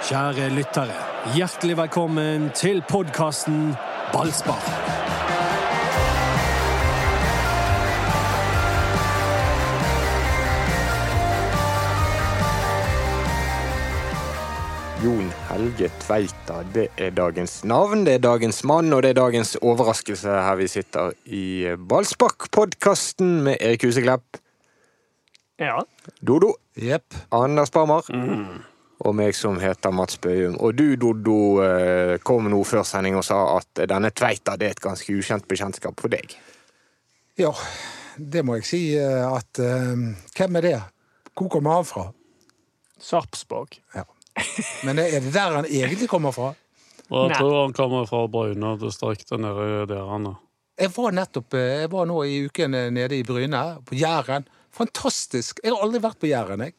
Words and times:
Kjære 0.00 0.46
lyttere, 0.56 0.94
hjertelig 1.36 1.74
velkommen 1.76 2.46
til 2.56 2.78
podkasten 2.88 3.74
Ballspar. 4.14 4.62
Jon 15.04 15.28
Helge 15.50 15.90
Tveita, 16.00 16.62
det 16.74 16.86
er 16.96 17.12
dagens 17.16 17.58
navn, 17.68 18.06
det 18.08 18.14
er 18.14 18.24
dagens 18.24 18.64
mann, 18.64 18.92
og 18.96 19.02
det 19.04 19.12
er 19.12 19.20
dagens 19.20 19.54
overraskelse 19.60 20.40
her 20.48 20.56
vi 20.60 20.70
sitter 20.78 21.12
i 21.28 21.44
Ballspark-podkasten 21.92 23.42
med 23.44 23.60
Erik 23.60 23.84
Huseklepp, 23.84 24.40
Ja. 25.60 25.82
Dodo, 26.24 26.54
Jepp. 26.76 27.14
Anders 27.30 27.70
Barmer 27.70 28.00
og 29.00 29.16
meg 29.16 29.36
som 29.36 29.56
heter 29.60 29.92
Mats 29.94 30.18
Bøyum. 30.20 30.58
Og 30.60 30.76
du, 30.76 30.94
Dodo, 31.00 31.38
eh, 31.64 32.18
kom 32.24 32.50
nå 32.52 32.60
før 32.68 32.84
sending 32.86 33.16
og 33.16 33.24
sa 33.24 33.38
at 33.56 33.84
denne 33.88 34.12
Tveita 34.12 34.58
det 34.60 34.68
er 34.68 34.76
et 34.76 34.84
ganske 34.84 35.16
ukjent 35.16 35.48
bekjentskap 35.48 35.96
for 36.00 36.12
deg. 36.12 36.36
Ja, 37.40 37.52
det 38.16 38.44
må 38.44 38.58
jeg 38.58 38.68
si 38.68 38.82
eh, 38.98 39.24
at 39.24 39.60
eh, 39.62 40.06
Hvem 40.36 40.60
er 40.60 40.66
det? 40.66 40.78
Hvor 41.32 41.48
kommer 41.52 41.78
han 41.78 41.88
fra? 41.88 42.10
Sarpsborg. 43.00 43.78
Ja. 43.96 44.04
Men 44.86 45.00
er 45.00 45.20
det 45.24 45.32
der 45.32 45.56
han 45.56 45.68
egentlig 45.68 46.10
kommer 46.10 46.36
fra? 46.36 46.52
Jeg 47.10 47.40
tror 47.40 47.64
han 47.64 47.74
kommer 47.74 48.04
fra 48.06 48.26
Bryne 48.30 48.76
distriktet 48.78 49.40
nede 49.40 49.86
der 49.90 50.04
han 50.12 50.28
er. 50.34 50.38
Jeg 50.80 50.92
var 50.94 51.12
nettopp 51.12 51.56
Jeg 51.58 51.88
var 51.92 52.06
nå 52.08 52.20
i 52.24 52.36
uken 52.46 52.76
nede 52.94 53.16
i 53.16 53.24
Bryne, 53.26 53.80
på 53.84 53.96
Jæren. 53.98 54.46
Fantastisk! 54.72 55.58
Jeg 55.64 55.74
har 55.74 55.82
aldri 55.84 56.00
vært 56.04 56.20
på 56.20 56.28
Jæren, 56.30 56.62
jeg. 56.68 56.76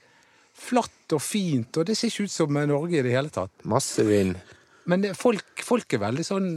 Flatt 0.62 1.16
og 1.16 1.22
fint, 1.24 1.82
og 1.82 1.88
det 1.88 1.98
ser 1.98 2.12
ikke 2.12 2.30
ut 2.30 2.34
som 2.34 2.60
Norge 2.70 3.00
i 3.00 3.06
det 3.06 3.16
hele 3.16 3.34
tatt. 3.34 3.54
Masse 3.68 4.06
vind. 4.08 4.38
Men 4.90 5.04
det, 5.04 5.16
folk, 5.18 5.64
folk 5.66 5.94
er 5.98 6.02
veldig 6.06 6.26
sånn 6.26 6.48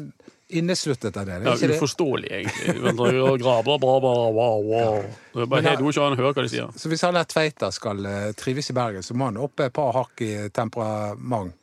innesluttet 0.55 1.16
av 1.16 1.27
det. 1.27 1.41
Ja, 1.44 1.55
ikke 1.55 1.69
det? 1.69 1.78
uforståelig, 1.78 2.30
egentlig. 2.30 2.94
Graver, 3.42 3.78
bra, 3.78 4.00
bra, 4.00 4.14
wow, 4.30 4.62
wow. 4.69 5.02
Bare 5.34 5.48
Men, 5.50 5.69
helt 5.70 5.83
ikke 5.88 6.06
han 6.06 6.16
hører 6.19 6.36
hva 6.36 6.46
de 6.46 6.52
sier. 6.52 6.72
Så 6.78 6.92
hvis 6.92 7.05
han 7.06 7.16
der 7.16 7.28
Tveita 7.28 7.70
skal 7.74 8.06
eh, 8.06 8.30
trives 8.38 8.70
i 8.70 8.77
Bergen, 8.77 9.02
så 9.02 9.16
må 9.19 9.30
han 9.30 9.41
opp 9.41 9.64
et 9.64 9.74
par 9.74 9.94
hakk 9.96 10.24
i 10.24 10.33
temperament. 10.55 11.56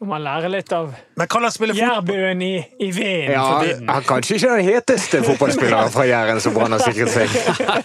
Om 0.00 0.08
man 0.08 0.22
lærer 0.24 0.48
litt 0.48 0.70
av 0.72 0.94
jærbuen 1.76 2.40
i, 2.40 2.54
i 2.80 2.86
veden. 2.88 3.34
Ja, 3.34 3.58
han 3.90 4.06
kanskje 4.08 4.38
ikke 4.38 4.54
den 4.56 4.64
heteste 4.70 5.20
fotballspilleren 5.26 5.92
fra 5.92 6.06
Jæren 6.08 6.40
som 6.40 6.56
Brann 6.56 6.72
har 6.72 6.80
sikret 6.80 7.12
seg. 7.12 7.28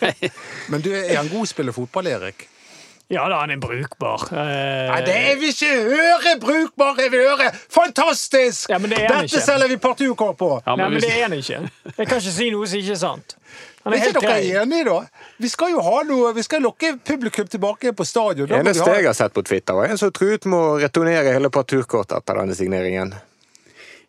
Men 0.71 0.85
du, 0.85 0.93
er 0.95 1.17
han 1.17 1.27
god 1.27 1.41
til 1.41 1.49
å 1.49 1.51
spille 1.51 1.75
fotball, 1.75 2.07
Erik? 2.13 2.47
Ja 3.13 3.27
da, 3.29 3.35
han 3.43 3.51
er 3.53 3.59
brukbar. 3.61 4.23
Eh, 4.33 4.87
Nei, 4.89 5.01
det 5.05 5.15
er 5.29 5.35
vi 5.37 5.51
ikke 5.53 5.67
høre 5.85 6.31
brukbar! 6.41 6.95
er 7.03 7.11
vi 7.13 7.19
høre 7.21 7.51
fantastisk! 7.69 8.69
Ja, 8.73 8.79
men 8.81 8.89
det 8.89 8.97
er 9.03 9.11
han 9.13 9.23
Dette 9.27 9.35
ikke. 9.37 9.45
selger 9.45 9.69
vi 9.69 9.77
partukår 9.77 10.33
på! 10.39 10.49
Ja, 10.65 10.75
Nei, 10.75 10.87
men 10.89 10.95
hvis- 10.97 11.05
det 11.05 11.11
er 11.19 11.21
han 11.27 11.35
ikke. 11.37 11.59
Jeg 11.99 12.07
kan 12.09 12.17
ikke 12.17 12.33
si 12.39 12.49
noe 12.49 12.67
som 12.71 12.79
ikke 12.79 12.91
er 12.95 13.01
sant. 13.03 13.35
Han 13.85 13.93
Er 13.93 13.97
er 13.97 14.01
helt 14.01 14.15
ikke 14.17 14.25
dere 14.33 14.63
enige, 14.63 14.85
da? 14.89 14.97
Vi 15.37 15.47
skal 15.53 15.69
jo 15.75 15.81
ha 15.85 16.01
noe, 16.09 16.33
vi 16.33 16.41
skal 16.41 16.61
lokke 16.65 16.95
publikum 17.05 17.47
tilbake 17.47 17.93
på 17.93 18.05
stadion. 18.09 18.47
Det 18.49 18.57
Eneste 18.63 18.89
jeg 18.97 19.05
har 19.05 19.13
sett 19.13 19.33
på 19.33 19.43
Twitter, 19.45 19.73
var 19.77 19.85
en 19.93 19.97
som 20.01 20.09
truet 20.11 20.45
med 20.49 20.57
å 20.57 20.79
returnere 20.81 21.31
hele 21.37 21.49
parturkortet 21.53 22.17
etter 22.17 22.33
denne 22.41 22.55
signeringen. 22.57 23.13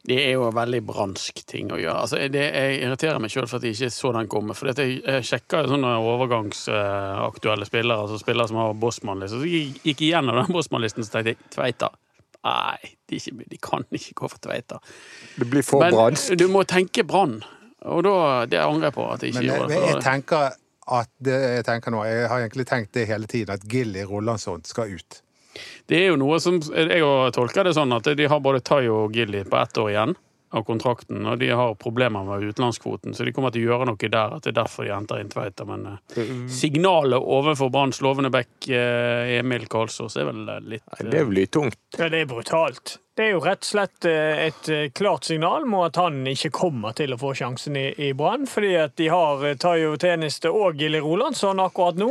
Det 0.07 0.17
er 0.23 0.33
jo 0.37 0.45
en 0.47 0.55
veldig 0.55 0.81
bransk 0.87 1.41
ting 1.51 1.73
å 1.75 1.79
gjøre. 1.81 1.99
Altså, 2.05 2.21
det, 2.31 2.43
jeg 2.55 2.77
irriterer 2.85 3.19
meg 3.19 3.33
sjøl 3.33 3.49
for 3.51 3.59
at 3.59 3.65
jeg 3.67 3.75
ikke 3.75 3.89
så 3.91 4.13
den 4.15 4.29
komme. 4.31 4.55
For 4.55 4.71
jeg, 4.71 5.01
jeg 5.03 5.25
sjekka 5.27 5.65
jo 5.65 5.73
sånne 5.73 5.97
overgangsaktuelle 5.99 7.67
spillere, 7.67 8.01
altså 8.05 8.19
spillere 8.21 8.49
som 8.51 8.61
har 8.61 8.75
Bossmann-liste. 8.79 9.41
Så 9.43 9.49
jeg 9.51 9.73
gikk 9.85 10.05
igjennom 10.09 10.39
den 10.39 10.53
Bossmann-listen 10.55 11.05
så 11.07 11.17
tenkte 11.17 11.35
jeg 11.35 11.51
Tveita. 11.57 11.91
Nei, 12.47 12.93
de, 13.11 13.19
ikke, 13.19 13.49
de 13.51 13.59
kan 13.59 13.83
ikke 13.91 14.15
gå 14.21 14.31
for 14.31 14.39
Tveita. 14.47 14.79
Det 15.41 15.49
blir 15.51 15.67
for 15.67 15.83
Men 15.83 15.97
bransk. 15.97 16.37
du 16.39 16.47
må 16.53 16.63
tenke 16.71 17.03
Brann. 17.09 17.41
Og 17.87 18.03
da, 18.07 18.15
det 18.51 18.63
angrer 18.63 18.89
jeg 18.91 18.97
på 18.97 19.09
at 19.13 19.23
jeg 19.27 19.35
ikke 19.35 19.43
Men 19.43 19.49
jeg, 19.51 19.59
gjorde. 19.61 19.75
jeg 19.83 19.93
for- 19.97 20.07
tenker 20.07 20.57
at 20.97 21.11
det 21.27 21.37
jeg 21.57 21.65
tenker 21.67 21.91
nå, 21.91 22.05
jeg 22.07 22.29
har 22.31 22.45
egentlig 22.45 22.67
tenkt 22.71 22.93
det 22.95 23.09
hele 23.11 23.27
tiden, 23.27 23.51
at 23.57 23.65
Gilly 23.67 24.05
Rollansson 24.07 24.63
skal 24.65 24.95
ut. 24.95 25.19
Det 25.87 26.03
er 26.03 26.09
jo 26.13 26.21
noe 26.21 26.39
som 26.43 26.61
Jeg 26.61 27.03
har 27.03 27.35
tolker 27.35 27.69
det 27.69 27.77
sånn 27.77 27.95
at 27.97 28.09
de 28.17 28.31
har 28.31 28.41
både 28.43 28.63
Tai 28.65 28.85
og 28.93 29.17
Gilly 29.17 29.45
på 29.47 29.61
ett 29.61 29.83
år 29.83 29.93
igjen 29.93 30.17
av 30.51 30.63
kontrakten, 30.63 31.27
og 31.27 31.39
de 31.39 31.49
har 31.51 31.75
problemer 31.75 32.25
med 32.25 32.45
utenlandskvoten, 32.51 33.15
så 33.15 33.25
de 33.27 33.33
kommer 33.35 33.53
til 33.53 33.67
å 33.67 33.73
gjøre 33.73 33.89
noe 33.91 34.11
der. 34.11 34.37
At 34.37 34.47
det 34.47 34.53
er 34.53 34.61
derfor 34.61 34.87
de 34.87 34.93
henter 34.95 35.21
inn 35.21 35.33
Tveita. 35.33 35.67
Men 35.69 35.87
eh, 35.91 36.29
signalet 36.53 37.19
overfor 37.21 37.73
Branns 37.75 38.01
lovende 38.05 38.31
back 38.33 38.69
eh, 38.71 39.37
Emil 39.41 39.67
Karlsås 39.71 40.17
er 40.21 40.29
vel 40.31 40.47
eh, 40.49 40.63
litt 40.75 41.03
Det 41.11 41.25
blir 41.29 41.51
tungt. 41.51 41.81
Ja, 41.99 42.09
det 42.13 42.23
er 42.25 42.31
brutalt. 42.31 42.99
Det 43.17 43.25
er 43.25 43.33
jo 43.33 43.41
rett 43.41 43.65
og 43.65 43.71
slett 43.71 44.07
et 44.07 44.67
klart 44.93 45.25
signal 45.25 45.65
om 45.65 45.79
at 45.81 45.97
han 45.97 46.19
ikke 46.29 46.51
kommer 46.53 46.93
til 46.97 47.15
å 47.15 47.19
få 47.21 47.31
sjansen 47.39 47.79
i, 47.81 47.87
i 47.97 48.11
Brann. 48.17 48.45
Fordi 48.51 48.75
at 48.77 48.93
de 49.01 49.09
har 49.09 49.47
Tayo 49.63 49.95
Teniste 50.01 50.53
og 50.53 50.77
Gilly 50.77 51.01
Rolandsson 51.01 51.63
akkurat 51.65 51.97
nå. 51.97 52.11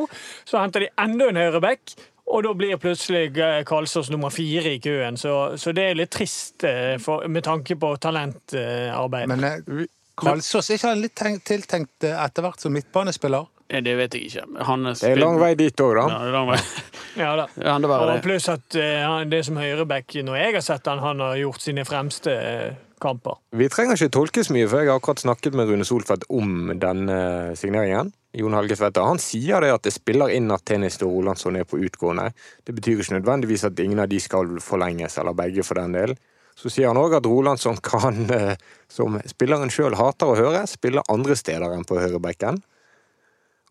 Så 0.49 0.57
henter 0.57 0.87
de 0.87 0.89
enda 1.05 1.29
en 1.29 1.39
høyreback. 1.43 1.93
Og 2.25 2.41
da 2.43 2.53
blir 2.57 2.77
plutselig 2.81 3.27
Kalsås 3.35 3.67
Karlsås 3.69 4.09
nummer 4.09 4.33
fire 4.33 4.73
i 4.73 4.79
køen, 4.81 5.17
så, 5.17 5.57
så 5.61 5.71
det 5.75 5.83
er 5.91 5.99
litt 5.99 6.13
trist 6.15 6.63
eh, 6.65 6.95
for, 7.01 7.27
med 7.29 7.45
tanke 7.45 7.77
på 7.77 7.91
talentarbeid. 8.01 9.29
Men 9.29 9.43
Kalsås, 9.45 9.91
Karlsås, 10.15 10.69
er 10.71 10.79
ikke 10.79 10.93
han 10.93 11.03
litt 11.03 11.21
tiltenkt 11.45 12.07
eh, 12.07 12.17
etter 12.25 12.47
hvert 12.47 12.63
som 12.65 12.73
midtbanespiller? 12.73 13.45
Eh, 13.69 13.81
Det 13.83 13.95
vet 13.97 14.17
jeg 14.17 14.29
ikke. 14.29 14.45
Han 14.67 14.89
Det 14.89 15.11
er 15.11 15.21
lang 15.21 15.37
vei 15.41 15.53
dit 15.59 15.81
òg, 15.81 15.95
da. 15.99 16.07
Ja, 16.09 16.17
det 16.23 16.31
er 16.31 16.37
lang 16.39 16.49
vei. 16.49 16.59
ja, 17.23 17.35
da. 17.35 17.47
Ja, 17.61 17.77
det 17.79 17.91
Og 17.93 18.07
det. 18.09 18.21
pluss 18.25 18.49
at 18.49 18.75
eh, 18.79 19.19
det 19.29 19.43
som 19.45 19.57
høyreback, 19.61 20.17
når 20.23 20.41
jeg 20.41 20.57
har 20.57 20.65
sett 20.65 20.89
han, 20.91 20.99
han 21.03 21.19
har 21.19 21.37
gjort 21.41 21.61
sine 21.61 21.85
fremste 21.85 22.33
eh, 22.33 22.75
kamper. 23.01 23.37
Vi 23.53 23.69
trenger 23.69 23.99
ikke 23.99 24.13
tolkes 24.17 24.49
mye, 24.53 24.67
for 24.71 24.81
jeg 24.81 24.89
har 24.89 24.99
akkurat 25.01 25.21
snakket 25.21 25.57
med 25.57 25.69
Rune 25.69 25.85
Solfeldt 25.87 26.25
om 26.29 26.71
denne 26.79 27.55
signeringen. 27.59 28.13
Jon 28.35 28.55
Helge 28.57 28.75
Tvedt. 28.75 28.99
Han 28.99 29.19
sier 29.21 29.63
det 29.63 29.71
at 29.73 29.83
det 29.87 29.93
spiller 29.95 30.31
inn 30.35 30.51
at 30.51 30.65
Tennis 30.67 30.99
og 31.01 31.13
Rolandsson 31.13 31.55
er 31.59 31.67
på 31.67 31.79
utgående. 31.79 32.29
Det 32.67 32.75
betyr 32.75 33.01
ikke 33.01 33.17
nødvendigvis 33.17 33.65
at 33.69 33.79
ingen 33.79 34.01
av 34.03 34.09
de 34.11 34.19
skal 34.19 34.57
forlenges, 34.63 35.17
eller 35.21 35.37
begge 35.37 35.63
for 35.63 35.79
den 35.79 35.95
del. 35.95 36.15
Så 36.55 36.71
sier 36.71 36.87
han 36.91 36.99
òg 36.99 37.17
at 37.17 37.27
Rolandsson 37.27 37.79
kan, 37.83 38.21
eh, 38.31 38.55
som 38.91 39.19
spilleren 39.27 39.71
sjøl 39.73 39.97
hater 39.99 40.31
å 40.31 40.39
høre, 40.39 40.63
spille 40.71 41.03
andre 41.11 41.35
steder 41.35 41.75
enn 41.75 41.87
på 41.87 41.99
høyrebekken. 41.99 42.61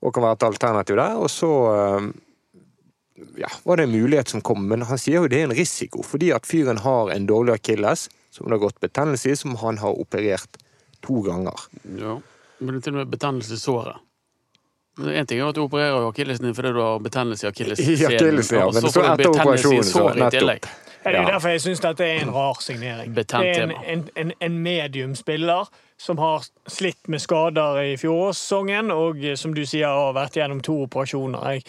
Og 0.05 0.13
kan 0.13 0.27
være 0.27 0.41
et 0.41 0.49
alternativ 0.51 1.01
der. 1.01 1.17
Og 1.17 1.31
så 1.33 1.53
eh, 1.73 2.11
ja, 3.41 3.49
var 3.65 3.81
det 3.81 3.89
en 3.89 3.95
mulighet 3.95 4.35
som 4.35 4.45
kom, 4.45 4.67
men 4.69 4.85
han 4.89 5.01
sier 5.01 5.23
jo 5.23 5.31
det 5.33 5.41
er 5.41 5.49
en 5.49 5.57
risiko. 5.57 6.05
Fordi 6.05 6.33
at 6.37 6.49
fyren 6.49 6.83
har 6.85 7.13
en 7.15 7.29
dårlig 7.29 7.57
akilles, 7.57 8.09
som 8.35 8.49
det 8.49 8.59
har 8.59 8.67
gått 8.67 8.83
betennelse 8.85 9.33
i, 9.33 9.39
som 9.39 9.57
han 9.61 9.81
har 9.81 9.97
operert 9.97 10.61
to 11.05 11.23
ganger. 11.25 11.69
Ja. 12.01 12.19
Men 12.59 12.77
det 12.77 12.83
er 12.83 12.87
til 12.87 12.97
og 12.97 13.01
med 13.03 13.13
betennelse 13.13 13.57
i 13.57 13.61
såret. 13.61 14.03
En 14.99 15.27
ting 15.27 15.41
er 15.41 15.49
at 15.49 15.57
du 15.57 15.65
opererer 15.65 16.07
akillesen 16.07 16.47
din 16.47 16.55
fordi 16.55 16.71
du 16.77 16.81
har 16.81 17.01
betennelse 17.03 17.47
i 17.47 17.51
akillessenen. 17.51 17.97
I 17.99 18.07
akillesen, 18.15 18.59
ja, 18.59 18.67
men 18.67 18.83
så 18.83 18.91
så 18.91 19.01
får 19.01 19.09
du 19.09 19.23
betennelse 19.25 19.75
i 19.75 19.83
såret 19.89 20.21
i 20.23 20.29
tillegg. 20.37 20.69
Ja, 21.05 21.11
det 21.11 21.19
er 21.21 21.33
derfor 21.35 21.53
jeg 21.53 21.61
syns 21.61 21.83
dette 21.85 22.07
er 22.07 22.23
en 22.23 22.31
rar 22.33 22.61
signering. 22.65 23.11
Betent 23.15 23.45
det 23.45 23.57
er 23.59 23.67
en, 23.67 23.75
en, 23.85 24.05
en, 24.17 24.33
en 24.41 24.55
mediumspiller 24.65 25.69
som 26.01 26.19
har 26.19 26.47
slitt 26.71 27.09
med 27.09 27.21
skader 27.21 27.83
i 27.83 27.97
fjorårssesongen, 28.01 28.91
og 28.95 29.21
eh, 29.25 29.37
som 29.37 29.55
du 29.55 29.65
sier 29.67 29.91
har 29.91 30.15
vært 30.17 30.39
gjennom 30.39 30.63
to 30.65 30.79
operasjoner. 30.87 31.45
Jeg, 31.53 31.67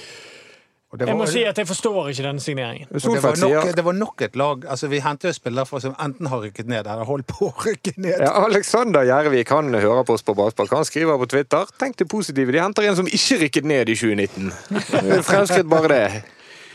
Og 0.96 1.02
det 1.02 1.10
jeg 1.12 1.20
må 1.20 1.26
si 1.28 1.42
at 1.44 1.58
jeg 1.60 1.68
forstår 1.68 2.12
ikke 2.14 2.24
denne 2.24 2.44
signeringen. 2.44 2.88
Det, 2.92 3.24
var 3.24 3.40
nok, 3.42 3.72
det 3.76 3.84
var 3.86 3.98
nok 3.98 4.22
et 4.24 4.38
lag 4.40 4.64
altså 4.72 4.88
Vi 4.92 5.02
henter 5.04 5.34
jo 5.34 5.36
spillere 5.36 5.82
som 5.84 5.96
enten 6.00 6.30
har 6.32 6.44
rykket 6.46 6.70
ned 6.72 6.88
eller 6.88 7.08
holdt 7.08 7.28
på 7.28 7.50
å 7.50 7.54
rykke 7.66 7.96
ned. 7.98 8.22
ja, 8.24 8.32
Alexander 8.46 9.04
Gjervik 9.08 9.52
han 9.52 9.74
hører 9.76 10.08
på 10.08 10.16
oss 10.16 10.24
på 10.26 10.36
Ballspark. 10.38 10.72
Han 10.72 10.88
skriver 10.88 11.20
på 11.20 11.28
Twitter 11.36 11.68
Tenk 11.82 12.00
det 12.00 12.08
positive, 12.12 12.56
de 12.56 12.64
henter 12.64 12.88
en 12.88 12.96
som 13.02 13.10
ikke 13.10 13.42
rykket 13.44 13.68
ned 13.68 13.92
i 13.92 13.98
2019. 14.00 14.54
Det 14.72 15.04
er 15.20 15.28
Fremskritt 15.28 15.70
bare 15.70 15.92
det. 15.92 16.08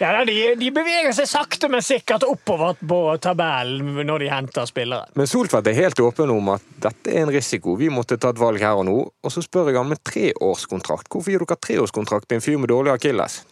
Ja, 0.01 0.25
de, 0.25 0.35
de 0.57 0.71
beveger 0.73 1.13
seg 1.13 1.29
sakte, 1.29 1.69
men 1.69 1.83
sikkert 1.85 2.25
oppover 2.25 2.79
på 2.81 3.01
tabellen 3.21 3.99
når 4.09 4.25
de 4.25 4.31
henter 4.33 4.69
spillere. 4.69 5.11
Men 5.19 5.29
Soltvedt 5.29 5.69
er 5.69 5.77
helt 5.77 6.01
åpen 6.01 6.33
om 6.33 6.55
at 6.55 6.65
dette 6.81 7.13
er 7.13 7.27
en 7.27 7.33
risiko. 7.35 7.77
Vi 7.77 7.91
måtte 7.93 8.17
ta 8.17 8.33
et 8.33 8.41
valg 8.41 8.65
her 8.65 8.81
og 8.81 8.87
nå. 8.89 8.97
Og 9.13 9.35
så 9.35 9.45
spør 9.45 9.69
jeg 9.69 9.77
han 9.77 9.91
med 9.93 10.01
treårskontrakt. 10.09 11.11
Hvorfor 11.13 11.35
gir 11.35 11.45
dere 11.45 11.61
treårskontrakt 11.69 12.31
til 12.31 12.41
en 12.41 12.45
fyr 12.47 12.57
med 12.63 12.73
dårlig 12.73 12.95
akilles? 12.95 13.43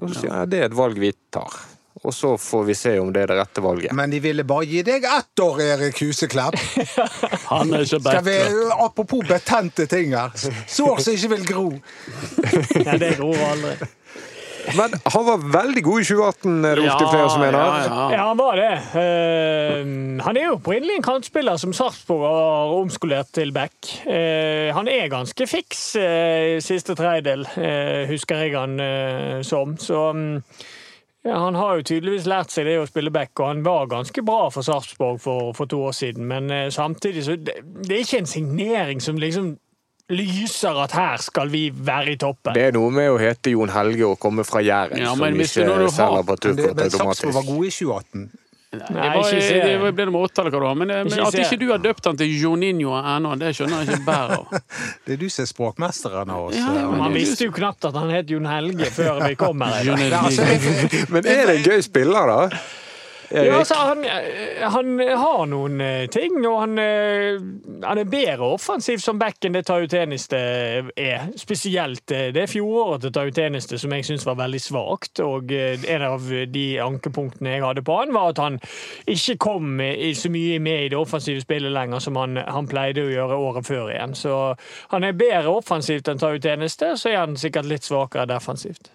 Og 0.00 0.10
så 0.10 0.20
sier 0.20 0.32
jeg 0.32 0.52
det 0.52 0.60
er 0.62 0.68
et 0.70 0.76
valg 0.76 0.98
vi 1.00 1.12
tar. 1.34 1.54
Og 2.04 2.14
så 2.14 2.34
får 2.38 2.64
vi 2.64 2.74
se 2.74 2.92
om 3.00 3.12
det 3.14 3.22
er 3.22 3.30
det 3.30 3.36
rette 3.38 3.62
valget. 3.64 3.92
Men 3.96 4.10
de 4.12 4.18
ville 4.20 4.44
bare 4.44 4.66
gi 4.68 4.82
deg 4.84 5.06
ett 5.08 5.40
år, 5.40 5.60
Erik 5.62 6.00
Huseklepp. 6.02 6.58
Han 7.52 7.70
er 7.72 7.86
ikke 7.86 8.00
Skal 8.02 8.24
vi, 8.26 8.34
apropos 8.74 9.22
betente 9.28 9.86
ting 9.88 10.12
her. 10.12 10.34
Sår 10.66 11.00
som 11.00 11.14
ikke 11.14 11.30
vil 11.36 11.46
gro. 11.48 11.68
Nei, 12.82 12.98
det 13.00 13.14
gror 13.20 13.40
aldri. 13.46 13.88
Men 14.72 14.94
han 15.04 15.24
var 15.26 15.42
veldig 15.52 15.82
god 15.84 16.00
i 16.00 16.04
2018, 16.08 16.64
er 16.64 16.78
det 16.78 16.84
ofte 16.88 17.08
flere 17.10 17.30
som 17.30 17.42
mener. 17.42 17.58
Ja, 17.58 17.80
ja. 17.84 18.04
Ja, 18.14 18.22
han 18.30 18.38
var 18.38 18.56
det. 18.58 18.70
Uh, 18.94 20.22
han 20.24 20.38
er 20.38 20.46
jo 20.48 20.54
opprinnelig 20.58 20.98
en 20.98 21.06
kantspiller 21.06 21.58
som 21.60 21.74
Sarpsborg 21.76 22.24
har 22.24 22.72
omskolert 22.78 23.32
til 23.36 23.52
back. 23.54 23.76
Uh, 24.06 24.72
han 24.76 24.88
er 24.90 25.12
ganske 25.12 25.48
fiks 25.50 25.82
uh, 26.00 26.56
i 26.56 26.62
siste 26.64 26.96
tredjedel, 26.96 27.44
eh, 27.58 28.04
husker 28.08 28.44
jeg 28.44 28.54
han 28.56 28.78
som. 29.44 29.76
Så 29.80 30.08
um, 30.14 30.40
Ja, 31.24 31.38
Han 31.40 31.54
har 31.56 31.78
jo 31.78 31.86
tydeligvis 31.88 32.26
lært 32.28 32.52
seg 32.52 32.66
det 32.68 32.76
å 32.76 32.86
spille 32.88 33.12
back, 33.12 33.32
og 33.40 33.48
han 33.48 33.62
var 33.64 33.86
ganske 33.88 34.22
bra 34.22 34.50
for 34.52 34.66
Sarpsborg 34.66 35.20
for, 35.24 35.52
for 35.56 35.70
to 35.70 35.80
år 35.88 35.94
siden. 35.96 36.26
Men 36.28 36.52
samtidig 36.70 37.24
så 37.24 37.36
det, 37.40 37.54
det 37.80 37.96
er 37.96 38.04
ikke 38.04 38.20
en 38.20 38.28
signering 38.28 39.00
som 39.00 39.16
liksom 39.16 39.54
lyser 40.12 40.76
at 40.84 40.92
her 40.92 41.16
skal 41.22 41.48
vi 41.52 41.68
være 41.72 42.12
i 42.12 42.16
toppen. 42.20 42.52
Det 42.56 42.68
er 42.68 42.76
noe 42.76 42.92
med 42.92 43.10
å 43.14 43.18
hete 43.20 43.54
Jon 43.54 43.72
Helge 43.72 44.06
og 44.10 44.18
komme 44.20 44.44
fra 44.44 44.60
Jæren, 44.60 45.00
Ja, 45.00 45.14
som 45.14 45.24
men 45.24 45.38
ikke 45.40 45.64
selger 45.64 45.88
på 45.88 46.36
Men, 46.36 46.56
det, 46.56 46.64
turkort 46.64 46.76
men 46.76 46.90
Sarpsborg 46.92 47.38
var 47.38 47.46
god 47.48 47.64
i 47.64 47.70
2018. 47.72 48.26
Det, 48.74 48.90
var, 48.90 49.16
ikke 49.30 49.42
se. 49.42 49.58
det 49.62 49.74
ble 49.78 49.92
det 49.94 50.12
med 50.12 50.20
åtte, 50.26 50.42
eller 50.42 50.50
hva 50.50 50.60
det 50.60 50.66
var. 50.66 50.78
Men, 50.80 50.88
men 50.88 51.12
Ikke 51.12 51.26
at 51.28 51.36
ikke 51.44 51.58
du 51.60 51.66
har 51.70 51.82
døpt 51.82 52.08
han 52.10 52.18
til 52.18 52.32
Joninho 52.42 52.96
ennå, 52.98 53.34
det 53.38 53.52
skjønner 53.54 53.84
jeg 53.84 53.94
ikke 53.94 54.06
bæret 54.08 54.38
av. 54.40 54.78
Det 55.06 55.14
er 55.14 55.20
du 55.20 55.26
som 55.30 55.44
er 55.44 55.50
språkmesteren 55.50 56.32
av 56.34 56.48
oss. 56.48 56.56
Ja, 56.58 56.72
ja, 56.80 56.86
Man 56.90 57.12
det 57.12 57.20
visste 57.22 57.46
jo 57.46 57.54
knapt 57.54 57.86
at 57.86 57.98
han 57.98 58.10
het 58.10 58.32
Jon 58.34 58.48
Helge 58.50 58.90
før 58.90 59.22
vi 59.28 59.36
kom 59.38 59.62
her. 59.62 59.92
Nei, 59.94 60.08
altså, 60.10 60.48
Men 61.14 61.28
er 61.28 61.44
det 61.52 61.60
en 61.60 61.68
gøy 61.70 61.84
spiller, 61.86 62.32
da? 62.34 62.64
Ja, 63.34 63.58
altså, 63.58 63.74
han, 63.74 64.04
han 64.62 65.00
har 65.18 65.46
noen 65.50 65.80
eh, 65.82 66.06
ting, 66.12 66.36
og 66.46 66.60
han, 66.60 66.78
eh, 66.78 67.40
han 67.82 68.00
er 68.00 68.10
bedre 68.10 68.50
offensiv 68.54 69.02
som 69.02 69.18
back 69.18 69.44
enn 69.44 69.56
det 69.56 69.64
Tayo 69.66 69.88
Teniste 69.90 70.38
er. 70.38 71.28
Spesielt 71.40 72.14
eh, 72.14 72.28
det 72.34 72.46
fjoråret 72.52 73.04
til 73.04 73.14
Tayo 73.16 73.34
Teniste 73.34 73.78
som 73.80 73.94
jeg 73.96 74.06
syns 74.06 74.26
var 74.28 74.38
veldig 74.38 74.62
svakt. 74.62 75.22
Og 75.24 75.52
eh, 75.54 75.82
en 75.96 76.06
av 76.06 76.30
de 76.54 76.64
ankepunktene 76.84 77.56
jeg 77.56 77.66
hadde 77.66 77.84
på 77.86 77.98
han, 78.00 78.14
var 78.14 78.32
at 78.34 78.42
han 78.42 78.60
ikke 79.10 79.38
kom 79.42 79.78
så 80.14 80.30
mye 80.32 80.58
med 80.62 80.86
i 80.86 80.90
det 80.94 80.98
offensive 80.98 81.42
spillet 81.42 81.74
lenger 81.74 82.02
som 82.04 82.18
han, 82.20 82.38
han 82.38 82.70
pleide 82.70 83.04
å 83.04 83.12
gjøre 83.12 83.40
året 83.48 83.68
før 83.68 83.90
igjen. 83.94 84.14
Så 84.18 84.34
han 84.94 85.06
er 85.06 85.18
bedre 85.18 85.58
offensivt 85.58 86.10
enn 86.10 86.22
Tayo 86.22 86.42
Teniste, 86.42 86.94
så 87.00 87.10
er 87.10 87.24
han 87.24 87.40
sikkert 87.40 87.70
litt 87.70 87.86
svakere 87.86 88.28
defensivt. 88.30 88.92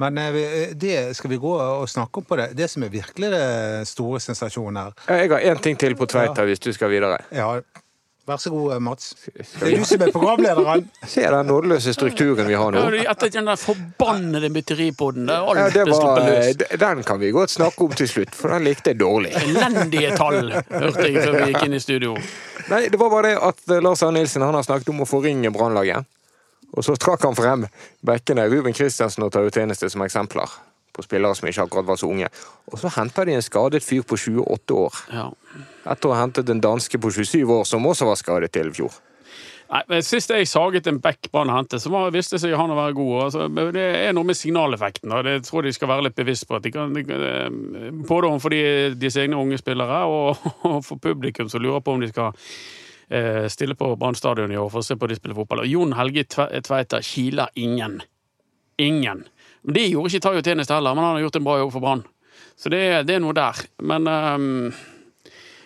Men 0.00 0.18
eh, 0.18 0.72
det 0.74 1.16
skal 1.16 1.30
vi 1.30 1.36
gå 1.36 1.52
og 1.60 1.88
snakke 1.90 2.22
om 2.22 2.24
på 2.24 2.36
det. 2.40 2.52
Det 2.56 2.68
som 2.70 2.82
er 2.82 2.92
virkelig 2.92 3.30
det 3.34 3.46
store 3.88 4.20
sensasjonen 4.20 4.80
her. 4.80 4.98
Jeg 5.20 5.30
har 5.34 5.46
én 5.52 5.62
ting 5.62 5.78
til 5.78 5.96
på 5.96 6.08
Tveita, 6.08 6.46
hvis 6.48 6.62
du 6.64 6.72
skal 6.72 6.90
videre. 6.92 7.18
Ja, 7.34 7.58
vær 8.26 8.38
så 8.40 8.50
god, 8.54 8.78
Mats. 8.80 9.10
Det 9.34 9.68
er 9.68 9.82
du 9.82 9.84
som 9.84 10.04
er 10.06 10.12
programlederen. 10.14 10.86
Se 11.14 11.26
den 11.26 11.50
nådeløse 11.50 11.92
strukturen 11.92 12.48
vi 12.48 12.56
har 12.56 12.72
nå. 12.72 12.86
Ja, 12.96 13.12
Etter 13.12 13.34
den 13.34 13.50
der 13.50 13.60
forbannede 13.60 14.48
mytteripoden. 14.54 15.28
Ja, 15.28 15.42
var, 15.44 16.78
den 16.86 17.04
kan 17.04 17.20
vi 17.20 17.34
godt 17.36 17.52
snakke 17.58 17.84
om 17.84 17.92
til 17.98 18.08
slutt, 18.08 18.32
for 18.38 18.54
den 18.54 18.64
likte 18.70 18.94
jeg 18.94 19.02
dårlig. 19.02 19.34
Elendige 19.42 20.16
tall, 20.16 20.54
hørte 20.70 21.04
jeg 21.10 21.20
før 21.20 21.38
vi 21.42 21.52
gikk 21.52 21.68
inn 21.68 21.76
i 21.76 21.84
studio. 21.84 22.16
Nei, 22.70 22.86
det 22.88 22.96
var 22.96 23.12
bare 23.12 23.32
det 23.32 23.36
at 23.42 23.62
eh, 23.68 23.82
Lars 23.84 24.02
Arne 24.06 24.22
Nilsen 24.22 24.44
han 24.46 24.54
har 24.56 24.64
snakket 24.64 24.94
om 24.94 25.04
å 25.04 25.08
forringe 25.08 25.50
Brannlaget. 25.52 26.08
Og 26.72 26.84
så 26.86 26.96
trakk 26.96 27.24
han 27.26 27.36
frem 27.36 27.66
bekkene 28.06 28.48
Ruben 28.48 28.76
Kristiansen 28.76 29.24
og 29.26 29.32
Tayo 29.34 29.52
Tjeneste 29.52 29.90
som 29.92 30.04
eksempler 30.06 30.58
på 30.92 31.04
spillere 31.04 31.36
som 31.36 31.48
ikke 31.48 31.62
akkurat 31.66 31.88
var 31.88 32.00
så 32.00 32.08
unge. 32.08 32.28
Og 32.68 32.80
så 32.80 32.90
henta 32.96 33.24
de 33.24 33.36
en 33.36 33.44
skadet 33.44 33.84
fyr 33.84 34.04
på 34.04 34.16
28 34.16 34.76
år. 34.76 34.98
Ja. 35.12 35.30
Etter 35.92 36.10
å 36.10 36.16
ha 36.16 36.20
hentet 36.24 36.52
en 36.52 36.60
danske 36.60 37.00
på 37.00 37.12
27 37.12 37.40
år 37.48 37.64
som 37.68 37.88
også 37.88 38.08
var 38.08 38.20
skadet 38.20 38.52
til 38.52 38.68
i 38.68 38.76
fjor. 38.76 39.00
Nei, 39.72 39.80
men 39.88 40.02
Sist 40.04 40.28
jeg 40.28 40.48
saget 40.50 40.88
en 40.90 40.98
back 41.00 41.30
Brann 41.32 41.48
hentet, 41.48 41.80
så 41.80 41.88
var, 41.88 42.10
viste 42.12 42.36
seg 42.40 42.52
han 42.60 42.74
å 42.74 42.76
være 42.76 42.96
god. 42.98 43.12
Altså, 43.24 43.46
det 43.72 43.86
er 44.02 44.12
noe 44.12 44.28
med 44.28 44.36
signaleffekten. 44.36 45.14
og 45.16 45.24
Det 45.24 45.38
tror 45.46 45.62
jeg 45.62 45.72
de 45.72 45.78
skal 45.78 45.88
være 45.94 46.06
litt 46.08 46.18
bevisst 46.18 46.44
på. 46.48 46.58
At 46.58 46.66
de 46.66 46.74
kan, 46.74 46.92
de, 46.92 47.06
både 48.04 48.34
for 48.42 48.52
de, 48.52 48.92
deres 49.00 49.16
egne 49.22 49.40
unge 49.40 49.56
spillere 49.62 50.02
og, 50.12 50.44
og 50.68 50.82
for 50.84 51.00
publikum 51.00 51.48
som 51.48 51.64
lurer 51.64 51.80
på 51.80 51.96
om 51.96 52.04
de 52.04 52.12
skal 52.12 52.36
eh, 53.12 53.44
stille 53.52 53.76
på 53.78 53.92
Brann 54.00 54.16
stadion 54.18 54.52
i 54.52 54.58
år 54.60 54.70
for 54.72 54.80
å 54.82 54.86
se 54.86 54.96
på 54.98 55.08
de 55.10 55.18
spille 55.18 55.36
fotball. 55.36 55.64
Og 55.66 55.70
Jon 55.70 55.92
Helge 55.98 56.24
Tveita 56.32 57.02
kiler 57.04 57.52
ingen. 57.60 58.00
Ingen. 58.80 59.26
Men 59.62 59.74
Det 59.76 59.84
gjorde 59.92 60.10
ikke 60.10 60.24
Tayo 60.28 60.42
Tjeneste 60.42 60.74
heller, 60.74 60.96
men 60.96 61.04
han 61.04 61.18
har 61.18 61.26
gjort 61.28 61.36
en 61.38 61.44
bra 61.46 61.58
jobb 61.60 61.74
for 61.76 61.84
Brann. 61.84 62.02
Så 62.58 62.72
det, 62.72 62.82
det 63.08 63.14
er 63.18 63.22
noe 63.22 63.34
der. 63.36 63.60
Men 63.82 64.08
um, 64.08 64.72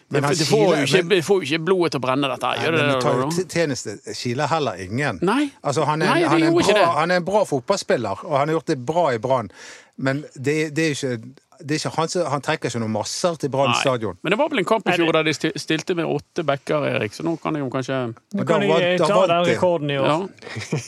det, 0.06 0.20
Men 0.20 0.25
han 0.28 0.37
det, 0.38 0.46
får 0.46 0.60
jo 0.76 0.82
ikke, 0.87 1.00
men- 1.08 1.46
ikke 1.48 1.58
blodet 1.66 1.94
til 1.94 1.98
å 1.98 2.04
brenne, 2.04 2.28
dette. 2.31 2.50
Nei, 2.52 2.66
det 2.66 2.72
men 2.76 2.93
det? 2.93 2.98
Tayo 3.02 3.46
Tjeneste 3.54 3.96
kiler 4.14 4.46
heller 4.52 4.82
ingen. 4.84 5.19
Nei. 5.26 5.48
Altså, 5.62 5.87
han, 5.88 6.02
er, 6.04 6.12
Nei, 6.12 6.20
det 6.22 6.28
han, 6.31 6.44
er 6.46 6.54
bra, 6.54 6.66
det. 6.76 6.84
han 7.00 7.10
er 7.14 7.22
en 7.22 7.26
bra 7.26 7.43
fotballspiller, 7.48 8.22
og 8.28 8.37
han 8.38 8.46
har 8.52 8.54
gjort 8.60 8.70
det 8.70 8.78
bra 8.87 9.06
i 9.16 9.19
Brann. 9.25 9.50
Men 9.96 10.22
det, 10.37 10.56
det 10.76 10.84
er 10.90 10.94
ikke, 10.94 11.16
det 11.25 11.45
ikke 11.64 11.93
han, 11.97 12.11
han 12.32 12.44
trekker 12.44 12.70
ikke 12.70 12.81
noen 12.82 12.94
masser 12.94 13.37
til 13.41 13.50
Brann 13.53 13.75
stadion. 13.81 14.19
Men 14.23 14.35
det 14.35 14.38
var 14.41 14.50
vel 14.53 14.62
en 14.62 14.69
kamp 14.69 14.88
i 14.88 14.97
fjor 14.97 15.12
der 15.17 15.26
de 15.29 15.35
stilte 15.35 15.97
med 15.99 16.08
åtte 16.11 16.44
backer, 16.47 16.87
Erik, 16.91 17.14
så 17.17 17.26
nå 17.26 17.37
kan 17.43 17.56
de 17.56 17.62
jo 17.64 17.70
kanskje 17.73 18.00
Nå 18.37 18.47
kan 18.49 18.64
jo 18.64 18.73
vant- 18.75 19.05
ta 19.06 19.20
den 19.32 19.44
rekorden 19.50 19.93
i 19.94 19.99
år. 20.00 20.06
Ja. 20.06 20.19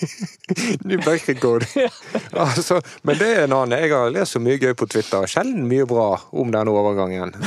Ny 0.89 1.01
backrekord. 1.05 1.67
altså, 2.33 2.81
men 3.07 3.21
det 3.21 3.31
er 3.35 3.45
en 3.47 3.57
annen. 3.59 3.79
Jeg 3.79 3.95
har 3.95 4.13
lest 4.15 4.37
så 4.37 4.43
mye 4.43 4.59
gøy 4.61 4.75
på 4.79 4.89
Twitter. 4.91 5.27
Sjelden 5.31 5.69
mye 5.71 5.87
bra 5.89 6.11
om 6.33 6.53
denne 6.55 6.75
overgangen. 6.75 7.35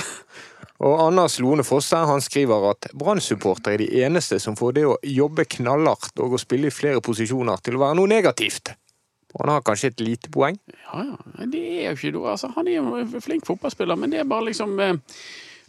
Og 0.82 0.98
Anders 0.98 1.36
Lone 1.38 1.62
Fosse 1.62 2.00
han 2.10 2.24
skriver 2.26 2.64
at 2.72 2.88
Brann-supportere 2.98 3.76
er 3.76 3.82
de 3.84 4.02
eneste 4.02 4.40
som 4.42 4.56
får 4.58 4.72
det 4.80 4.86
å 4.90 4.96
jobbe 5.06 5.46
knallhardt 5.46 6.18
og 6.26 6.34
å 6.34 6.40
spille 6.42 6.72
i 6.72 6.74
flere 6.74 7.04
posisjoner 7.06 7.62
til 7.62 7.78
å 7.78 7.84
være 7.84 8.00
noe 8.00 8.10
negativt. 8.10 8.74
Og 9.34 9.46
han 9.46 9.54
har 9.56 9.62
kanskje 9.64 9.94
et 9.94 10.02
lite 10.04 10.30
poeng. 10.34 10.58
Ja, 10.88 11.06
ja. 11.14 11.46
Det 11.48 11.62
er 11.62 11.86
jo 11.92 11.96
ikke 12.00 12.12
noe. 12.18 12.34
Altså, 12.34 12.50
han 12.56 12.68
er 12.68 12.80
jo 12.82 12.98
en 13.00 13.22
flink 13.24 13.46
fotballspiller, 13.48 13.96
men 14.00 14.12
det 14.12 14.20
er 14.20 14.28
bare 14.28 14.50
liksom 14.50 14.78
eh, 14.84 14.98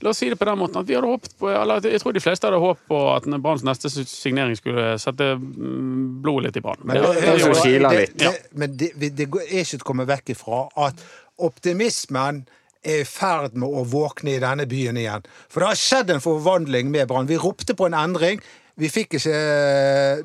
La 0.03 0.11
oss 0.11 0.19
si 0.19 0.26
det 0.26 0.35
på 0.35 0.47
den 0.49 0.59
måten 0.59 0.81
at 0.81 0.88
vi 0.88 0.97
hadde 0.97 1.06
håpet 1.06 1.37
på 1.38 1.47
eller 1.47 1.85
jeg 1.87 2.00
tror 2.03 2.11
de 2.17 2.19
fleste 2.25 2.49
hadde 2.49 2.59
håpet 2.59 2.88
på 2.91 2.97
at 3.12 3.29
Branns 3.44 3.62
neste 3.62 3.87
signering 3.93 4.56
skulle 4.59 4.97
sette 4.99 5.29
mm, 5.38 6.17
blodet 6.25 6.49
litt 6.49 6.59
i 6.59 6.62
brann. 6.64 6.81
Men, 6.82 6.97
Det- 6.97 7.20
det, 7.20 7.37
det 7.37 7.53
det. 7.94 8.09
det, 8.19 8.32
men 8.59 8.75
det, 8.81 8.88
det 8.99 9.29
er 9.29 9.61
ikke 9.61 9.76
til 9.76 9.85
å 9.85 9.87
komme 9.93 10.09
vekk 10.11 10.32
ifra 10.35 10.64
at 10.88 11.05
optimismen 11.38 12.43
er 12.82 13.05
i 13.05 13.06
ferd 13.06 13.55
med 13.55 13.69
å 13.70 13.85
våkne 13.87 14.35
i 14.35 14.41
denne 14.43 14.67
byen 14.67 14.99
igjen. 14.99 15.23
For 15.47 15.62
det 15.62 15.69
har 15.70 15.79
skjedd 15.79 16.11
en 16.17 16.25
forvandling 16.25 16.91
med 16.91 17.06
Brann. 17.06 17.31
Vi 17.31 17.38
ropte 17.38 17.76
på 17.79 17.87
en 17.87 17.94
endring. 17.94 18.43
Vi 18.82 18.88
fikk 18.91 19.20
ikke 19.20 19.38
eh, 19.38 20.25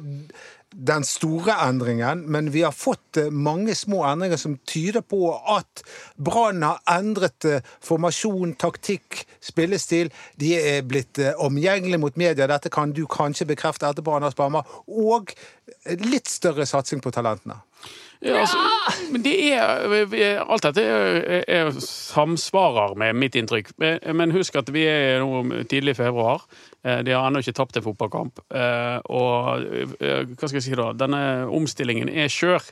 den 0.75 1.03
store 1.07 1.55
endringen, 1.67 2.25
men 2.31 2.51
vi 2.51 2.61
har 2.61 2.71
fått 2.75 3.17
eh, 3.17 3.29
mange 3.31 3.75
små 3.75 4.03
endringer 4.05 4.37
som 4.37 4.57
tyder 4.67 5.01
på 5.01 5.31
at 5.33 5.83
Brann 6.15 6.65
har 6.65 6.81
endret 6.91 7.47
eh, 7.47 7.63
formasjon, 7.83 8.55
taktikk, 8.59 9.23
spillestil. 9.43 10.11
De 10.35 10.53
er 10.59 10.83
blitt 10.87 11.21
eh, 11.23 11.37
omgjengelige 11.39 12.01
mot 12.03 12.19
media. 12.19 12.49
Dette 12.51 12.71
kan 12.73 12.91
du 12.91 13.05
kanskje 13.09 13.47
bekrefte 13.47 13.87
etterpå, 13.87 14.17
Anders 14.17 14.35
Barmer. 14.37 14.67
Og 14.87 15.31
litt 16.03 16.27
større 16.31 16.67
satsing 16.67 17.01
på 17.03 17.15
talentene. 17.15 17.61
Ja, 18.25 18.39
altså, 18.41 18.57
men 19.11 19.21
det 19.21 19.33
er 19.53 20.39
Alt 20.41 20.65
dette 20.65 20.81
er, 20.81 21.43
er, 21.47 21.69
samsvarer 21.83 22.95
med 22.97 23.15
mitt 23.15 23.35
inntrykk. 23.37 23.73
Men- 23.77 24.31
husk 24.33 24.55
at 24.57 24.69
vi 24.73 24.85
er 24.89 25.19
nå 25.21 25.63
tidlig 25.69 25.93
i 25.93 25.99
februar. 26.01 26.41
Eh, 26.83 27.03
De 27.03 27.11
har 27.13 27.27
ennå 27.27 27.39
ikke 27.43 27.53
tapt 27.53 27.77
en 27.77 27.83
fotballkamp. 27.85 28.39
Eh, 28.53 28.99
Og 29.05 29.61
eh, 30.01 30.25
hva 30.25 30.47
skal 30.47 30.57
jeg 30.57 30.63
si 30.63 30.75
da? 30.75 30.93
Denne 30.93 31.47
omstillingen 31.51 32.09
er 32.09 32.27
skjør. 32.27 32.63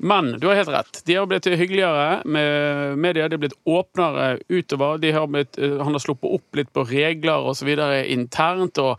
Men 0.00 0.38
du 0.40 0.48
har 0.48 0.56
helt 0.56 0.72
rett. 0.72 1.02
De 1.06 1.14
har 1.14 1.26
blitt 1.28 1.44
hyggeligere 1.44 2.22
med 2.24 2.96
media. 2.98 3.28
De 3.28 3.36
har 3.36 3.42
blitt 3.42 3.58
åpnere 3.68 4.40
utover. 4.48 4.98
De 4.98 5.12
har 5.12 5.26
blitt, 5.28 5.58
han 5.60 5.92
har 5.92 6.00
sluppet 6.00 6.30
opp 6.38 6.56
litt 6.56 6.72
på 6.72 6.86
regler 6.88 7.46
osv. 7.52 7.68
internt. 8.08 8.78
og 8.78 8.98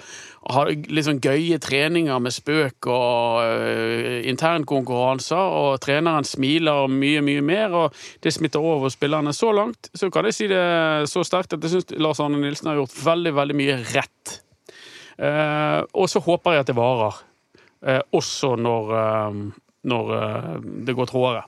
har 0.50 0.72
litt 0.72 1.06
sånn 1.06 1.22
gøye 1.22 1.60
treninger 1.62 2.22
med 2.24 2.34
spøk 2.34 2.88
og 2.90 3.42
uh, 3.46 4.18
internkonkurranser. 4.30 5.56
Og 5.62 5.82
treneren 5.84 6.26
smiler 6.28 6.90
mye, 6.92 7.22
mye 7.26 7.44
mer, 7.46 7.76
og 7.78 8.00
det 8.26 8.34
smitter 8.34 8.64
over 8.64 8.88
på 8.88 8.96
spillerne. 8.96 9.36
Så 9.38 9.52
langt 9.56 9.92
så 9.94 10.10
kan 10.14 10.30
jeg 10.30 10.38
si 10.38 10.50
det 10.52 10.64
så 11.12 11.26
sterkt 11.28 11.54
at 11.58 11.66
jeg 11.68 11.76
syns 11.76 11.94
Lars 12.02 12.22
Arne 12.24 12.42
Nilsen 12.42 12.72
har 12.72 12.82
gjort 12.82 12.98
veldig, 13.06 13.36
veldig 13.38 13.58
mye 13.62 13.80
rett. 13.94 14.38
Eh, 15.22 15.82
og 15.94 16.08
så 16.10 16.22
håper 16.26 16.56
jeg 16.56 16.66
at 16.66 16.72
det 16.72 16.78
varer. 16.80 17.20
Eh, 17.86 18.02
også 18.18 18.56
når, 18.62 18.96
når 19.90 20.16
det 20.86 20.96
går 20.98 21.10
trådere. 21.10 21.46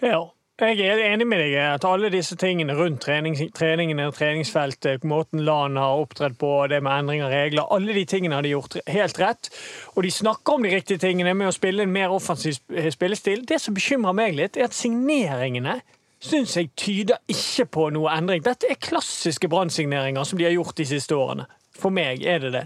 Ja. 0.00 0.24
Jeg 0.62 0.78
er 0.86 1.00
enig 1.08 1.24
med 1.26 1.40
deg 1.42 1.56
at 1.58 1.82
alle 1.82 2.06
disse 2.12 2.36
tingene 2.38 2.76
rundt 2.78 3.00
trening, 3.02 3.34
treningene, 3.50 4.04
treningsfeltet, 4.14 5.02
måten 5.02 5.42
LAN 5.42 5.74
har 5.80 5.98
opptredd 5.98 6.36
på, 6.38 6.50
det 6.70 6.78
med 6.86 7.00
endring 7.00 7.24
av 7.26 7.32
regler, 7.34 7.66
alle 7.74 7.96
de 7.96 8.04
tingene 8.06 8.38
har 8.38 8.46
de 8.46 8.52
gjort 8.52 8.76
helt 8.86 9.18
rett. 9.18 9.50
Og 9.96 10.06
de 10.06 10.12
snakker 10.14 10.54
om 10.54 10.62
de 10.62 10.70
riktige 10.70 11.02
tingene 11.02 11.34
med 11.34 11.50
å 11.50 11.56
spille 11.56 11.82
en 11.82 11.90
mer 11.90 12.14
offensiv 12.14 12.60
spillestil. 12.94 13.42
Det 13.48 13.58
som 13.58 13.74
bekymrer 13.74 14.14
meg 14.14 14.38
litt, 14.38 14.54
er 14.54 14.68
at 14.68 14.78
signeringene 14.78 15.80
syns 16.22 16.54
jeg 16.54 16.70
tyder 16.78 17.18
ikke 17.34 17.66
på 17.66 17.88
noe 17.96 18.14
endring. 18.14 18.44
Dette 18.46 18.70
er 18.70 18.78
klassiske 18.78 19.50
Brann-signeringer 19.50 20.22
som 20.28 20.38
de 20.38 20.46
har 20.46 20.54
gjort 20.54 20.78
de 20.78 20.86
siste 20.94 21.18
årene. 21.18 21.48
For 21.74 21.90
meg 21.90 22.22
er 22.22 22.38
det 22.46 22.54
det. 22.54 22.64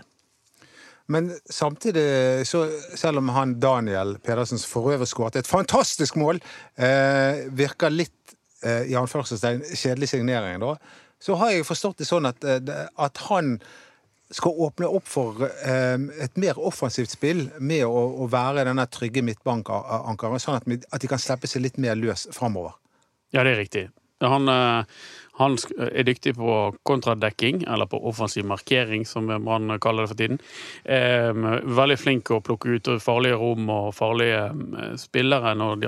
Men 1.13 1.31
samtidig, 1.51 2.47
så, 2.49 2.65
selv 2.99 3.23
om 3.23 3.31
han 3.35 3.57
Daniel 3.63 4.17
Pedersens 4.19 4.67
forøverskåret, 4.67 5.37
skåret 5.37 5.41
et 5.45 5.51
fantastisk 5.51 6.19
mål, 6.19 6.41
eh, 6.75 7.47
virker 7.55 7.95
litt 7.95 8.37
eh, 8.65 8.91
i 8.91 8.97
anførselstegn 8.99 9.63
kjedelig 9.71 10.11
signering, 10.11 10.59
da, 10.63 10.75
så 11.23 11.37
har 11.41 11.55
jeg 11.55 11.67
forstått 11.69 12.03
det 12.03 12.09
sånn 12.09 12.27
at, 12.29 12.43
eh, 12.45 12.87
at 13.03 13.23
han 13.29 13.57
skal 14.35 14.59
åpne 14.67 14.89
opp 14.91 15.07
for 15.07 15.45
eh, 15.47 15.99
et 16.25 16.41
mer 16.43 16.59
offensivt 16.59 17.15
spill 17.15 17.47
med 17.63 17.85
å, 17.87 18.03
å 18.25 18.27
være 18.31 18.67
denne 18.67 18.89
trygge 18.91 19.23
midtbankankeren, 19.27 20.43
sånn 20.43 20.59
at, 20.59 20.67
at 20.91 21.03
de 21.03 21.11
kan 21.11 21.23
slippe 21.23 21.51
seg 21.51 21.63
litt 21.63 21.79
mer 21.83 21.95
løs 21.99 22.27
framover. 22.35 22.75
Ja, 23.35 23.47
det 23.47 23.55
er 23.55 23.63
riktig. 23.63 23.85
Han, 24.25 24.49
eh, 24.49 24.85
han 25.33 25.57
er 25.79 26.05
dyktig 26.09 26.35
på 26.37 26.75
kontradekking, 26.83 27.65
eller 27.69 27.87
på 27.87 28.01
offensiv 28.09 28.47
markering, 28.49 29.07
som 29.07 29.27
man 29.45 29.79
kaller 29.81 30.03
det 30.03 30.09
for 30.09 30.21
tiden. 30.21 30.39
Eh, 30.85 31.33
veldig 31.81 31.99
flink 32.01 32.31
å 32.31 32.41
plukke 32.41 32.79
ut 32.79 32.89
farlige 33.05 33.37
rom 33.37 33.69
og 33.69 33.91
farlige 33.95 34.47
eh, 34.47 34.95
spillere 35.01 35.53
når, 35.55 35.85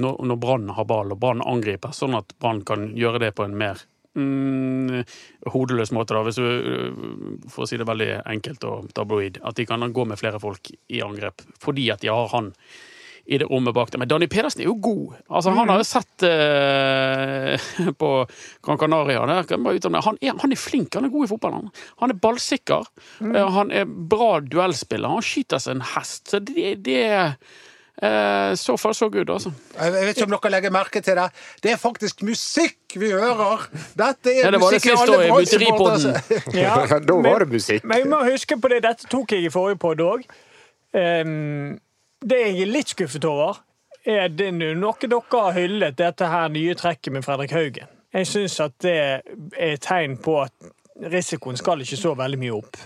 når, 0.00 0.40
Brann 0.40 0.72
har 0.78 0.88
ball 0.88 1.12
og 1.12 1.20
Brann 1.20 1.44
angriper, 1.44 1.92
sånn 1.92 2.16
at 2.16 2.32
Brann 2.40 2.64
kan 2.64 2.88
gjøre 2.96 3.20
det 3.26 3.34
på 3.36 3.44
en 3.44 3.58
mer 3.60 3.84
mm, 4.16 5.04
hodeløs 5.52 5.92
måte, 5.92 6.16
da, 6.16 6.24
hvis 6.24 6.40
du, 6.40 6.48
får 7.44 7.52
for 7.52 7.66
å 7.66 7.68
si 7.68 7.76
det 7.76 7.88
veldig 7.92 8.10
enkelt 8.24 8.64
og 8.64 8.90
tabloid. 8.96 9.42
At 9.44 9.60
de 9.60 9.68
kan 9.68 9.84
gå 9.92 10.08
med 10.08 10.20
flere 10.20 10.40
folk 10.40 10.72
i 10.88 11.04
angrep 11.04 11.44
fordi 11.60 11.90
at 11.92 12.00
de 12.00 12.14
har 12.14 12.32
han 12.32 12.54
i 13.26 13.38
det 13.38 13.48
rommet 13.50 13.74
bak 13.74 13.90
dem. 13.90 14.02
Men 14.02 14.10
Danny 14.10 14.28
Pedersen 14.30 14.62
er 14.62 14.70
jo 14.70 14.76
god. 14.82 15.18
Altså, 15.28 15.50
Han 15.56 15.68
har 15.70 15.82
jo 15.82 15.86
sett 15.88 16.26
eh, 16.26 17.68
på 18.00 18.10
Gran 18.62 18.78
Canaria. 18.78 19.26
Der, 19.26 19.44
jeg 19.50 20.02
han, 20.06 20.18
er, 20.22 20.40
han 20.40 20.52
er 20.52 20.60
flink, 20.60 20.94
han 20.94 21.08
er 21.08 21.14
god 21.14 21.26
i 21.26 21.30
fotball. 21.34 21.60
Han, 21.60 21.70
han 22.02 22.14
er 22.14 22.20
ballsikker. 22.22 22.88
Eh, 23.26 23.46
han 23.58 23.72
er 23.74 23.86
bra 23.86 24.36
duellspiller. 24.40 25.10
Han 25.18 25.24
skyter 25.24 25.62
seg 25.62 25.78
en 25.78 25.86
hest. 25.96 26.28
Så 26.30 26.42
det, 26.46 26.76
det 26.86 27.00
er 27.06 27.24
eh, 27.98 28.52
så 28.60 28.76
far 28.78 28.94
så 28.94 29.08
good, 29.10 29.30
altså. 29.32 29.50
Jeg 29.74 29.94
vet 29.96 30.12
ikke 30.14 30.28
om 30.28 30.36
dere 30.36 30.52
legger 30.56 30.74
merke 30.76 31.02
til 31.02 31.18
det. 31.18 31.26
Det 31.64 31.72
er 31.74 31.80
faktisk 31.82 32.22
musikk 32.26 32.94
vi 32.96 33.10
hører! 33.10 33.66
Dette 33.98 34.36
er 34.36 34.54
det 34.54 34.60
var 34.62 34.76
det 34.76 34.84
musikk 34.84 34.92
i 34.92 34.98
alle. 35.00 35.32
Mytteripodden. 35.34 36.20
Ja, 36.62 36.76
da 37.10 37.18
var 37.26 37.42
det 37.42 37.50
musikk. 37.56 37.82
Men 37.84 38.04
vi 38.04 38.12
må 38.14 38.22
huske 38.28 38.60
på 38.60 38.70
det, 38.72 38.84
dette 38.86 39.10
tok 39.10 39.34
jeg 39.34 39.48
i 39.48 39.52
forrige 39.52 39.80
podd 39.82 40.04
òg. 40.06 40.30
Det 42.26 42.42
jeg 42.42 42.60
er 42.64 42.72
litt 42.72 42.92
skuffet 42.94 43.24
over, 43.28 43.60
er 44.06 44.30
det 44.30 44.52
nå 44.54 44.72
noe 44.78 44.98
dere 45.02 45.42
har 45.42 45.56
hyllet, 45.56 45.98
dette 45.98 46.30
her 46.30 46.50
nye 46.54 46.74
trekket 46.78 47.14
med 47.14 47.26
Fredrik 47.26 47.54
Haugen. 47.54 47.90
Jeg 48.14 48.28
syns 48.30 48.60
at 48.62 48.76
det 48.82 48.94
er 48.96 49.24
et 49.74 49.82
tegn 49.82 50.16
på 50.22 50.38
at 50.44 50.70
risikoen 51.12 51.58
skal 51.58 51.82
ikke 51.84 51.98
så 52.00 52.14
veldig 52.16 52.38
mye 52.40 52.54
opp. 52.56 52.78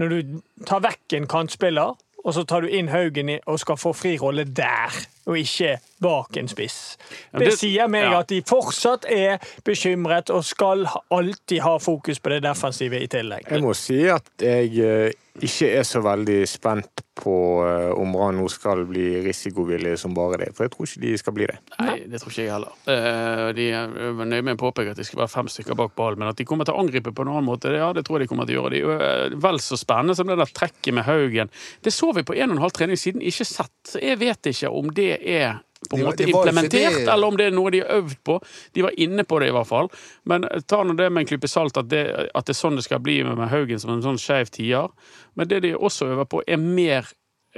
Når 0.00 0.10
du 0.10 0.40
tar 0.66 0.82
vekk 0.82 1.14
en 1.18 1.28
kantspiller, 1.30 1.94
og 2.24 2.32
så 2.34 2.42
tar 2.48 2.64
du 2.64 2.72
inn 2.72 2.88
Haugen 2.88 3.28
og 3.36 3.58
skal 3.60 3.76
få 3.76 3.92
fri 3.92 4.14
rolle 4.18 4.46
der, 4.48 4.94
og 5.28 5.36
ikke 5.38 5.76
bak 6.02 6.38
en 6.40 6.48
spiss. 6.48 6.96
Det 7.36 7.52
sier 7.58 7.88
meg 7.92 8.08
ja. 8.08 8.22
at 8.22 8.32
de 8.32 8.40
fortsatt 8.48 9.04
er 9.12 9.44
bekymret 9.64 10.32
og 10.32 10.44
skal 10.48 10.86
alltid 11.12 11.60
ha 11.64 11.76
fokus 11.80 12.20
på 12.24 12.32
det 12.32 12.40
defensive 12.46 13.00
i 13.04 13.10
tillegg. 13.12 13.50
Jeg 13.52 13.64
må 13.64 13.76
si 13.76 14.00
at 14.08 14.32
jeg 14.40 14.72
eh, 14.80 15.12
ikke 15.42 15.66
er 15.74 15.82
så 15.82 15.98
veldig 16.04 16.44
spent 16.46 17.02
på 17.18 17.32
eh, 17.66 17.90
om 17.98 18.12
Brann 18.14 18.36
nå 18.38 18.44
skal 18.50 18.84
bli 18.86 19.20
risikovillige 19.24 19.98
som 19.98 20.14
bare 20.14 20.38
det. 20.44 20.48
For 20.54 20.66
jeg 20.66 20.72
tror 20.74 20.86
ikke 20.86 21.02
de 21.02 21.12
skal 21.18 21.34
bli 21.34 21.48
det. 21.50 21.56
Nei, 21.80 21.96
det 22.10 22.20
tror 22.22 22.30
ikke 22.30 22.44
jeg 22.44 22.52
heller. 22.54 22.76
Eh, 22.90 23.48
De 23.58 23.66
er 23.74 23.96
nøye 24.22 24.44
med 24.46 24.54
å 24.54 24.62
påpeke 24.62 24.94
at 24.94 25.00
det 25.00 25.08
skal 25.08 25.24
være 25.24 25.32
fem 25.34 25.50
stykker 25.50 25.78
bak 25.78 25.96
ballen, 25.98 26.22
men 26.22 26.30
at 26.30 26.38
de 26.38 26.46
kommer 26.46 26.68
til 26.68 26.76
å 26.76 26.84
angripe 26.84 27.10
på 27.10 27.26
en 27.26 27.32
annen 27.34 27.48
måte, 27.48 27.74
ja, 27.74 27.90
det 27.96 28.06
tror 28.06 28.20
jeg 28.20 28.28
de 28.28 28.32
kommer 28.34 28.46
til 28.46 28.60
å 28.60 28.62
gjøre. 28.62 28.74
De 28.76 28.82
er 28.94 29.04
eh, 29.34 29.36
vel 29.46 29.58
så 29.62 29.78
spennende 29.80 30.14
som 30.18 30.30
det 30.30 30.38
der 30.38 30.54
trekket 30.54 30.94
med 30.94 31.08
Haugen. 31.08 31.50
Det 31.82 31.94
så 31.94 32.12
vi 32.14 32.26
på 32.26 32.38
en 32.38 32.54
og 32.54 32.58
en 32.58 32.64
halv 32.68 32.78
trening 32.78 33.00
siden, 33.00 33.24
ikke 33.26 33.46
sett. 33.48 33.96
Jeg 33.98 34.22
vet 34.22 34.52
ikke 34.54 34.70
om 34.70 34.94
det 34.94 35.16
er 35.18 35.58
på 35.90 35.96
en 35.98 36.04
måte 36.06 36.24
implementert, 36.28 36.94
det- 36.98 37.08
eller 37.12 37.26
om 37.26 37.36
det 37.36 37.46
er 37.46 37.50
noe 37.56 37.70
de 37.70 37.80
har 37.80 37.88
øvd 38.00 38.16
på. 38.24 38.38
De 38.72 38.82
var 38.82 38.90
inne 38.98 39.24
på 39.24 39.40
det, 39.40 39.48
i 39.48 39.56
hvert 39.56 39.66
fall. 39.68 39.90
Men 40.24 40.42
ta 40.66 40.82
nå 40.82 40.96
det 40.96 41.10
med 41.12 41.24
en 41.24 41.26
klype 41.26 41.48
salt, 41.48 41.76
at 41.76 41.88
det, 41.88 42.04
at 42.34 42.44
det 42.46 42.54
er 42.56 42.60
sånn 42.60 42.76
det 42.76 42.84
skal 42.84 43.00
bli 43.04 43.22
med, 43.24 43.36
med 43.36 43.48
Haugen 43.48 43.78
som 43.80 43.90
en 43.90 44.02
sånn 44.02 44.18
skeiv 44.20 44.50
tier. 44.50 44.88
Men 45.36 45.48
det 45.48 45.62
de 45.62 45.74
også 45.76 46.06
øver 46.14 46.24
på, 46.24 46.42
er 46.46 46.56
mer 46.56 47.04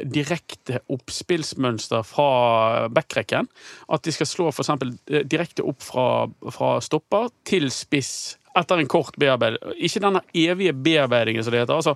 direkte 0.04 0.80
oppspillsmønster 0.92 2.04
fra 2.06 2.88
backrekken. 2.92 3.48
At 3.92 4.04
de 4.06 4.14
skal 4.14 4.30
slå 4.30 4.50
eksempel 4.52 4.94
eh, 5.10 5.24
direkte 5.26 5.66
opp 5.66 5.82
fra, 5.84 6.08
fra 6.52 6.76
stopper 6.84 7.30
til 7.48 7.70
spiss 7.74 8.36
etter 8.56 8.80
en 8.80 8.88
kort 8.88 9.16
bearbeiding. 9.20 9.76
Ikke 9.84 10.00
denne 10.00 10.22
evige 10.34 10.72
bearbeidingen, 10.72 11.44
som 11.44 11.52
det 11.52 11.62
heter. 11.62 11.76
Altså, 11.76 11.94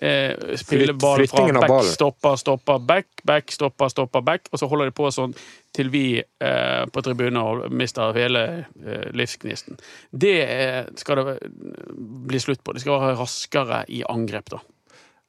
eh, 0.00 0.56
spille 0.56 0.94
ball 0.96 1.26
fra 1.28 1.44
back, 1.60 1.84
stopper, 1.92 2.36
stopper, 2.40 2.78
back, 2.78 3.06
back, 3.28 3.52
stopper, 3.52 3.92
stopper, 3.92 4.24
back. 4.24 4.48
Og 4.52 4.58
så 4.58 4.68
holder 4.70 4.88
de 4.88 4.96
på 4.96 5.10
sånn 5.12 5.34
til 5.76 5.92
vi 5.92 6.06
eh, 6.22 6.84
på 6.92 7.04
tribunen 7.04 7.68
mister 7.76 8.16
hele 8.16 8.44
eh, 8.64 9.10
livsgnisten. 9.12 9.78
Det 10.10 10.36
eh, 10.46 10.82
skal 10.96 11.20
det 11.20 11.38
bli 12.28 12.40
slutt 12.40 12.64
på. 12.64 12.72
Det 12.72 12.84
skal 12.84 13.02
være 13.02 13.20
raskere 13.20 13.84
i 13.92 14.02
angrep, 14.08 14.54
da. 14.56 14.64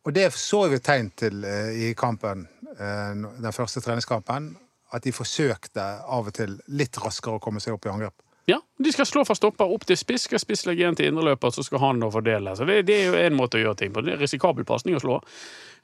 Og 0.10 0.16
det 0.16 0.26
så 0.34 0.64
vi 0.72 0.80
tegn 0.82 1.12
til 1.20 1.44
eh, 1.46 1.70
i 1.90 1.92
kampen, 1.98 2.48
eh, 2.74 3.14
den 3.44 3.54
første 3.56 3.82
treningskampen. 3.86 4.56
At 4.90 5.04
de 5.06 5.12
forsøkte 5.14 5.84
av 6.10 6.26
og 6.32 6.34
til 6.34 6.56
litt 6.74 6.98
raskere 6.98 7.38
å 7.38 7.42
komme 7.44 7.62
seg 7.62 7.76
opp 7.76 7.86
i 7.86 7.92
angrep. 7.94 8.16
Ja, 8.50 8.58
De 8.82 8.90
skal 8.90 9.06
slå 9.06 9.22
fra 9.28 9.36
stopper 9.38 9.70
opp 9.70 9.84
til 9.86 9.98
spiss, 10.00 10.24
skal 10.26 10.42
spiss 10.42 10.66
legge 10.66 10.82
igjen 10.82 10.96
til 10.98 11.12
indreløper, 11.12 11.52
så 11.54 11.62
skal 11.62 11.84
han 11.84 12.00
nå 12.02 12.10
fordele. 12.10 12.56
Så 12.58 12.66
det, 12.66 12.80
det 12.88 12.96
er 12.96 13.12
jo 13.12 13.20
en 13.22 13.38
måte 13.38 13.60
å 13.60 13.62
gjøre 13.62 13.78
ting 13.84 13.94
på. 13.94 14.02
Det 14.02 14.16
er 14.16 14.24
risikabel 14.24 14.66
pasning 14.66 14.98
å 14.98 15.04
slå, 15.04 15.20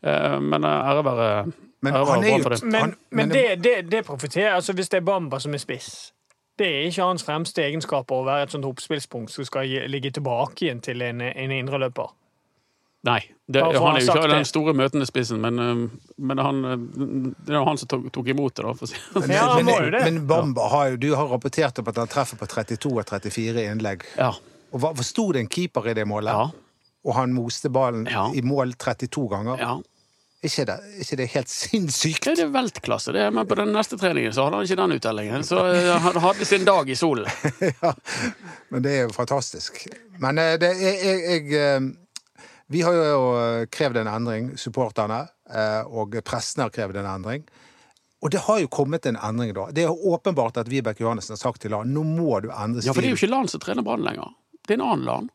Eh, 0.06 0.40
men 0.44 0.66
ære 0.68 1.04
være 1.06 1.28
Men 1.82 1.94
ære 1.96 2.06
han 2.06 2.24
er 2.24 2.34
bra 2.34 2.42
for 2.44 2.50
det. 2.54 2.64
Men, 2.64 2.96
men 3.10 3.30
men- 3.30 3.30
det, 3.30 3.64
det, 3.64 3.92
det 3.92 4.02
profiterer 4.06 4.54
altså 4.58 4.74
Hvis 4.74 4.90
det 4.92 4.98
er 4.98 5.06
Bamba 5.08 5.40
som 5.40 5.54
er 5.54 5.58
spiss 5.64 6.12
Det 6.60 6.68
er 6.68 6.90
ikke 6.90 7.08
hans 7.08 7.24
fremste 7.24 7.64
egenskaper 7.64 8.16
å 8.20 8.26
være 8.28 8.44
et 8.44 8.52
sånt 8.52 8.66
oppspillspunkt 8.68 9.32
som 9.32 9.48
skal 9.48 9.72
ligge 9.88 10.12
tilbake 10.12 10.66
igjen 10.68 10.82
til 10.84 11.02
en, 11.02 11.22
en 11.22 11.52
indreløper. 11.52 12.12
Nei, 13.06 13.20
det, 13.46 13.62
Bare 13.62 13.78
han 13.84 13.98
er 14.00 14.02
jo 14.02 14.14
ikke 14.16 14.30
den 14.32 14.48
store 14.50 14.74
møtende 14.74 15.06
spissen, 15.06 15.38
men, 15.44 15.60
eh, 15.62 16.12
men 16.18 16.40
han, 16.42 16.62
eh, 16.66 16.86
det 17.46 17.54
er 17.54 17.60
jo 17.60 17.66
han 17.68 17.78
som 17.78 17.92
tok, 17.92 18.08
tok 18.16 18.32
imot 18.34 18.56
det, 18.58 18.64
da. 18.66 18.74
For 18.80 18.88
å 18.88 18.90
si. 18.90 18.98
Men, 19.20 19.34
Ja, 19.36 19.44
han 19.52 19.60
men, 19.62 19.70
må 19.70 19.76
jo 19.84 19.92
det. 19.94 20.02
men 20.08 20.20
Bamba 20.32 20.66
har 20.74 20.88
jo, 20.96 20.98
du 21.04 21.10
har 21.14 21.30
rapportert 21.30 21.78
opp 21.84 21.92
at 21.94 22.00
han 22.02 22.10
treffer 22.10 22.40
på 22.42 22.48
32 22.50 22.94
og 22.98 23.06
34 23.06 23.68
innlegg. 23.70 24.08
Ja. 24.18 24.32
Og 24.74 24.82
hva, 24.82 24.90
sto 25.06 25.28
det 25.36 25.44
en 25.46 25.52
keeper 25.52 25.92
i 25.92 25.94
det 26.00 26.08
målet? 26.10 26.34
Ja. 26.34 26.48
Og 27.06 27.14
han 27.20 27.36
moste 27.38 27.70
ballen 27.70 28.08
Ja. 28.10 28.32
i 28.34 28.42
mål 28.42 28.74
32 28.82 29.28
ganger? 29.36 29.62
ja. 29.62 29.76
Ikke 30.46 30.62
det, 30.68 30.74
ikke 31.02 31.16
det 31.18 31.26
helt 31.34 31.50
sinnssykt? 31.50 32.26
Det 32.38 32.44
er 32.44 32.50
veltklasse, 32.54 33.10
det. 33.16 33.24
Men 33.34 33.48
på 33.50 33.56
den 33.58 33.72
neste 33.74 33.98
treningen 33.98 34.34
så 34.36 34.44
hadde 34.46 34.60
han 34.60 34.68
ikke 34.68 34.76
den 34.78 34.94
uttellingen. 35.00 35.46
Så 35.48 35.58
eh, 35.74 35.88
han 36.04 36.20
hadde 36.22 36.46
sin 36.46 36.66
dag 36.68 36.90
i 36.90 36.98
solen. 37.00 37.26
ja, 37.82 37.94
men 38.70 38.84
det 38.86 38.92
er 38.92 39.08
jo 39.08 39.14
fantastisk. 39.16 39.88
Men 40.22 40.38
det, 40.62 40.70
jeg, 40.84 41.00
jeg, 41.02 41.24
jeg 41.50 41.88
Vi 42.72 42.82
har 42.82 42.96
jo 42.98 43.22
eh, 43.38 43.68
krevd 43.70 44.02
en 44.02 44.10
endring, 44.10 44.50
supporterne, 44.58 45.28
eh, 45.54 45.82
og 45.86 46.18
pressen 46.26 46.64
har 46.66 46.74
krevd 46.74 46.98
en 47.02 47.10
endring. 47.10 47.46
Og 48.26 48.32
det 48.34 48.42
har 48.48 48.60
jo 48.64 48.70
kommet 48.74 49.06
en 49.06 49.20
endring, 49.22 49.54
da. 49.54 49.68
Det 49.76 49.84
er 49.84 49.92
jo 49.92 50.16
åpenbart 50.16 50.58
at 50.58 50.70
Vibeke 50.72 51.04
Johannessen 51.04 51.36
har 51.36 51.42
sagt 51.44 51.62
til 51.62 51.76
LAN 51.76 51.92
nå 51.94 52.02
må 52.08 52.40
du 52.42 52.50
endre 52.50 52.82
stil. 52.82 52.90
Ja, 52.90 52.96
for 52.96 53.06
det 53.06 53.12
er 53.12 53.14
jo 53.14 53.20
ikke 53.20 53.30
LAN 53.30 53.52
som 53.52 53.62
trener 53.62 53.86
Brann 53.86 54.06
lenger. 54.06 54.34
Det 54.66 54.74
er 54.74 54.80
en 54.80 54.86
annen 54.88 55.06
LAN. 55.06 55.28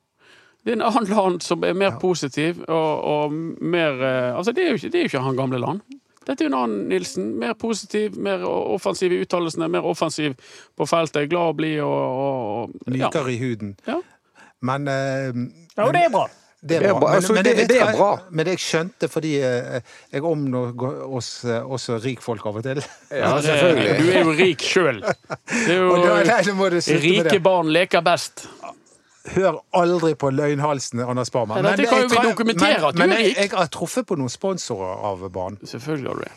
Det 0.64 0.72
er 0.72 0.80
en 0.80 0.86
annen 0.88 1.12
LAN 1.14 1.38
som 1.44 1.62
er 1.64 1.76
mer 1.78 1.94
positiv 2.02 2.64
og, 2.66 3.04
og 3.12 3.36
mer 3.62 4.02
eh, 4.02 4.34
Altså, 4.34 4.52
det 4.56 4.64
er, 4.64 4.72
jo 4.72 4.80
ikke, 4.80 4.90
det 4.90 4.98
er 4.98 5.06
jo 5.06 5.12
ikke 5.12 5.22
han 5.28 5.38
gamle 5.38 5.62
LAN. 5.62 5.80
Dette 6.26 6.42
er 6.42 6.48
jo 6.48 6.50
en 6.50 6.58
annen 6.58 6.82
Nilsen. 6.90 7.30
Mer 7.40 7.54
positiv, 7.58 8.18
mer 8.18 8.42
offensiv 8.48 9.14
i 9.14 9.22
uttalelsene, 9.22 9.70
mer 9.70 9.86
offensiv 9.86 10.34
på 10.76 10.88
feltet. 10.90 11.30
Glad 11.30 11.54
å 11.54 11.56
bli 11.62 11.76
og, 11.84 11.94
og, 11.94 12.74
og 12.74 12.90
ja. 12.90 13.06
Mykere 13.06 13.36
i 13.36 13.38
huden. 13.40 13.76
Ja. 13.86 14.00
Men 14.66 14.90
eh, 14.90 15.30
Ja, 15.78 15.86
og 15.86 15.94
det 15.94 16.08
er 16.08 16.12
bra. 16.12 16.26
Det 16.60 16.76
er 16.76 16.80
Det 16.80 16.90
bra. 16.92 17.08
Men, 17.14 17.22
men, 17.34 17.44
jeg 17.46 17.56
det- 17.56 17.68
det 17.68 17.76
er 17.80 17.92
bra. 17.96 18.10
Men 18.30 18.46
jeg 18.46 18.58
skjønte 18.60 19.08
fordi 19.08 19.30
eh, 19.40 19.80
jeg 20.12 20.24
omgår 20.24 21.06
oss 21.08 21.44
eh, 21.44 21.62
også 21.64 21.96
rikfolk 22.04 22.44
av 22.46 22.56
og 22.60 22.62
til. 22.66 22.82
Ja, 23.10 23.30
selvfølgelig. 23.40 23.94
Du 23.96 24.10
er 24.12 24.20
jo 24.24 24.34
rik 24.36 24.60
sjøl. 24.60 25.00
Det 25.48 25.78
Rike 27.06 27.40
barn 27.40 27.72
leker 27.72 28.04
best. 28.04 28.46
Hør 29.34 29.58
aldri 29.76 30.14
på 30.16 30.30
løgnhalsene, 30.32 31.04
Anders 31.04 31.30
Barman. 31.30 31.62
Men, 31.62 31.76
kan 31.76 32.00
jo 32.02 32.08
vi 32.08 32.22
dokumentere 32.24 32.88
at 32.88 32.94
du 32.96 32.98
men, 32.98 33.10
er 33.12 33.16
men 33.16 33.24
rik. 33.24 33.36
jeg, 33.36 33.50
jeg 33.50 33.58
har 33.58 33.68
truffet 33.72 34.06
på 34.08 34.16
noen 34.16 34.32
sponsorer 34.32 34.96
av 35.10 35.26
banen, 35.32 35.58
Selvfølgelig 35.64 36.08
har 36.08 36.14
du 36.14 36.22
det. 36.24 36.32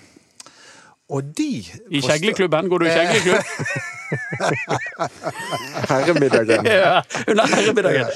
og 1.09 1.23
de 1.37 1.47
I 1.91 2.01
kjegleklubben? 2.03 2.69
Går 2.69 2.79
du 2.83 2.85
i 2.85 2.95
kjegleklubb? 2.97 3.43
Herremiddagen. 5.89 6.65
Ja, 6.65 7.03
under 7.27 7.47
herremiddagen. 7.47 8.07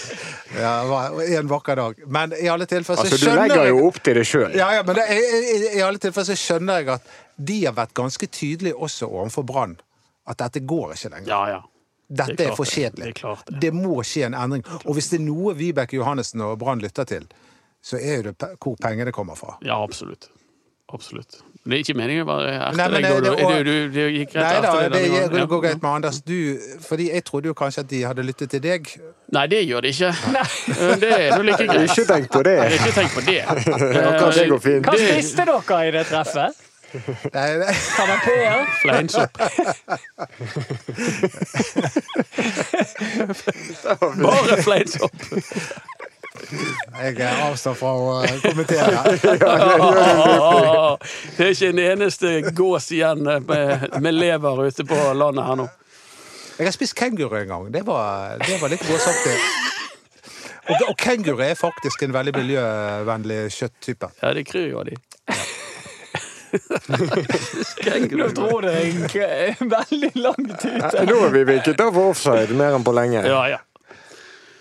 Ja, 0.60 1.08
en 1.40 1.48
vakker 1.48 1.76
dag. 1.76 2.04
Men 2.08 2.34
i 2.34 2.48
alle 2.50 2.66
tilfeller 2.66 3.04
så 3.04 3.08
Altså, 3.12 3.30
du 3.30 3.36
legger 3.36 3.68
jo 3.70 3.88
opp 3.88 4.02
til 4.04 4.20
det 4.20 4.26
sjøl. 4.28 4.52
ja, 4.56 4.70
ja, 4.78 4.84
men 4.88 4.96
det, 4.96 5.08
i, 5.12 5.78
i, 5.78 5.82
alle 5.82 6.02
tilfeller 6.02 6.30
så 6.32 6.38
skjønner 6.40 6.82
jeg 6.82 6.94
at 6.98 7.16
de 7.38 7.58
har 7.66 7.76
vært 7.78 7.94
ganske 7.98 8.28
tydelige 8.28 8.76
også 8.76 9.10
overfor 9.10 9.46
Brann. 9.48 9.76
At 10.28 10.40
dette 10.42 10.64
går 10.68 10.96
ikke 10.96 11.12
lenger. 11.16 11.32
Ja, 11.32 11.42
ja. 11.56 11.60
Dette 12.08 12.38
det 12.40 12.46
er 12.46 12.52
er, 12.54 12.56
for 12.56 12.66
kjedelig. 12.66 13.14
Det 13.20 13.36
det. 13.48 13.60
Det 13.62 13.74
må 13.76 14.00
skje 14.08 14.30
en 14.30 14.38
endring. 14.38 14.64
Og 14.86 14.96
hvis 14.96 15.12
det 15.12 15.20
er 15.20 15.26
noe 15.28 15.54
Vibeke 15.60 16.00
Johannessen 16.00 16.42
og 16.46 16.56
Brann 16.60 16.80
lytter 16.84 17.08
til, 17.08 17.28
så 17.84 18.00
er 18.00 18.22
jo 18.22 18.32
det 18.32 18.52
hvor 18.64 18.76
pengene 18.82 19.12
kommer 19.16 19.36
fra. 19.40 19.58
Ja, 19.66 19.82
absolutt. 19.84 20.30
Absolutt. 20.94 21.42
Det 21.68 21.76
er 21.76 21.82
ikke 21.84 21.98
meningen 22.00 22.24
å 22.24 22.28
være 22.30 22.52
Nei, 22.78 22.86
deg. 22.88 23.04
det- 23.04 23.12
Du, 23.18 23.22
du, 23.36 23.60
du, 23.68 23.76
du 23.92 24.04
gikk 24.14 24.32
rett 24.36 24.40
Nei 24.40 24.44
da, 24.64 24.70
etter 24.72 24.80
det, 24.80 24.88
deg 24.94 25.02
denne 25.12 25.28
det 25.42 25.48
går 25.52 25.60
greit 25.66 25.82
med 25.84 25.92
Anders. 25.92 26.18
Du, 26.24 26.40
fordi 26.88 27.06
jeg 27.12 27.20
trodde 27.28 27.48
jo 27.52 27.56
kanskje 27.60 27.80
at 27.84 27.90
de 27.92 28.00
hadde 28.08 28.24
lyttet 28.24 28.48
til 28.56 28.62
deg. 28.64 28.88
Nei, 29.36 29.44
det 29.52 29.60
gjør 29.68 29.80
det 29.84 29.92
ikke. 29.96 30.12
Nei. 30.32 30.48
Det 31.04 31.12
er 31.18 31.28
nå 31.36 31.42
like 31.50 31.66
greit. 31.68 31.92
Ikke 31.92 32.08
tenk 32.14 32.26
på 32.32 32.40
det. 32.48 32.56
Har 32.62 32.72
ikke 32.78 32.94
tenkt 32.96 33.12
på 33.18 33.22
det. 33.28 33.42
Akkurat 33.44 34.32
det 34.40 34.48
går 34.54 34.62
fint. 34.70 34.84
Hva 34.88 34.96
spiste 35.02 35.44
dere 35.52 35.80
i 35.88 35.90
det 35.98 36.06
treffet? 36.08 36.52
Nei, 37.34 37.50
nei. 37.60 37.74
Kanapeer? 37.98 38.64
Fleinsopp. 38.80 39.34
Bare 44.24 44.56
fleinsopp. 44.64 45.12
Jeg 46.48 47.28
avstår 47.44 47.74
fra 47.76 47.92
å 47.92 48.24
eh, 48.24 48.38
kommentere. 48.44 49.02
Det 51.38 51.44
er 51.44 51.52
ikke 51.52 51.72
en 51.74 51.82
eneste 51.84 52.32
gås 52.56 52.92
igjen 52.96 53.24
med, 53.24 53.88
med 54.00 54.16
lever 54.16 54.64
ute 54.68 54.86
på 54.88 55.00
landet 55.18 55.44
her 55.50 55.60
nå. 55.60 55.68
Jeg 56.58 56.70
har 56.70 56.74
spist 56.74 56.96
kenguru 56.98 57.36
en 57.38 57.52
gang. 57.52 57.68
Det 57.74 57.84
var, 57.86 58.38
det 58.42 58.58
var 58.62 58.72
litt 58.74 58.86
gåsaktig. 58.88 59.36
Og, 60.68 60.88
og 60.90 60.96
kenguru 61.00 61.44
er 61.46 61.54
faktisk 61.60 62.08
en 62.08 62.16
veldig 62.16 62.34
miljøvennlig 62.40 63.44
kjøtttype. 63.54 64.10
Ja, 64.24 64.34
det 64.36 64.48
kryr 64.50 64.72
jo 64.72 64.82
av 64.82 64.90
de. 64.90 64.98
Nå 68.18 68.30
tror 68.36 68.62
det 68.66 68.74
er 68.80 69.62
veldig 69.62 70.12
langt 70.16 70.66
ute. 70.66 71.06
Nå 71.08 71.18
er 71.28 71.34
vi 71.36 71.44
vinket 71.52 71.82
av 71.84 71.98
offside 72.02 72.56
mer 72.58 72.78
enn 72.78 72.86
på 72.88 72.94
lenge. 72.96 73.24
Ja, 73.28 73.42
ja. 73.52 73.60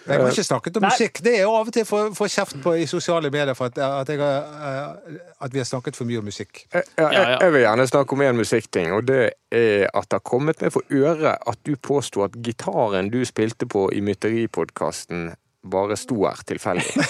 Jeg 0.07 0.23
har 0.23 0.31
ikke 0.31 0.45
snakket 0.47 0.77
om 0.79 0.85
Nei. 0.87 0.91
musikk. 0.95 1.21
Det 1.25 1.33
er 1.35 1.43
jo 1.43 1.55
av 1.59 1.71
og 1.71 1.75
til 1.75 1.83
å 1.87 2.03
få 2.15 2.29
kjeft 2.31 2.59
på 2.63 2.75
i 2.79 2.87
sosiale 2.91 3.31
medier 3.35 3.57
for 3.59 3.73
at, 3.73 3.79
at, 3.79 4.13
jeg, 4.13 4.21
har, 4.23 4.51
eh, 4.71 5.17
at 5.43 5.55
vi 5.55 5.63
har 5.63 5.69
snakket 5.69 5.99
for 5.99 6.09
mye 6.09 6.23
om 6.23 6.29
musikk. 6.31 6.67
Ja, 6.73 6.83
Ja, 6.99 7.07
ja. 7.07 7.11
jeg, 7.17 7.39
jeg 7.43 7.55
vil 7.57 7.65
gjerne 7.67 7.89
snakke 7.91 8.17
om 8.17 8.23
en 8.27 8.41
musikkting, 8.41 8.93
og 8.97 9.09
det 9.11 9.23
er 9.51 9.89
at 9.93 10.11
det 10.11 10.21
har 10.21 10.27
kommet 10.27 10.63
meg 10.63 10.73
for 10.75 10.87
øre 10.95 11.37
at 11.37 11.59
du 11.67 11.75
påsto 11.77 12.23
at 12.27 12.39
gitaren 12.47 13.11
du 13.11 13.21
spilte 13.29 13.67
på 13.67 13.89
i 13.93 14.01
Mytteripodkasten, 14.05 15.35
bare 15.71 15.97
sto 15.99 16.17
her 16.25 16.41
tilfeldig. 16.49 17.05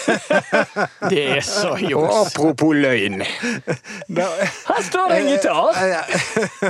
Det 1.12 1.22
er 1.36 1.40
så 1.44 1.74
Og 1.96 2.06
apropos 2.22 2.74
løgn. 2.76 3.22
Her 3.22 4.82
står 4.86 5.12
det 5.12 5.18
en 5.20 5.28
gitar! 5.30 5.80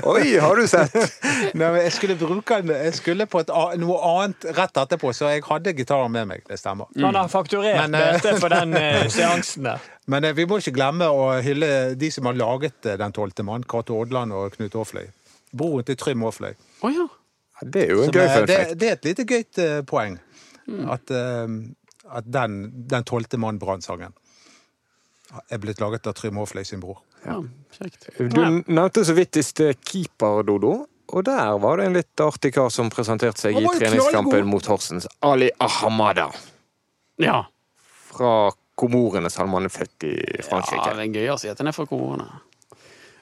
Oi, 0.06 0.36
har 0.42 0.56
du 0.60 0.66
sett? 0.70 0.94
Nei, 1.58 1.70
men 1.70 1.78
jeg 1.84 1.92
skulle 1.96 2.16
bruke 2.20 2.60
den 2.62 2.72
Jeg 2.74 2.94
skulle 2.98 3.26
på 3.30 3.42
et, 3.44 3.52
noe 3.80 3.98
annet 4.10 4.48
rett 4.56 4.80
etterpå, 4.82 5.12
så 5.16 5.30
jeg 5.34 5.44
hadde 5.48 5.74
gitaren 5.78 6.12
med 6.14 6.28
meg. 6.32 6.44
Det 6.48 6.58
stemmer. 6.60 6.90
Han 7.02 7.16
har 7.18 7.30
fakturert 7.32 7.80
Men, 7.86 7.98
eh, 7.98 8.16
dette 8.16 8.36
for 8.42 8.52
den 8.52 8.74
eh, 8.78 9.04
seansen 9.16 9.68
der. 9.70 9.84
Men 10.10 10.24
eh, 10.28 10.34
vi 10.38 10.46
må 10.48 10.60
ikke 10.62 10.74
glemme 10.76 11.08
å 11.10 11.30
hylle 11.42 11.70
de 11.98 12.10
som 12.14 12.28
har 12.30 12.36
laget 12.38 12.86
eh, 12.86 12.98
Den 13.00 13.14
tolvte 13.16 13.46
mann. 13.46 13.64
Cato 13.68 13.98
Odland 14.02 14.34
og 14.36 14.54
Knut 14.58 14.76
Aafløy. 14.78 15.06
Broren 15.56 15.86
til 15.88 15.96
Trym 15.98 16.24
Aafløy. 16.26 16.52
Oh, 16.84 16.90
ja. 16.92 17.06
Det 17.64 17.86
er 17.86 17.92
jo 17.94 18.02
en 18.04 18.10
Som 18.10 18.18
gøy 18.18 18.26
fun 18.28 18.46
Det, 18.50 18.56
fact. 18.60 18.74
det 18.80 18.88
er 18.90 18.96
et 18.98 19.06
lite 19.08 19.24
gøyt 19.24 19.60
eh, 19.64 19.78
poeng. 20.66 20.88
At, 20.92 21.10
eh, 21.10 22.12
at 22.18 22.30
den, 22.30 22.58
den 22.90 23.06
tolvte 23.08 23.40
mann 23.42 23.60
Brann-sangen 23.62 24.14
er 25.50 25.58
blitt 25.58 25.80
laget 25.82 26.06
av 26.06 26.14
Trym 26.16 26.38
Aafløy 26.38 26.64
sin 26.64 26.82
bror. 26.82 27.00
ja. 27.26 27.40
Kjekt. 27.76 28.06
Du 28.16 28.38
nevnte 28.40 29.04
så 29.04 29.12
vidt 29.12 29.36
i 29.36 29.42
sted 29.44 29.80
keeper, 29.84 30.42
Dodo. 30.46 30.86
Og 31.12 31.24
der 31.26 31.58
var 31.62 31.78
det 31.78 31.86
en 31.86 31.96
litt 31.98 32.20
artig 32.22 32.52
kar 32.54 32.70
som 32.72 32.88
presenterte 32.90 33.44
seg 33.44 33.58
i 33.60 33.66
treningskampen 33.78 34.46
mot 34.48 34.66
Horsens. 34.66 35.06
Ali 35.22 35.50
Ahamada. 35.62 36.30
Ja. 37.22 37.44
Fra 38.10 38.50
Komorene, 38.76 39.30
selv 39.30 39.48
om 39.48 39.54
han 39.56 39.68
er 39.68 39.72
født 39.72 40.04
i 40.04 40.14
ja, 40.16 40.58
det 40.92 41.06
er 41.06 41.14
gøy 41.14 41.30
å 41.32 41.38
si 41.40 41.48
at 41.48 41.60
han 41.62 41.70
den 41.70 41.76
fra 41.76 41.86
korene. 41.88 42.26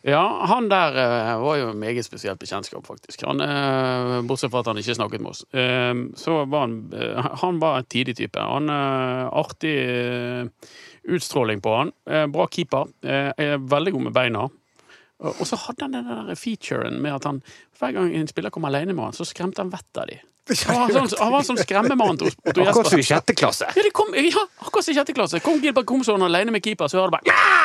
Ja, 0.05 0.45
han 0.51 0.67
der 0.69 0.97
eh, 1.01 1.31
var 1.41 1.57
jo 1.57 1.71
meget 1.73 2.05
spesielt 2.05 2.37
bekjentskap, 2.39 2.85
faktisk. 2.87 3.23
Han, 3.25 3.41
eh, 3.41 4.19
bortsett 4.29 4.53
fra 4.53 4.61
at 4.61 4.69
han 4.69 4.81
ikke 4.83 4.97
snakket 4.99 5.23
med 5.25 5.31
oss. 5.31 5.45
Eh, 5.49 5.95
så 6.21 6.43
var 6.45 6.67
han 6.67 6.75
Han 7.41 7.61
var 7.61 7.79
en 7.79 7.89
tidig 7.89 8.17
type. 8.17 8.41
Han 8.41 8.69
Artig 8.69 9.79
utstråling 11.05 11.61
på 11.61 11.77
han. 11.77 11.93
Bra 12.33 12.47
keeper. 12.53 12.93
Er 13.03 13.57
veldig 13.59 13.93
god 13.93 14.03
med 14.03 14.13
beina. 14.13 14.45
Og 15.25 15.47
så 15.47 15.57
hadde 15.57 15.87
han 15.87 15.97
den 15.97 16.09
der 16.09 16.37
featuren 16.37 17.01
med 17.01 17.15
at 17.15 17.25
han 17.25 17.43
hver 17.79 17.93
gang 17.97 18.13
en 18.13 18.29
spiller 18.29 18.51
kom 18.51 18.65
alene 18.69 18.93
med 18.93 19.05
han, 19.05 19.17
så 19.17 19.25
skremte 19.25 19.63
han 19.63 19.73
vettet 19.73 20.03
av 20.03 20.11
de. 20.11 20.19
Han 20.45 20.77
var 20.77 20.91
sånn, 20.93 21.09
han 21.23 21.31
var 21.33 21.45
sånn 21.47 21.57
skremmemann 21.57 22.19
til 22.21 22.29
Otto 22.29 22.51
Akkurat 22.51 22.67
Jesper. 22.69 22.91
som 22.91 23.01
i 23.01 23.07
sjette 23.07 23.35
klasse. 23.39 23.69
Ja, 23.73 23.85
det 23.87 23.93
kom, 23.97 24.11
ja, 24.13 24.43
akkurat 24.61 24.85
som 24.85 24.93
i 24.93 24.97
sjette 24.99 25.15
klasse. 25.17 25.41
Kom 25.41 25.63
Gilbert 25.65 25.87
Komson 25.89 26.21
alene 26.27 26.53
med 26.53 26.61
keeper, 26.65 26.91
så 26.93 27.01
hører 27.01 27.09
du 27.09 27.17
bare! 27.17 27.65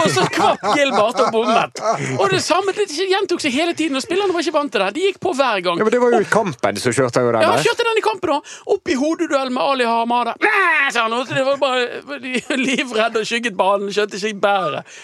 Og 0.00 0.08
så 0.10 0.24
kvapp 0.34 0.64
Gilbert 0.74 1.20
og 1.22 1.30
bommet. 1.34 1.82
Og 2.16 2.26
det 2.32 2.40
samme 2.42 2.74
det 2.74 2.88
gjentok 2.90 3.42
seg 3.44 3.54
hele 3.54 3.76
tiden, 3.78 3.98
og 4.00 4.02
spillerne 4.02 4.34
var 4.34 4.42
ikke 4.42 4.56
vant 4.56 4.72
til 4.74 4.82
det. 4.82 4.90
De 4.96 5.06
gikk 5.06 5.20
på 5.22 5.34
hver 5.38 5.62
gang. 5.62 5.78
Ja, 5.78 5.86
men 5.86 5.94
Det 5.94 6.02
var 6.02 6.16
jo 6.16 6.20
i 6.24 6.30
kampen 6.32 6.82
som 6.82 6.96
kjørte 6.96 7.22
jo 7.22 7.32
den 7.36 7.46
Ja, 7.46 7.54
han 7.54 7.64
kjørte 7.64 7.86
den 7.86 8.02
i 8.02 8.04
kampen 8.04 8.34
da 8.34 8.38
Opp 8.74 8.90
i 8.90 8.98
hodeduell 8.98 9.50
med 9.54 9.62
Ali 9.62 9.86
Hamada 9.88 10.34
Det 10.40 11.44
var 11.46 11.58
bare 11.60 11.88
livredd 12.18 12.64
livredde 12.70 13.22
og 13.22 13.26
skygget 13.28 13.56
banen 13.58 13.92
Skjønte 13.94 14.18
ikke 14.18 14.42
bæret 14.42 15.00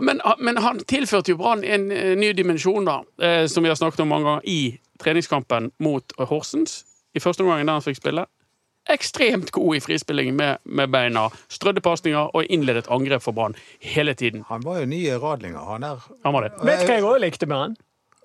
men, 0.00 0.22
men 0.40 0.56
han 0.64 0.80
tilførte 0.88 1.34
jo 1.34 1.36
Brann 1.40 1.64
en 1.64 1.90
eh, 1.92 2.14
ny 2.16 2.32
dimensjon 2.36 2.86
da 2.88 3.02
eh, 3.20 3.44
Som 3.50 3.66
vi 3.66 3.72
har 3.72 3.76
snakket 3.76 4.00
om 4.04 4.08
mange 4.14 4.28
ganger 4.30 4.48
I 4.48 4.60
treningskampen 5.02 5.70
mot 5.82 6.14
eh, 6.18 6.26
Horsens 6.30 6.82
I 7.14 7.20
første 7.20 7.44
omgang 7.44 7.66
der 7.66 7.78
han 7.80 7.84
fikk 7.84 8.00
spille 8.00 8.26
Ekstremt 8.90 9.52
god 9.54 9.76
i 9.76 9.80
frispilling 9.84 10.32
med, 10.34 10.58
med 10.64 10.90
beina 10.90 11.28
Strødde 11.52 11.80
pasninger 11.84 12.32
og 12.34 12.48
innledet 12.50 12.88
angrep 12.90 13.22
for 13.22 13.36
Brann 13.36 13.54
Hele 13.84 14.14
tiden 14.18 14.42
Han 14.48 14.64
var 14.66 14.80
jo 14.82 14.88
ny 14.90 15.04
radlinger, 15.22 15.62
han 15.68 15.84
der. 15.86 16.02
Han 16.24 16.34
var 16.34 16.48
det 16.48 16.52
Vet 16.66 16.82
du 16.82 16.88
hva 16.90 16.96
jeg 16.98 17.06
òg 17.12 17.20
likte 17.22 17.46
med 17.46 17.60
han? 17.60 17.76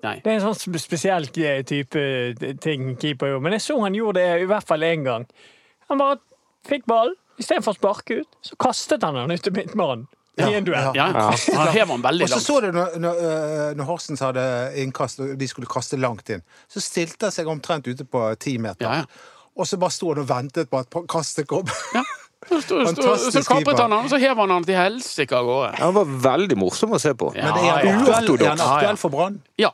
Nei 0.02 0.16
Det 0.24 0.30
er 0.32 0.36
en 0.40 0.44
sånn 0.48 0.58
sp- 0.58 0.82
spesiell 0.82 1.28
eh, 1.42 1.62
type 1.66 2.02
ting 2.62 2.92
keeper 3.02 3.32
gjør. 3.32 3.40
Men 3.42 3.54
jeg 3.56 3.64
så 3.68 3.78
han 3.82 3.94
gjorde 3.98 4.20
det 4.22 4.42
i 4.44 4.50
hvert 4.50 4.66
fall 4.66 4.84
én 4.86 5.02
gang. 5.06 5.24
Han 5.90 5.98
bare 5.98 6.20
fikk 6.68 6.84
ballen, 6.90 7.16
istedenfor 7.38 7.74
å 7.74 7.78
sparke 7.78 8.20
ut, 8.20 8.36
så 8.46 8.54
kastet 8.62 9.02
han 9.06 9.18
den 9.18 9.34
ut 9.34 9.42
til 9.42 9.54
midtmannen 9.56 10.04
i 10.38 10.58
en 10.58 10.66
duell. 10.66 10.90
Ja, 10.96 11.08
han 11.12 11.72
hev 11.74 11.90
han 11.94 12.04
veldig 12.04 12.28
Og 12.28 12.32
så 12.34 12.40
så 12.44 12.60
du 12.64 12.70
når, 12.74 12.98
når, 13.02 13.24
øh, 13.30 13.64
når 13.78 13.90
Horsens 13.90 14.22
hadde 14.24 14.44
innkast, 14.82 15.20
og 15.24 15.34
de 15.40 15.48
skulle 15.50 15.70
kaste 15.70 15.98
langt 16.00 16.30
inn, 16.34 16.44
så 16.70 16.82
stilte 16.84 17.28
han 17.28 17.34
seg 17.34 17.50
omtrent 17.50 17.88
ute 17.88 18.06
på 18.06 18.22
ti 18.40 18.58
meter. 18.62 18.86
Ja, 18.86 19.02
ja. 19.02 19.36
Og 19.58 19.66
så 19.66 19.78
bare 19.80 19.94
sto 19.94 20.12
han 20.12 20.22
og 20.22 20.28
ventet 20.30 20.70
på 20.70 20.78
at 20.78 20.98
kastet 21.10 21.48
kom. 21.50 21.68
Ja. 21.96 22.04
Så, 22.48 23.42
kapret 23.44 23.76
han 23.76 23.90
han, 23.92 24.04
og 24.06 24.08
så 24.08 24.16
hev 24.22 24.38
han 24.38 24.52
han 24.54 24.64
til 24.64 24.76
helsike 24.78 25.34
av 25.36 25.44
gårde. 25.44 25.72
Han 25.82 25.94
var 25.96 26.12
veldig 26.28 26.56
morsom 26.56 26.94
å 26.96 27.00
se 27.02 27.10
på. 27.18 27.32
Ja, 27.36 27.50
Men 27.50 27.58
er 27.58 27.66
han 27.66 27.66
ja. 27.66 27.74
er 27.74 27.98
Uortodoks. 27.98 28.44
Ja, 28.46 28.54
ja. 28.54 28.68
aktuell 28.76 29.00
for 29.00 29.12
Brann? 29.12 29.40
Ja, 29.60 29.72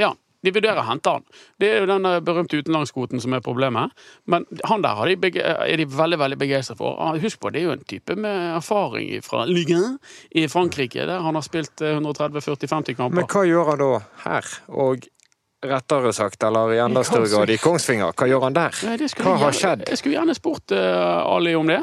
ja. 0.00 0.08
De 0.44 0.52
vurderer 0.54 0.82
å 0.82 0.86
hente 0.86 1.14
han. 1.16 1.24
Det 1.60 1.70
er 1.70 1.82
jo 1.82 1.88
den 1.90 2.08
berømte 2.26 2.60
utenlandskvoten 2.60 3.22
som 3.22 3.34
er 3.36 3.44
problemet. 3.44 3.94
Men 4.30 4.46
han 4.68 4.84
der 4.84 4.98
har 4.98 5.10
de 5.10 5.32
er 5.40 5.80
de 5.80 5.88
veldig 5.90 6.20
veldig 6.20 6.38
begeistret 6.40 6.80
for. 6.80 6.98
Ah, 7.00 7.16
Husk 7.20 7.40
på, 7.40 7.50
det 7.54 7.62
er 7.62 7.68
jo 7.70 7.74
en 7.76 7.84
type 7.88 8.16
med 8.18 8.56
erfaring 8.58 9.10
fra 9.24 9.44
Ligue 9.48 9.78
1 9.78 9.98
i 10.42 10.46
Frankrike, 10.52 11.06
der 11.08 11.24
han 11.24 11.38
har 11.38 11.44
spilt 11.46 11.82
eh, 11.82 11.98
130-40-50 11.98 12.98
kamper. 12.98 13.20
Men 13.22 13.30
hva 13.30 13.44
gjør 13.48 13.72
han 13.72 13.82
da 13.82 13.92
her? 14.26 14.56
Og 14.76 15.06
rettere 15.66 16.12
sagt, 16.12 16.42
eller 16.44 16.74
i 16.74 16.80
enda 16.82 17.02
større 17.06 17.28
grad 17.32 17.50
i 17.50 17.56
Kongsvinger, 17.60 18.12
hva 18.16 18.28
gjør 18.28 18.44
han 18.46 18.56
der? 18.56 18.76
Hva 19.22 19.36
har 19.40 19.56
skjedd? 19.56 19.86
Jeg 19.88 20.00
skulle 20.00 20.18
gjerne 20.18 20.36
spurt 20.36 20.74
uh, 20.76 21.24
Ali 21.32 21.54
om 21.58 21.70
det. 21.70 21.80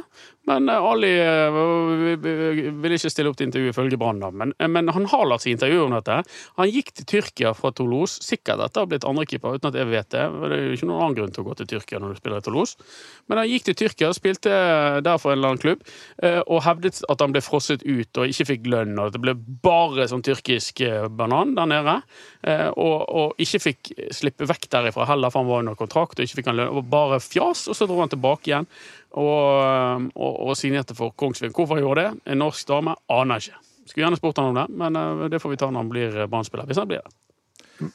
Men 0.50 0.68
eh, 0.70 0.90
Ali 0.92 1.12
vil 1.14 2.74
ville 2.84 2.98
ikke 2.98 3.12
stille 3.12 3.32
opp 3.32 3.38
til 3.40 3.48
intervju 3.48 3.72
ifølge 3.72 4.00
Brann. 4.00 4.20
Men, 4.36 4.54
eh, 4.60 4.68
men 4.72 4.92
han 4.92 5.06
har 5.12 5.26
latt 5.30 5.44
seg 5.46 5.56
intervjue 5.56 5.86
om 5.86 5.96
dette. 5.96 6.20
Han 6.60 6.72
gikk 6.72 6.92
til 6.98 7.08
Tyrkia 7.14 7.54
fra 7.56 7.72
Toulouse, 7.76 8.20
sikkert 8.26 8.64
etter 8.66 8.82
å 8.82 8.86
ha 8.86 8.92
blitt 8.92 9.08
andrekeeper, 9.08 9.56
uten 9.58 9.72
at 9.72 9.78
jeg 9.80 9.90
vet 9.92 10.10
det. 10.14 10.26
Det 10.28 10.58
er 10.58 10.66
jo 10.68 10.78
ikke 10.78 10.90
noen 10.90 11.04
annen 11.06 11.18
grunn 11.20 11.36
til 11.36 11.44
å 11.44 11.48
gå 11.48 11.58
til 11.62 11.70
Tyrkia 11.74 12.02
når 12.04 12.16
du 12.16 12.22
spiller 12.22 12.44
i 12.44 12.48
Toulouse. 12.48 12.90
Men 13.32 13.42
han 13.42 13.50
gikk 13.52 13.70
til 13.70 13.78
Tyrkia, 13.84 14.12
spilte 14.16 14.58
der 15.06 15.22
for 15.22 15.34
en 15.34 15.40
eller 15.40 15.54
annen 15.54 15.64
klubb, 15.64 15.86
eh, 16.24 16.42
og 16.44 16.64
hevdet 16.68 17.00
at 17.10 17.24
han 17.24 17.36
ble 17.36 17.44
frosset 17.44 17.86
ut 17.88 18.22
og 18.22 18.34
ikke 18.34 18.50
fikk 18.52 18.68
lønn, 18.74 18.98
og 19.00 19.10
at 19.10 19.18
det 19.18 19.24
ble 19.24 19.36
bare 19.64 20.10
sånn 20.12 20.26
tyrkisk 20.26 20.84
eh, 20.86 21.08
banan 21.08 21.56
der 21.58 21.72
nede. 21.72 21.96
eh, 22.44 22.68
Og, 22.74 23.08
og 23.10 23.40
ikke 23.42 23.62
fikk 23.64 23.94
slippe 24.12 24.48
vekk 24.50 24.68
derifra 24.74 25.08
heller, 25.08 25.32
for 25.32 25.44
han 25.44 25.50
var 25.52 25.64
under 25.64 25.80
kontrakt, 25.80 26.20
og 26.20 26.28
ikke 26.28 26.42
fikk 26.42 26.52
han 26.52 26.60
lønn. 26.60 26.74
Og 26.76 26.90
bare 26.92 27.22
fjas, 27.24 27.68
og 27.72 27.78
så 27.78 27.88
dro 27.88 28.02
han 28.02 28.12
tilbake 28.12 28.52
igjen 28.52 28.68
og, 29.14 30.08
og, 30.16 30.34
og 30.48 30.56
signerte 30.58 30.96
for 30.98 31.14
Kongsvinger. 31.18 31.54
Hvorfor 31.56 31.78
han 31.78 31.86
gjorde 31.86 32.06
det? 32.06 32.24
En 32.34 32.42
norsk 32.42 32.68
dame? 32.70 32.96
Aner 33.14 33.44
ikke. 33.44 33.60
Skulle 33.84 34.06
gjerne 34.06 34.20
spurt 34.20 34.40
han 34.40 34.54
om 34.54 34.58
det, 34.58 34.68
men 34.80 34.96
eh, 34.96 35.28
det 35.34 35.42
får 35.44 35.54
vi 35.54 35.60
ta 35.62 35.70
når 35.70 35.84
han 35.84 35.92
blir 35.92 36.18
Brann-spiller. 36.32 36.70
Hvis 36.70 36.82
han 36.82 36.90
blir 36.90 37.04
det. 37.04 37.20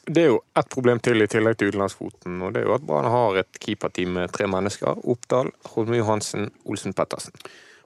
Det 0.05 0.21
er 0.21 0.27
jo 0.33 0.41
ett 0.59 0.69
problem 0.69 0.99
til 1.01 1.23
i 1.23 1.27
tillegg 1.31 1.57
til 1.57 1.71
utenlandskvoten, 1.71 2.41
og 2.43 2.53
det 2.53 2.61
er 2.61 2.67
jo 2.67 2.75
at 2.75 2.85
Brann 2.85 3.07
har 3.09 3.39
et 3.41 3.59
keeperteam 3.63 4.17
med 4.19 4.33
tre 4.35 4.47
mennesker. 4.51 4.99
Oppdal, 5.09 5.49
Holme 5.73 5.97
Johansen, 5.97 6.49
Olsen 6.65 6.93
Pettersen. 6.93 7.33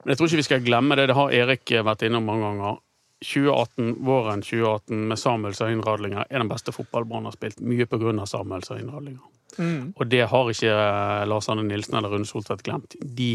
Men 0.02 0.12
jeg 0.12 0.20
tror 0.20 0.28
ikke 0.28 0.42
vi 0.42 0.48
skal 0.48 0.66
glemme 0.66 0.98
det. 0.98 1.06
Det 1.08 1.16
har 1.16 1.32
Erik 1.32 1.70
vært 1.86 2.04
innom 2.04 2.26
mange 2.28 2.44
ganger. 2.44 2.82
2018, 3.24 3.94
Våren 4.04 4.42
2018 4.44 5.06
med 5.08 5.18
Samuel 5.18 5.54
Sahin 5.56 5.80
Radlinger 5.82 6.26
er 6.28 6.42
den 6.42 6.50
beste 6.50 6.74
fotball 6.76 7.06
Brann 7.08 7.24
har 7.24 7.32
spilt. 7.32 7.62
Mye 7.64 7.86
pga. 7.88 8.12
Samuel 8.28 8.66
Sahin 8.66 8.90
Radlinger. 9.58 9.92
Og 9.96 10.10
det 10.10 10.22
har 10.30 10.50
ikke 10.54 10.72
eh, 10.72 11.26
Lars 11.30 11.48
Arne 11.48 11.64
Nilsen 11.68 11.98
eller 11.98 12.12
Rune 12.14 12.26
Soltvedt 12.28 12.64
glemt. 12.66 12.96
De 13.00 13.30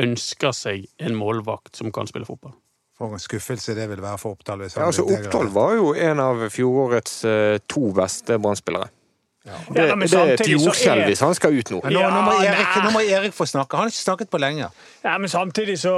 ønsker 0.00 0.52
seg 0.56 0.86
en 0.98 1.16
målvakt 1.18 1.76
som 1.76 1.92
kan 1.92 2.08
spille 2.10 2.28
fotball. 2.28 2.54
For 3.00 3.16
en 3.16 3.22
skuffelse 3.22 3.74
det 3.74 3.86
vil 3.88 4.02
være 4.04 4.18
for 4.20 4.36
Oppdal. 4.36 4.60
Ja, 4.68 4.84
altså. 4.84 5.06
Oppdal 5.08 5.48
var 5.54 5.76
jo 5.78 5.92
en 5.96 6.20
av 6.20 6.42
fjorårets 6.52 7.20
eh, 7.24 7.58
to 7.70 7.92
beste 7.96 8.36
brann 8.38 8.58
ja. 8.60 9.56
Det, 9.72 9.86
Ja, 9.86 9.94
det 9.96 10.12
er 10.12 10.32
et 10.34 10.48
jordskjelv 10.50 11.00
er- 11.00 11.08
hvis 11.08 11.22
han 11.24 11.34
skal 11.34 11.56
ut 11.56 11.70
nå. 11.72 11.80
Nå, 11.80 12.00
nå, 12.02 12.20
må 12.26 12.34
Erik, 12.44 12.74
nå 12.84 12.90
må 12.92 13.00
Erik 13.00 13.32
få 13.32 13.46
snakke. 13.48 13.76
Han 13.76 13.88
har 13.88 13.94
ikke 13.94 14.04
snakket 14.04 14.30
på 14.30 14.38
lenge. 14.38 14.68
Ja, 15.04 15.16
men 15.18 15.28
samtidig 15.28 15.78
så 15.80 15.94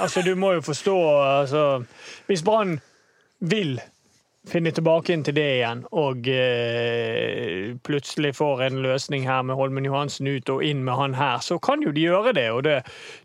Altså, 0.00 0.22
du 0.24 0.34
må 0.34 0.54
jo 0.54 0.60
forstå 0.64 0.94
altså, 1.42 1.84
Hvis 2.26 2.42
Brann 2.42 2.80
vil 3.40 3.80
finne 4.46 4.70
tilbake 4.70 5.12
inn 5.12 5.24
til 5.26 5.34
det 5.36 5.46
igjen, 5.56 5.82
og 5.96 6.28
eh, 6.30 7.74
plutselig 7.86 8.32
får 8.38 8.62
en 8.66 8.78
løsning 8.84 9.26
her 9.26 9.42
med 9.46 9.58
Holmen 9.58 9.86
Johansen 9.88 10.28
ut 10.30 10.50
og 10.52 10.62
inn 10.64 10.84
med 10.86 10.98
han 10.98 11.16
her, 11.18 11.40
så 11.42 11.58
kan 11.62 11.82
jo 11.82 11.92
de 11.94 12.04
gjøre 12.06 12.34
det. 12.36 12.46
Og 12.54 12.62
det, 12.66 12.76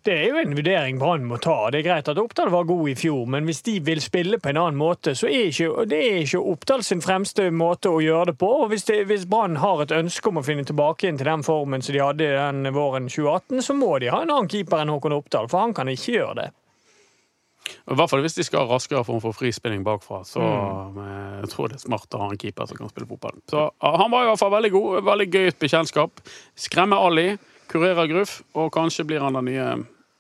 det 0.08 0.16
er 0.16 0.32
jo 0.32 0.42
en 0.42 0.56
vurdering 0.58 1.02
Brann 1.02 1.28
må 1.30 1.38
ta. 1.44 1.70
Det 1.72 1.82
er 1.82 1.88
greit 1.90 2.10
at 2.12 2.22
Oppdal 2.22 2.52
var 2.54 2.70
god 2.70 2.90
i 2.90 2.96
fjor, 2.98 3.28
men 3.30 3.46
hvis 3.50 3.62
de 3.68 3.78
vil 3.86 4.02
spille 4.02 4.42
på 4.42 4.52
en 4.52 4.62
annen 4.64 4.80
måte, 4.80 5.14
så 5.18 5.30
er 5.30 5.52
ikke, 5.52 5.86
det 5.92 6.02
er 6.08 6.22
ikke 6.24 6.42
Oppdal 6.54 6.86
sin 6.88 7.04
fremste 7.06 7.50
måte 7.54 7.92
å 7.92 8.02
gjøre 8.02 8.32
det 8.32 8.38
på. 8.42 8.52
Og 8.64 8.74
hvis, 8.74 8.88
hvis 9.10 9.28
Brann 9.30 9.60
har 9.62 9.86
et 9.86 9.96
ønske 9.96 10.32
om 10.32 10.42
å 10.42 10.46
finne 10.46 10.66
tilbake 10.68 11.10
inn 11.10 11.22
til 11.22 11.30
den 11.30 11.46
formen 11.46 11.86
som 11.86 11.98
de 11.98 12.02
hadde 12.02 12.32
den 12.34 12.74
våren 12.74 13.12
2018, 13.12 13.62
så 13.66 13.78
må 13.78 13.94
de 14.02 14.10
ha 14.14 14.24
en 14.24 14.34
annen 14.34 14.50
keeper 14.52 14.82
enn 14.82 14.94
Håkon 14.94 15.20
Oppdal, 15.20 15.52
for 15.52 15.66
han 15.66 15.78
kan 15.78 15.92
ikke 15.92 16.18
gjøre 16.18 16.40
det. 16.42 16.50
I 17.92 17.98
hvert 18.00 18.12
fall 18.12 18.24
hvis 18.26 18.38
de 18.38 18.46
skal 18.48 18.66
ha 18.66 18.76
raskere 18.76 19.04
form 19.08 19.22
for 19.24 19.36
frispilling 19.38 19.86
bakfra. 19.88 20.22
Så 20.28 20.42
mm. 20.42 21.00
jeg 21.44 21.54
tror 21.54 21.72
det 21.72 21.80
er 21.80 21.86
smart 21.86 22.18
å 22.18 22.24
ha 22.24 22.30
en 22.34 22.42
keeper 22.42 22.70
som 22.70 22.80
kan 22.80 22.92
spille 22.92 23.10
fotball. 23.10 23.40
Så 23.52 23.70
Han 23.82 24.12
var 24.14 24.28
i 24.28 24.32
hvert 24.32 24.42
fall 24.42 24.54
veldig 24.56 24.74
god. 24.76 25.00
Veldig 25.12 25.30
gøyt 25.32 25.62
bekjentskap. 25.62 26.22
Skremmer 26.60 27.08
Ali, 27.08 27.28
kurerer 27.72 28.10
Gruff, 28.12 28.42
og 28.58 28.72
kanskje 28.76 29.08
blir 29.08 29.24
han 29.24 29.40
den 29.40 29.50
nye 29.52 29.72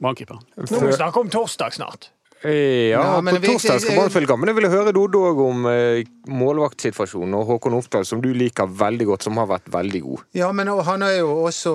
bankkeeperen. 0.01 0.43
Nå 0.57 0.71
må 0.71 0.89
vi 0.89 0.97
snakke 0.97 1.21
om 1.21 1.31
torsdag 1.31 1.77
snart. 1.77 2.11
Ja, 2.43 3.01
Ja, 3.01 3.21
men 3.21 3.35
på 3.37 3.51
torsdag 3.51 3.81
skal 3.83 4.25
kamp. 4.27 4.41
Men 4.41 4.49
jeg 4.51 4.57
ville 4.57 4.71
høre 4.73 4.93
Dodo 4.95 5.21
òg 5.29 5.41
om 5.45 5.67
eh, 5.69 6.01
målvaktsituasjonen 6.31 7.35
og 7.37 7.45
Håkon 7.51 7.75
Oppdal, 7.77 8.05
som 8.07 8.21
du 8.23 8.31
liker 8.33 8.65
veldig 8.65 9.07
godt, 9.11 9.27
som 9.27 9.37
har 9.37 9.49
vært 9.51 9.69
veldig 9.73 10.01
god. 10.07 10.25
Ja, 10.37 10.51
men 10.55 10.67
han 10.67 11.05
har 11.05 11.15
jo 11.19 11.31
også 11.45 11.73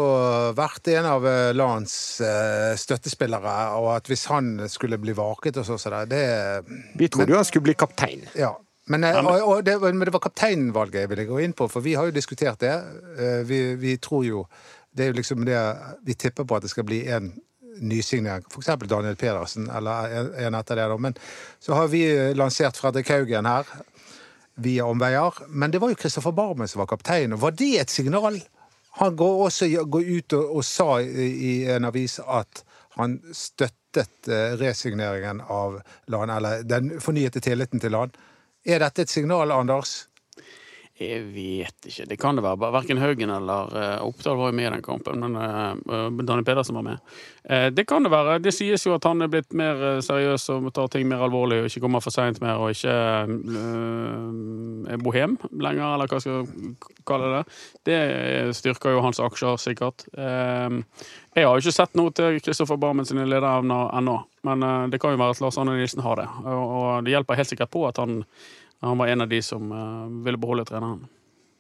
vært 0.59 0.91
en 0.97 1.09
av 1.13 1.27
eh, 1.31 1.53
LANs 1.57 1.97
eh, 2.21 2.75
støttespillere, 2.81 3.57
og 3.79 3.93
at 3.97 4.11
hvis 4.11 4.27
han 4.33 4.55
skulle 4.73 4.99
bli 5.03 5.15
vaket 5.17 5.63
og 5.63 5.69
så, 5.69 5.79
så 5.79 5.93
der, 5.95 6.11
det 6.11 6.25
Vi 6.99 7.09
trodde 7.09 7.31
jo 7.35 7.41
han 7.41 7.47
skulle 7.49 7.69
bli 7.71 7.77
kaptein. 7.79 8.27
Ja. 8.35 8.55
Men, 8.89 9.05
eh, 9.05 9.19
og, 9.19 9.43
og 9.43 9.65
det, 9.67 9.79
men 9.83 10.05
det 10.07 10.15
var 10.15 10.23
kapteinvalget 10.27 11.05
jeg 11.05 11.11
ville 11.11 11.29
gå 11.31 11.41
inn 11.43 11.55
på, 11.59 11.67
for 11.71 11.83
vi 11.83 11.97
har 11.99 12.07
jo 12.11 12.15
diskutert 12.15 12.61
det. 12.63 12.75
Eh, 13.19 13.41
Vi, 13.47 13.75
vi 13.83 13.97
tror 13.99 14.25
jo 14.27 14.47
Det 14.97 15.05
er 15.05 15.11
jo 15.11 15.17
liksom 15.19 15.43
det 15.45 15.59
Vi 16.07 16.15
tipper 16.15 16.47
på 16.49 16.57
at 16.57 16.63
det 16.65 16.71
skal 16.71 16.87
bli 16.89 17.03
en 17.13 17.33
nysignering, 17.81 18.45
f.eks. 18.51 18.89
Daniel 18.89 19.17
Pedersen, 19.17 19.71
eller 19.71 20.17
en, 20.47 20.55
etter 20.55 20.77
det. 20.77 20.89
da. 20.89 20.97
Men 20.99 21.15
så 21.61 21.75
har 21.75 21.89
vi 21.93 22.03
lansert 22.35 22.77
Fredrik 22.77 23.11
Haugen 23.11 23.47
her 23.47 23.67
via 24.57 24.87
omveier. 24.87 25.35
Men 25.49 25.71
det 25.71 25.79
var 25.79 25.93
jo 25.93 25.99
Kristoffer 26.01 26.33
Barmen 26.33 26.69
som 26.69 26.81
var 26.81 26.91
kaptein. 26.91 27.33
og 27.33 27.43
Var 27.45 27.57
det 27.59 27.73
et 27.81 27.93
signal? 27.93 28.41
Han 28.97 29.17
går 29.17 29.43
også 29.47 29.69
går 29.85 30.09
ut 30.09 30.33
og, 30.33 30.57
og 30.57 30.65
sa 30.65 31.01
i, 31.01 31.67
en 31.69 31.85
avis 31.85 32.19
at 32.21 32.63
han 32.97 33.19
støttet 33.37 34.29
eh, 34.29 34.57
resigneringen 34.57 35.43
av 35.53 35.83
LAN, 36.09 36.33
eller 36.33 36.63
den 36.65 36.95
fornyete 37.01 37.43
tilliten 37.45 37.83
til 37.83 37.93
LAN. 37.93 38.15
Er 38.65 38.81
dette 38.81 39.05
et 39.05 39.13
signal, 39.13 39.53
Anders? 39.53 40.07
Jeg 40.97 41.27
vet 41.29 41.89
ikke. 41.91 42.07
Det 42.09 42.17
kan 42.17 42.39
det 42.39 42.45
være. 42.47 42.71
Verken 42.73 43.01
Haugen 43.03 43.33
eller 43.35 43.75
uh, 43.77 44.07
Oppdal 44.07 44.39
var 44.39 44.49
jo 44.49 44.57
med 44.57 44.69
i 44.69 44.73
den 44.73 44.85
kampen, 44.85 45.21
men 45.21 45.37
uh, 45.37 45.75
Daniel 46.23 46.47
Pedersen 46.47 46.79
var 46.79 46.87
med. 46.87 47.03
Uh, 47.45 47.69
det 47.69 47.85
kan 47.89 48.07
det 48.07 48.15
være. 48.15 48.39
Det 48.41 48.55
sies 48.57 48.87
jo 48.87 48.95
at 48.97 49.05
han 49.05 49.21
er 49.23 49.29
blitt 49.33 49.53
mer 49.57 49.83
eh, 49.83 50.03
seriøs 50.05 50.49
og 50.55 50.73
tar 50.75 50.89
ting 50.93 51.07
mer 51.09 51.23
alvorlig 51.27 51.59
og 51.63 51.69
ikke 51.69 51.83
kommer 51.85 52.03
for 52.05 52.15
seint 52.15 52.41
mer 52.43 52.61
og 52.63 52.73
ikke 52.75 52.93
eh, 52.93 53.27
er 54.95 55.03
bohem 55.03 55.37
lenger, 55.53 55.95
eller 55.95 56.11
hva 56.11 56.21
skal 56.23 56.41
jeg 56.41 56.47
kalle 57.09 57.33
det. 57.35 57.43
Det 57.89 58.01
styrker 58.57 58.97
jo 58.97 59.05
hans 59.05 59.21
aksjer, 59.23 59.57
sikkert. 59.63 59.99
Eh, 60.17 60.71
jeg 61.37 61.47
har 61.47 61.53
jo 61.53 61.65
ikke 61.65 61.77
sett 61.77 61.97
noe 61.99 62.15
til 62.17 62.41
Kristoffer 62.45 62.81
Barmen 62.81 63.09
sine 63.09 63.29
lederevner 63.29 63.83
ennå, 63.99 64.17
men 64.49 64.67
eh, 64.67 64.85
det 64.93 65.03
kan 65.03 65.15
jo 65.15 65.23
være 65.23 65.37
at 65.37 65.43
Lars 65.45 65.61
Anne 65.61 65.77
Nilsen 65.79 66.05
har 66.07 66.23
det. 66.23 66.29
Og, 66.45 66.65
og 66.81 66.87
det 67.07 67.17
hjelper 67.17 67.43
helt 67.43 67.53
sikkert 67.53 67.75
på 67.75 67.81
at 67.89 68.01
han 68.03 68.23
han 68.81 68.99
var 68.99 69.07
en 69.13 69.21
av 69.21 69.29
de 69.29 69.43
som 69.43 69.73
uh, 69.73 70.25
ville 70.25 70.39
beholde 70.39 70.65
treneren. 70.65 71.07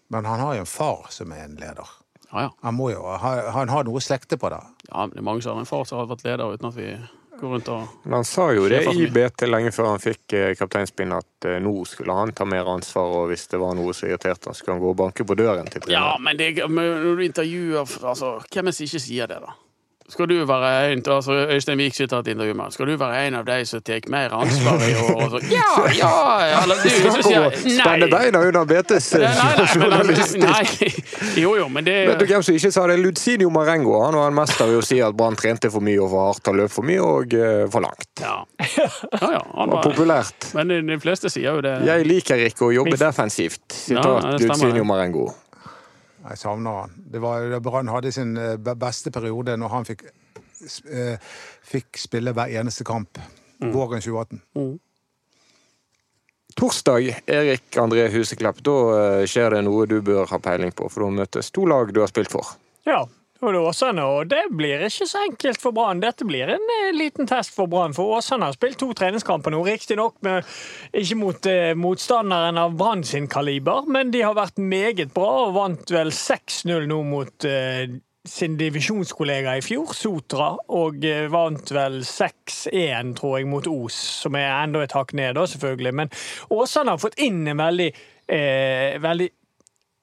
Men 0.08 0.24
han 0.24 0.40
har 0.40 0.54
jo 0.54 0.64
en 0.64 0.70
far 0.70 1.06
som 1.10 1.32
er 1.32 1.44
en 1.44 1.56
leder. 1.58 1.88
Ja, 2.30 2.42
ja. 2.42 2.50
Han 2.60 2.74
må 2.74 2.90
jo, 2.90 3.04
han, 3.06 3.38
han 3.54 3.70
har 3.70 3.86
noe 3.86 4.02
slekte 4.02 4.38
på 4.38 4.50
det. 4.52 4.62
ja 4.90 5.06
men 5.06 5.14
det 5.14 5.22
er 5.22 5.28
mange 5.28 5.42
som 5.42 5.54
har 5.54 5.62
en 5.62 5.68
far 5.68 5.84
som 5.86 6.02
har 6.02 6.10
vært 6.10 6.26
leder 6.26 6.54
uten 6.54 6.68
at 6.68 6.76
vi 6.76 6.90
går 7.40 7.52
rundt 7.52 7.68
og 7.68 7.82
Men 8.02 8.18
han 8.18 8.24
sa 8.24 8.46
jo 8.54 8.68
det 8.68 8.82
i 8.92 9.06
BT 9.12 9.46
lenge 9.48 9.72
før 9.74 9.90
han 9.92 10.02
fikk 10.02 10.34
eh, 10.36 10.54
kapteinspinn, 10.58 11.12
at 11.16 11.48
eh, 11.48 11.58
nå 11.62 11.72
skulle 11.88 12.16
han 12.16 12.32
ta 12.36 12.46
mer 12.48 12.68
ansvar, 12.72 13.12
og 13.20 13.30
hvis 13.30 13.46
det 13.52 13.60
var 13.60 13.76
noe 13.78 13.94
som 13.94 14.08
irriterte 14.08 14.50
han, 14.50 14.56
skulle 14.56 14.76
han 14.76 14.82
gå 14.82 14.92
og 14.94 14.98
banke 15.02 15.26
på 15.26 15.36
døren 15.38 15.68
til 15.70 15.90
Ja, 15.92 16.16
men 16.20 16.38
det, 16.40 16.54
men 16.68 16.90
når 17.04 17.20
du 17.20 17.24
intervjuer 17.26 17.96
altså, 18.02 18.36
Hvem 18.50 18.66
er 18.66 18.72
det 18.72 18.78
som 18.78 18.88
ikke 18.88 19.04
sier 19.06 19.30
det, 19.30 19.40
da? 19.44 19.54
Skal 20.08 20.28
du 20.30 20.36
være 20.46 20.92
en 20.92 21.02
altså 21.10 21.32
Øystein 21.50 21.78
Wiik 21.78 21.94
sitter 21.94 22.18
et 22.18 22.28
intervju 22.28 22.54
med 22.54 22.64
han. 22.64 22.72
Skal 22.72 22.86
du 22.86 22.96
være 22.96 23.26
en 23.26 23.34
av 23.34 23.46
de 23.46 23.56
som 23.66 23.82
tar 23.82 24.06
mer 24.10 24.34
ansvar 24.34 24.82
i 24.86 24.94
år? 24.94 25.22
Og 25.24 25.30
så, 25.30 25.40
ja, 25.50 25.70
ja! 25.98 26.10
Eller 26.62 26.82
du 26.82 26.90
som 26.90 27.22
sier 27.26 27.56
Spenne 27.56 28.06
nei. 28.06 28.10
beina 28.12 28.42
under 28.46 28.68
BTs 28.70 29.08
journalistikk. 29.74 31.00
Jo, 31.42 31.56
jo, 31.58 31.68
men 31.68 31.86
det 31.86 31.96
Vet 32.08 32.22
du 32.22 32.26
hvem 32.30 32.44
som 32.46 32.54
ikke 32.54 32.70
sa 32.72 32.86
det? 32.86 32.98
Lucinio 33.02 33.50
Marengo. 33.50 33.96
Han 34.04 34.18
var 34.18 34.30
en 34.30 34.36
mester 34.38 34.70
i 34.70 34.76
å 34.78 34.84
si 34.84 35.00
at 35.02 35.16
Brann 35.16 35.38
trente 35.38 35.70
for 35.74 35.84
mye 35.84 35.98
og 36.02 36.12
for 36.12 36.28
hardt 36.28 36.52
og 36.52 36.60
løp 36.60 36.74
for 36.76 36.86
mye 36.86 37.02
og 37.02 37.34
eh, 37.34 37.64
for 37.72 37.84
langt. 37.84 38.10
Ja, 38.22 38.36
ja. 38.76 38.86
ja 39.34 39.42
han 39.42 39.74
var 39.74 39.82
populært. 39.88 40.52
men 40.54 40.70
de, 40.70 40.82
de 40.86 41.00
fleste 41.02 41.32
sier 41.32 41.50
jo 41.50 41.64
det. 41.66 41.80
Jeg 41.88 42.06
liker 42.06 42.46
ikke 42.46 42.68
å 42.68 42.70
jobbe 42.78 42.94
defensivt. 43.00 43.64
Sitat 43.74 44.30
ja, 44.30 44.38
Lucinio. 44.38 44.86
Marengo. 44.86 45.26
Jeg 46.26 46.40
savner 46.40 46.80
han. 46.82 46.94
Det 47.12 47.22
var 47.22 47.46
da 47.52 47.60
Brann 47.62 47.90
hadde 47.92 48.12
sin 48.14 48.36
eh, 48.40 48.56
beste 48.58 49.12
periode 49.14 49.56
når 49.60 49.72
han 49.72 49.86
fikk, 49.86 50.06
eh, 50.90 51.30
fikk 51.66 52.00
spille 52.00 52.34
hver 52.36 52.54
eneste 52.60 52.86
kamp. 52.86 53.20
Våren 53.60 54.02
2018. 54.04 54.42
Torsdag, 56.56 57.08
Erik 57.28 57.76
André 57.80 58.06
Huseklepp, 58.12 58.62
da 58.64 58.76
eh, 58.96 59.22
skjer 59.28 59.56
det 59.56 59.62
noe 59.66 59.86
du 59.88 59.98
bør 60.04 60.28
ha 60.30 60.40
peiling 60.40 60.72
på, 60.76 60.88
for 60.92 61.04
da 61.04 61.12
møtes 61.22 61.52
to 61.52 61.66
lag 61.68 61.92
du 61.92 62.00
har 62.00 62.10
spilt 62.12 62.32
for. 62.32 62.56
Ja, 62.88 63.04
og 63.46 63.54
det 63.54 63.60
er 63.60 63.68
Åsane, 63.70 64.06
og 64.06 64.30
det 64.30 64.42
blir 64.58 64.82
ikke 64.86 65.06
så 65.08 65.22
enkelt 65.26 65.62
for 65.62 65.76
Brann. 65.76 66.02
Dette 66.02 66.26
blir 66.28 66.50
en 66.56 66.72
eh, 66.78 66.94
liten 66.96 67.28
test 67.30 67.54
for 67.54 67.70
Brann, 67.70 67.94
for 67.96 68.16
Åsane 68.18 68.48
har 68.48 68.56
spilt 68.56 68.80
to 68.82 68.90
treningskamper 68.96 69.54
nå. 69.54 69.62
Riktignok 69.66 70.18
ikke 70.26 71.20
mot 71.20 71.50
eh, 71.50 71.72
motstanderen 71.78 72.58
av 72.60 72.74
Brann 72.78 73.04
sin 73.06 73.30
kaliber, 73.30 73.86
men 73.86 74.10
de 74.14 74.24
har 74.26 74.36
vært 74.38 74.58
meget 74.58 75.14
bra 75.14 75.46
og 75.46 75.54
vant 75.56 75.94
vel 75.94 76.12
6-0 76.14 76.90
nå 76.90 77.00
mot 77.06 77.48
eh, 77.48 77.96
sin 78.26 78.56
divisjonskollega 78.58 79.56
i 79.56 79.62
fjor, 79.64 79.94
Sotra, 79.96 80.50
og 80.74 81.04
eh, 81.06 81.26
vant 81.32 81.72
vel 81.74 82.00
6-1, 82.06 83.14
tror 83.18 83.38
jeg, 83.38 83.48
mot 83.50 83.70
Os, 83.70 83.96
som 84.24 84.36
er 84.38 84.50
enda 84.50 84.82
et 84.84 84.94
hakk 84.96 85.14
ned, 85.16 85.36
da, 85.38 85.46
selvfølgelig. 85.50 85.94
Men 86.02 86.12
Åsane 86.54 86.94
har 86.94 87.02
fått 87.02 87.18
inn 87.22 87.44
en 87.46 87.62
veldig, 87.62 87.90
eh, 88.26 88.98
veldig 89.02 89.30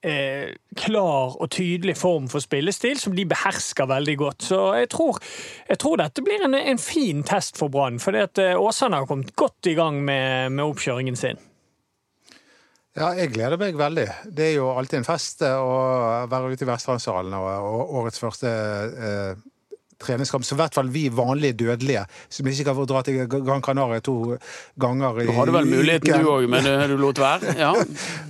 eh, 0.04 0.52
klar 0.78 1.34
og 1.38 1.50
tydelig 1.54 1.96
form 1.98 2.28
for 2.32 2.44
spillestil 2.44 3.00
som 3.00 3.16
de 3.16 3.24
behersker 3.28 3.88
veldig 3.90 4.16
godt. 4.20 4.46
Så 4.50 4.60
jeg 4.78 4.90
tror, 4.92 5.18
jeg 5.68 5.80
tror 5.82 5.98
dette 6.02 6.24
blir 6.24 6.44
en, 6.46 6.58
en 6.58 6.82
fin 6.82 7.24
test 7.26 7.58
for 7.60 7.72
Brann, 7.72 8.00
fordi 8.02 8.22
at 8.26 8.42
eh, 8.42 8.54
Åsane 8.60 9.00
har 9.00 9.10
kommet 9.10 9.34
godt 9.36 9.72
i 9.72 9.76
gang 9.78 10.02
med, 10.04 10.54
med 10.54 10.64
oppkjøringen 10.66 11.18
sin. 11.18 11.40
Ja, 12.94 13.08
jeg 13.18 13.32
gleder 13.34 13.58
meg 13.58 13.74
veldig. 13.74 14.06
Det 14.30 14.52
er 14.52 14.54
jo 14.60 14.68
alltid 14.70 15.00
en 15.00 15.08
fest 15.08 15.42
eh, 15.42 15.56
å 15.58 16.28
være 16.30 16.52
ute 16.52 16.62
i 16.62 16.68
Vestlandshallen 16.68 17.34
og, 17.40 17.48
og 17.50 17.98
årets 18.02 18.22
første 18.22 18.52
eh, 19.08 19.42
treningskamp. 20.04 20.44
Så 20.46 20.56
i 20.56 20.60
hvert 20.60 20.76
fall 20.76 20.90
vi 20.94 21.06
vanlige 21.12 21.56
dødelige, 21.64 22.04
som 22.32 22.48
ikke 22.50 22.66
kan 22.68 22.78
få 22.78 22.86
dra 22.90 23.02
til 23.06 23.24
Gran 23.30 23.62
Canaria 23.64 24.02
to 24.04 24.36
ganger 24.80 25.22
i 25.22 25.26
Du 25.28 25.34
hadde 25.36 25.54
vel 25.56 25.70
muligheten 25.70 26.22
du 26.24 26.30
òg, 26.30 26.46
men 26.50 26.68
eh, 26.70 26.86
du 26.90 26.96
lot 27.00 27.20
være? 27.22 27.56
Ja. 27.60 27.72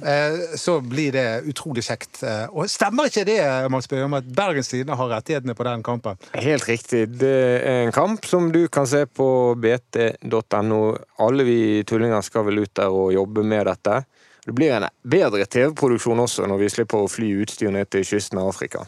Eh, 0.05 0.35
så 0.61 0.75
blir 0.85 1.15
det 1.15 1.47
utrolig 1.49 1.81
kjekt. 1.87 2.19
Eh, 2.27 2.45
Og 2.53 2.69
stemmer 2.69 3.09
ikke 3.09 3.23
det, 3.25 3.39
Mats 3.73 3.89
Bøe, 3.89 4.03
om 4.05 4.17
at 4.19 4.27
Bergens 4.37 4.69
Tidende 4.69 4.99
har 4.99 5.09
rettighetene 5.15 5.55
på 5.57 5.65
den 5.65 5.85
kampen? 5.87 6.19
Helt 6.37 6.67
riktig. 6.69 7.07
Det 7.21 7.31
er 7.65 7.87
en 7.87 7.95
kamp 7.95 8.27
som 8.29 8.51
du 8.53 8.67
kan 8.69 8.87
se 8.91 9.07
på 9.07 9.29
bt.no. 9.57 10.83
Alle 11.25 11.47
vi 11.49 11.59
tullinger 11.89 12.21
skal 12.27 12.45
vel 12.51 12.67
ut 12.67 12.75
der 12.77 12.93
og 12.93 13.15
jobbe 13.17 13.47
med 13.49 13.65
dette. 13.71 14.03
Det 14.45 14.53
blir 14.53 14.75
en 14.77 14.89
bedre 15.09 15.47
TV-produksjon 15.49 16.21
også 16.21 16.49
når 16.51 16.61
vi 16.61 16.73
slipper 16.75 17.07
å 17.07 17.09
fly 17.09 17.31
utstyr 17.45 17.73
ned 17.73 17.89
til 17.95 18.05
kysten 18.05 18.43
av 18.43 18.51
Afrika. 18.53 18.85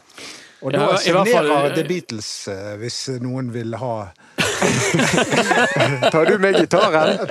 Og 0.67 0.73
Ja, 0.75 0.79
da 0.81 0.87
i 0.99 1.13
fall- 1.15 1.27
signerer 1.31 1.75
The 1.77 1.85
Beatles, 1.87 2.31
eh, 2.51 2.73
hvis 2.81 2.97
noen 3.23 3.53
vil 3.55 3.77
ha 3.79 4.09
Tar 6.11 6.27
du 6.27 6.39
med 6.43 6.57
gitaren? 6.59 7.19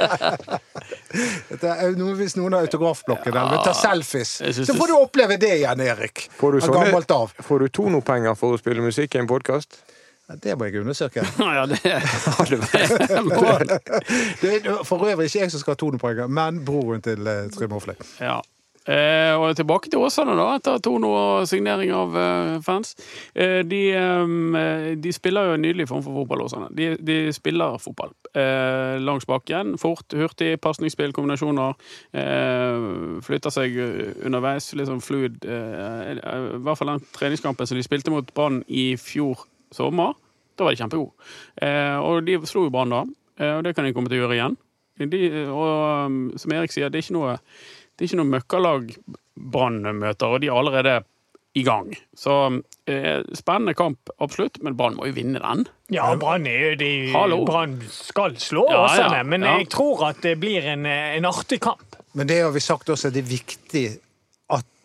Er 1.66 1.96
Hvis 2.16 2.36
noen 2.40 2.54
har 2.56 2.66
autografblokken 2.68 3.34
eller 3.34 3.52
vil 3.58 3.66
ta 3.66 3.74
selfies, 3.76 4.38
så 4.56 4.76
får 4.76 4.88
du 4.92 4.96
oppleve 4.98 5.38
det 5.42 5.52
igjen, 5.60 5.82
Erik. 5.84 6.26
Får 6.40 6.56
du, 6.56 6.62
sånne, 6.64 7.04
av. 7.16 7.36
får 7.48 7.60
du 7.66 7.68
tonopenger 7.76 8.36
for 8.40 8.56
å 8.56 8.60
spille 8.62 8.84
musikk 8.84 9.16
i 9.16 9.22
en 9.24 9.28
podkast? 9.30 9.80
Ja, 10.28 10.36
Det 10.42 10.56
må 10.58 10.66
jeg 10.70 10.82
undersøke. 10.82 11.22
ja, 11.40 11.66
det 11.70 11.80
Det 14.42 14.56
er 14.66 14.84
for 14.88 15.06
øvrig 15.06 15.28
ikke 15.30 15.44
jeg 15.44 15.52
som 15.54 15.62
skal 15.62 15.76
ha 15.76 15.80
tonepoenger, 15.84 16.28
men 16.32 16.64
broren 16.66 17.04
til 17.06 17.22
uh, 17.28 17.46
Trym 17.54 17.76
Hofle. 17.76 17.96
Ja. 18.20 18.40
Eh, 18.86 19.34
og 19.34 19.56
tilbake 19.58 19.90
til 19.90 20.04
Åsane, 20.06 20.36
da, 20.38 20.46
etter 20.60 20.82
Tono 20.84 21.10
og 21.18 21.48
signering 21.50 21.90
av 21.96 22.18
eh, 22.22 22.50
fans. 22.66 22.94
Eh, 23.34 23.64
de, 23.66 23.80
eh, 23.98 24.90
de 25.02 25.14
spiller 25.16 25.50
jo 25.50 25.56
en 25.56 25.64
nydelig 25.66 25.88
form 25.90 26.04
for 26.06 26.20
fotball, 26.20 26.44
Åsane. 26.46 26.70
De, 26.78 26.92
de 27.02 27.18
spiller 27.34 27.80
fotball. 27.82 28.14
Eh, 28.38 28.98
langs 29.02 29.26
bakken. 29.30 29.74
Fort, 29.82 30.14
hurtig, 30.14 30.60
pasningsspill, 30.62 31.16
kombinasjoner. 31.18 31.74
Eh, 32.14 32.86
flytter 33.26 33.54
seg 33.54 33.80
underveis. 34.26 34.70
Litt 34.78 34.92
sånn 34.92 35.02
fluid. 35.04 35.42
I 35.46 36.20
hvert 36.62 36.78
fall 36.78 36.94
den 36.94 37.08
treningskampen 37.16 37.70
som 37.70 37.80
de 37.80 37.86
spilte 37.86 38.14
mot 38.14 38.30
Brann 38.38 38.62
i 38.70 38.92
fjor 39.02 39.48
sommer. 39.74 40.14
Da 40.56 40.68
var 40.68 40.76
de 40.76 40.80
kjempegode. 40.80 41.32
Og 42.06 42.22
de 42.28 42.38
slo 42.48 42.68
jo 42.68 42.72
Brann 42.72 42.94
da, 42.94 43.02
og 43.58 43.66
det 43.66 43.74
kan 43.76 43.88
de 43.88 43.92
komme 43.96 44.12
til 44.12 44.22
å 44.22 44.24
gjøre 44.24 44.38
igjen. 44.38 44.56
De, 45.12 45.20
og 45.52 46.38
som 46.40 46.54
Erik 46.56 46.72
sier, 46.72 46.88
det 46.88 47.02
er 47.02 47.04
ikke 47.04 47.18
noe, 47.18 47.34
det 47.96 48.04
er 48.04 48.10
ikke 48.10 48.22
noe 48.22 48.34
møkkalag 48.36 48.96
Brann 49.36 49.82
møter, 50.00 50.32
og 50.32 50.42
de 50.44 50.50
er 50.52 50.56
allerede 50.56 50.96
i 51.56 51.64
gang. 51.64 51.94
Så 52.16 52.34
eh, 52.92 53.22
spennende 53.36 53.74
kamp, 53.78 54.12
absolutt, 54.20 54.60
men 54.64 54.76
Brann 54.76 54.98
må 54.98 55.08
jo 55.08 55.16
vinne 55.16 55.40
den. 55.40 55.64
Ja, 55.96 56.10
Brann 57.48 57.78
skal 57.92 58.36
slå 58.44 58.66
Ja, 58.72 58.84
Åsane, 58.86 59.22
ja, 59.22 59.28
men 59.28 59.48
ja. 59.48 59.56
jeg 59.62 59.70
tror 59.72 60.04
at 60.10 60.20
det 60.26 60.36
blir 60.42 60.68
en, 60.74 60.84
en 60.86 61.30
artig 61.30 61.62
kamp. 61.64 61.96
Men 62.16 62.28
det 62.28 62.42
har 62.44 62.52
vi 62.56 62.64
sagt 62.64 62.92
også, 62.92 63.12
det 63.12 63.24
er 63.24 63.32
viktig 63.32 63.86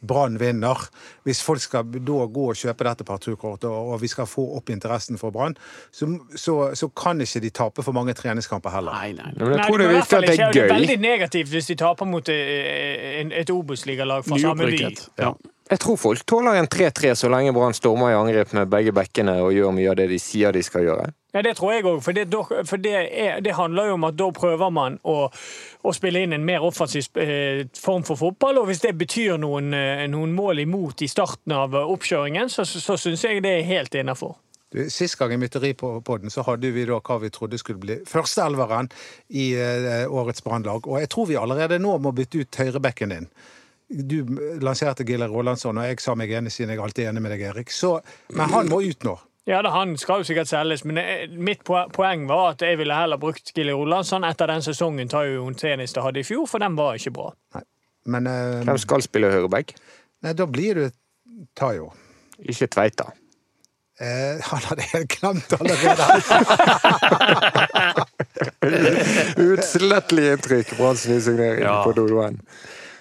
Brann 0.00 0.38
vinner. 0.40 0.80
Hvis 1.28 1.42
folk 1.44 1.60
skal 1.60 1.84
da 1.92 2.24
gå 2.32 2.46
og 2.52 2.56
kjøpe 2.56 2.86
dette 2.88 3.04
parturkortet, 3.04 3.68
og, 3.68 3.96
vi 4.00 4.08
skal 4.08 4.28
få 4.28 4.46
opp 4.56 4.72
interessen 4.72 5.20
for 5.20 5.34
Brann, 5.34 5.56
så, 5.92 6.08
så, 6.34 6.56
så 6.74 6.88
kan 6.96 7.20
ikke 7.20 7.42
de 7.44 7.52
tape 7.54 7.84
for 7.84 7.96
mange 7.96 8.14
treningskamper 8.16 8.72
heller. 8.74 8.96
Nei, 8.96 9.12
nei. 9.18 9.32
Men 9.36 9.54
jeg 9.54 9.60
Nei, 9.60 9.68
tror 9.68 9.78
det 9.78 9.86
det 9.86 9.92
er 9.92 9.98
hvert 9.98 10.10
fall 10.10 10.26
det 10.26 10.34
er 10.38 10.52
Det 10.56 10.64
er 10.64 10.74
veldig 10.74 10.98
negativt 11.04 11.54
hvis 11.54 11.70
de 11.72 11.78
taper 11.80 12.08
mot 12.08 12.32
eh, 12.32 13.22
et 13.42 13.52
Obos-ligalag 13.52 14.26
fra 14.26 14.40
samme 14.40 14.70
by. 14.70 14.84
Ja. 15.20 15.34
Jeg 15.70 15.78
tror 15.84 15.98
folk 16.02 16.24
tåler 16.26 16.58
en 16.58 16.66
3-3 16.66 17.14
så 17.14 17.28
lenge 17.30 17.52
Brann 17.54 17.76
stormer 17.76 18.10
i 18.10 18.18
angrep 18.18 18.56
med 18.58 18.70
begge 18.72 18.94
bekkene 18.96 19.36
og 19.44 19.52
gjør 19.54 19.74
mye 19.76 19.92
av 19.92 20.00
det 20.00 20.08
de 20.10 20.18
sier 20.18 20.54
de 20.56 20.64
skal 20.66 20.88
gjøre. 20.88 21.12
Ja, 21.34 21.42
det 21.42 21.56
tror 21.56 21.72
jeg 21.72 21.86
òg. 21.86 22.00
For, 22.02 22.16
det, 22.16 22.26
for 22.66 22.82
det, 22.82 22.94
er, 23.06 23.40
det 23.44 23.54
handler 23.54 23.90
jo 23.90 23.96
om 23.98 24.06
at 24.08 24.18
da 24.18 24.30
prøver 24.34 24.72
man 24.74 24.98
å, 25.06 25.16
å 25.86 25.94
spille 25.94 26.24
inn 26.24 26.34
en 26.34 26.46
mer 26.46 26.64
offensiv 26.66 27.06
eh, 27.20 27.66
form 27.78 28.04
for 28.06 28.18
fotball. 28.18 28.62
Og 28.62 28.70
hvis 28.70 28.82
det 28.82 28.96
betyr 28.98 29.38
noen, 29.38 29.70
eh, 29.76 30.06
noen 30.10 30.34
mål 30.34 30.64
imot 30.64 31.04
i 31.06 31.10
starten 31.10 31.54
av 31.54 31.76
eh, 31.78 31.92
oppkjøringen, 31.94 32.50
så, 32.50 32.66
så, 32.66 32.82
så 32.82 32.98
syns 32.98 33.26
jeg 33.28 33.44
det 33.46 33.60
er 33.60 33.68
helt 33.68 33.94
innafor. 33.94 34.34
Sist 34.90 35.16
gang 35.18 35.32
i 35.34 35.38
Mytteri 35.38 35.72
på 35.74 35.96
podden 36.06 36.30
så 36.30 36.44
hadde 36.46 36.68
vi 36.70 36.84
da 36.86 37.00
hva 37.02 37.16
vi 37.22 37.30
trodde 37.34 37.58
skulle 37.58 37.82
bli 37.82 37.96
førsteelveren 38.06 38.86
i 39.34 39.48
årets 40.06 40.44
Brannlag. 40.46 40.86
Og 40.86 41.00
jeg 41.02 41.10
tror 41.10 41.26
vi 41.26 41.38
allerede 41.38 41.80
nå 41.82 41.96
må 41.98 42.12
bytte 42.14 42.44
ut 42.44 42.58
høyrebekken 42.62 43.14
din. 43.16 43.26
Du 43.90 44.20
lanserte 44.62 45.02
Gille 45.02 45.26
Rolandsson, 45.26 45.80
og 45.82 45.90
jeg 45.90 45.98
sa 45.98 46.14
meg 46.14 46.30
enig 46.38 46.54
siden 46.54 46.70
jeg 46.70 46.78
er 46.78 46.86
alltid 46.86 47.10
enig 47.10 47.24
med 47.24 47.34
deg, 47.34 47.42
Erik. 47.50 47.74
Så, 47.74 47.96
men 48.30 48.54
han 48.54 48.70
må 48.70 48.78
ut 48.86 49.02
nå. 49.02 49.16
Ja, 49.50 49.60
det, 49.66 49.70
Han 49.74 49.96
skal 49.98 50.20
jo 50.22 50.28
sikkert 50.28 50.46
selges, 50.50 50.84
men 50.86 50.98
eh, 51.02 51.24
mitt 51.34 51.64
poeng 51.66 52.26
var 52.30 52.52
at 52.52 52.62
jeg 52.62 52.78
ville 52.78 52.94
heller 52.94 53.18
brukt 53.18 53.50
Gilly 53.56 53.72
Rolandsson 53.74 54.22
etter 54.28 54.46
den 54.52 54.62
sesongen 54.62 55.10
Tayo 55.10 55.48
det 55.50 56.04
hadde 56.04 56.20
i 56.22 56.26
fjor, 56.28 56.46
for 56.46 56.62
den 56.62 56.76
var 56.78 56.94
ikke 57.00 57.10
bra. 57.16 57.32
Nei. 57.56 57.64
Men 58.06 58.26
eh, 58.30 58.60
Hvem 58.68 58.78
skal 58.78 59.02
spille 59.02 59.30
høyreback? 59.32 59.74
nei, 60.22 60.32
da 60.36 60.46
blir 60.46 60.74
du 60.78 60.86
Tayo. 61.56 61.90
Ikke 62.40 62.66
Tveita. 62.70 63.10
Eh, 64.00 64.38
han 64.40 64.62
hadde 64.70 64.86
helt 64.94 65.10
glemt 65.12 65.52
allerede. 65.58 66.06
Utslettelig 69.50 70.30
inntrykk, 70.34 70.76
Branns 70.78 71.06
nysignering 71.08 71.60
Ja. 71.66 71.82
på 71.84 71.92
Dodoen. 71.92 72.40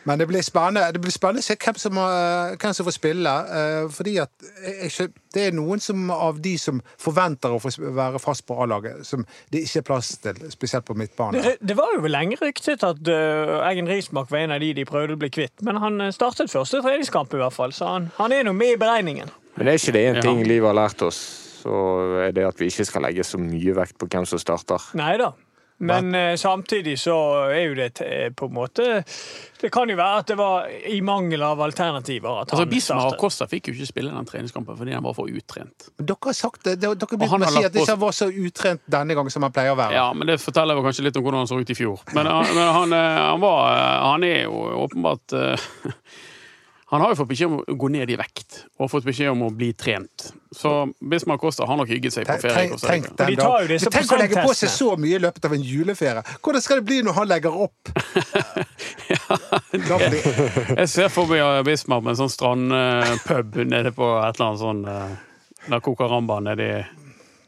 Men 0.09 0.17
det 0.17 0.25
blir 0.29 0.41
spennende 0.41 0.87
Det 0.95 1.01
blir 1.03 1.13
spennende 1.13 1.43
å 1.43 1.45
se 1.45 1.55
hvem 1.61 1.77
som, 1.77 1.97
eh, 2.01 2.55
hvem 2.57 2.73
som 2.73 2.87
får 2.87 2.95
spille. 2.95 3.33
eh, 3.57 3.87
Fordi 3.93 4.15
at 4.23 4.31
jeg, 4.65 5.09
det 5.35 5.43
er 5.47 5.51
noen 5.53 5.79
som 5.83 6.09
av 6.15 6.39
de 6.41 6.55
som 6.57 6.81
forventer 6.97 7.53
å 7.53 7.59
få 7.61 7.69
være 7.77 8.19
fast 8.19 8.45
på 8.49 8.57
A-laget, 8.63 9.05
som 9.05 9.25
det 9.53 9.61
ikke 9.67 9.83
er 9.83 9.85
plass 9.91 10.09
til, 10.23 10.39
spesielt 10.49 10.87
på 10.87 10.95
midtbane. 10.97 11.43
Det, 11.45 11.57
det 11.61 11.77
var 11.77 11.93
jo 11.93 12.09
lenge 12.09 12.39
ryktet 12.41 12.81
at 12.87 12.97
uh, 13.05 13.59
Eggen 13.69 13.87
Rismark 13.91 14.31
var 14.33 14.39
en 14.47 14.55
av 14.57 14.63
de 14.63 14.71
de 14.73 14.85
prøvde 14.89 15.13
å 15.13 15.21
bli 15.21 15.29
kvitt, 15.29 15.61
men 15.61 15.77
han 15.83 16.01
startet 16.15 16.49
første 16.49 16.81
treningskamp 16.81 17.33
i 17.37 17.41
hvert 17.43 17.53
fall, 17.53 17.75
så 17.75 17.91
han, 17.93 18.09
han 18.17 18.33
er 18.33 18.47
nå 18.47 18.55
med 18.57 18.73
i 18.73 18.79
beregningen. 18.81 19.29
Men 19.59 19.67
er 19.67 19.77
ikke 19.77 19.93
det 19.93 20.03
én 20.07 20.15
Ja. 20.17 20.25
ting 20.25 20.41
livet 20.47 20.71
har 20.71 20.77
lært 20.79 21.01
oss, 21.05 21.19
så 21.61 21.75
er 22.25 22.33
det 22.33 22.47
at 22.47 22.57
vi 22.57 22.71
ikke 22.71 22.87
skal 22.87 23.05
legge 23.05 23.25
så 23.27 23.37
mye 23.37 23.75
vekt 23.77 23.97
på 23.99 24.07
hvem 24.09 24.25
som 24.25 24.41
starter. 24.41 24.81
Nei 24.97 25.17
da. 25.21 25.33
Men 25.79 26.09
eh, 26.15 26.33
samtidig 26.35 26.97
så 26.99 27.13
er 27.53 27.61
jo 27.69 27.75
det 27.77 28.01
eh, 28.03 28.29
på 28.35 28.49
en 28.49 28.53
måte 28.57 28.87
Det 29.61 29.69
kan 29.71 29.87
jo 29.87 29.95
være 29.95 30.17
at 30.23 30.27
det 30.27 30.35
var 30.39 30.65
i 30.91 30.97
mangel 31.03 31.41
av 31.47 31.61
alternativer 31.63 32.41
at 32.41 32.51
Altså, 32.51 32.65
han 32.65 32.69
Bismar 32.73 32.99
startet. 33.05 33.19
Costa 33.21 33.47
fikk 33.47 33.69
jo 33.69 33.73
ikke 33.77 33.87
spille 33.87 34.11
den 34.11 34.27
treningskampen 34.27 34.75
fordi 34.79 34.91
han 34.97 35.03
var 35.03 35.15
for 35.15 35.31
utrent. 35.31 35.87
Dere 35.99 36.17
har 36.29 36.35
sagt 36.35 36.63
det, 36.67 36.75
dere 36.83 36.95
begynte 36.99 37.39
med 37.39 37.47
å 37.47 37.53
si 37.55 37.63
at 37.69 37.79
ikke 37.79 37.97
var 38.03 38.15
så 38.19 38.27
utrent 38.31 38.83
denne 38.91 39.15
gangen 39.15 39.31
som 39.31 39.43
han 39.47 39.55
pleier 39.55 39.71
å 39.75 39.79
være. 39.79 39.95
Ja, 39.95 40.07
men 40.15 40.27
det 40.31 40.39
forteller 40.43 40.75
vel 40.79 40.83
kanskje 40.89 41.07
litt 41.07 41.19
om 41.19 41.23
hvordan 41.27 41.43
han 41.45 41.51
så 41.51 41.59
ut 41.63 41.71
i 41.71 41.77
fjor. 41.79 42.03
Men, 42.15 42.27
han- 42.27 42.51
men 42.55 42.73
han, 42.79 42.93
eh, 42.99 43.19
han 43.29 43.39
var 43.43 43.71
eh, 43.71 44.07
Han 44.09 44.23
er 44.27 44.41
jo 44.43 44.63
åpenbart 44.85 45.35
eh, 45.39 45.69
Han 46.89 47.01
har 47.01 47.11
jo 47.13 47.19
fått 47.19 47.29
beskjed 47.29 47.51
om 47.51 47.59
å 47.61 47.75
gå 47.77 47.87
ned 47.93 48.09
i 48.09 48.15
vekt, 48.17 48.63
og 48.81 48.89
fått 48.89 49.05
beskjed 49.05 49.29
om 49.29 49.43
å 49.45 49.49
bli 49.53 49.69
trent. 49.77 50.31
Så 50.55 50.71
Bismar 51.05 51.37
Kosta 51.37 51.67
har 51.69 51.77
nok 51.77 51.91
hygget 51.91 52.15
seg 52.15 52.25
på 52.25 52.37
ferie. 52.41 52.77
tenk, 52.81 53.11
tenk 53.13 53.37
De 53.37 53.77
Tenk 53.85 54.13
å 54.15 54.17
legge 54.17 54.41
på 54.41 54.55
seg 54.57 54.73
så 54.73 54.95
mye 54.97 55.19
i 55.19 55.21
løpet 55.21 55.45
av 55.45 55.53
en 55.53 55.65
juleferie. 55.65 56.23
Hvordan 56.41 56.65
skal 56.65 56.81
det 56.81 56.87
bli 56.89 57.03
når 57.05 57.19
han 57.19 57.29
legger 57.29 57.59
opp? 57.67 57.91
ja, 59.13 59.37
det, 59.69 60.23
Jeg 60.79 60.89
ser 60.89 61.13
for 61.13 61.29
meg 61.29 61.43
eh, 61.45 61.61
Bismar 61.67 62.01
med 62.01 62.15
en 62.15 62.23
sånn 62.23 62.33
strandpub 62.33 63.61
nede 63.69 63.93
på 63.93 64.09
et 64.23 64.39
eller 64.39 64.47
annet 64.47 64.63
sånn 64.63 64.85
der 64.89 65.17
La 65.69 65.79
Cucaramba 65.83 66.39
nedi 66.41 66.71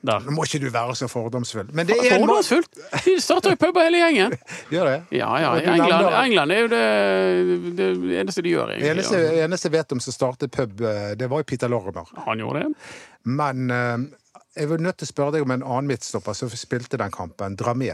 der. 0.02 0.24
Nå 0.26 0.34
må 0.36 0.46
ikke 0.48 0.60
du 0.64 0.68
være 0.74 0.96
så 0.98 1.08
fordomsfull. 1.12 1.70
Men 1.78 1.90
det 1.90 1.98
er 2.02 2.16
Fordomsfull? 2.18 2.64
De 3.06 3.16
starter 3.22 3.54
jo 3.54 3.60
puber 3.62 3.86
hele 3.86 4.02
gjengen. 4.02 4.36
Gjør 4.74 4.90
det? 4.90 4.96
Ja, 5.18 5.30
ja. 5.44 5.52
I 5.60 5.68
England, 5.76 6.16
England 6.24 6.56
er 6.56 6.64
jo 6.64 6.70
det, 6.72 6.86
det 7.78 7.90
eneste 8.24 8.44
de 8.46 8.54
gjør, 8.56 8.72
Det 8.72 8.80
egentlig. 8.80 8.94
eneste, 8.96 9.44
eneste 9.46 9.74
vet 9.74 9.96
om 9.96 10.02
som 10.04 10.16
startet 10.16 10.54
pub, 10.56 10.82
eh, 10.82 11.12
det 11.20 11.30
var 11.30 11.44
jo 11.44 11.50
Peter 11.52 11.72
Lorimer. 11.72 12.10
Han 12.26 12.42
gjorde 12.42 12.64
det. 12.64 12.88
Men 13.30 13.72
eh, 13.72 13.98
jeg 14.58 14.72
var 14.72 14.82
nødt 14.88 14.98
til 15.00 15.08
å 15.08 15.12
spørre 15.14 15.38
deg 15.38 15.46
om 15.46 15.54
en 15.56 15.68
annen 15.68 15.92
midtstopper 15.94 16.36
som 16.36 16.50
spilte 16.52 17.00
den 17.00 17.14
kampen. 17.14 17.56
Dramé. 17.60 17.94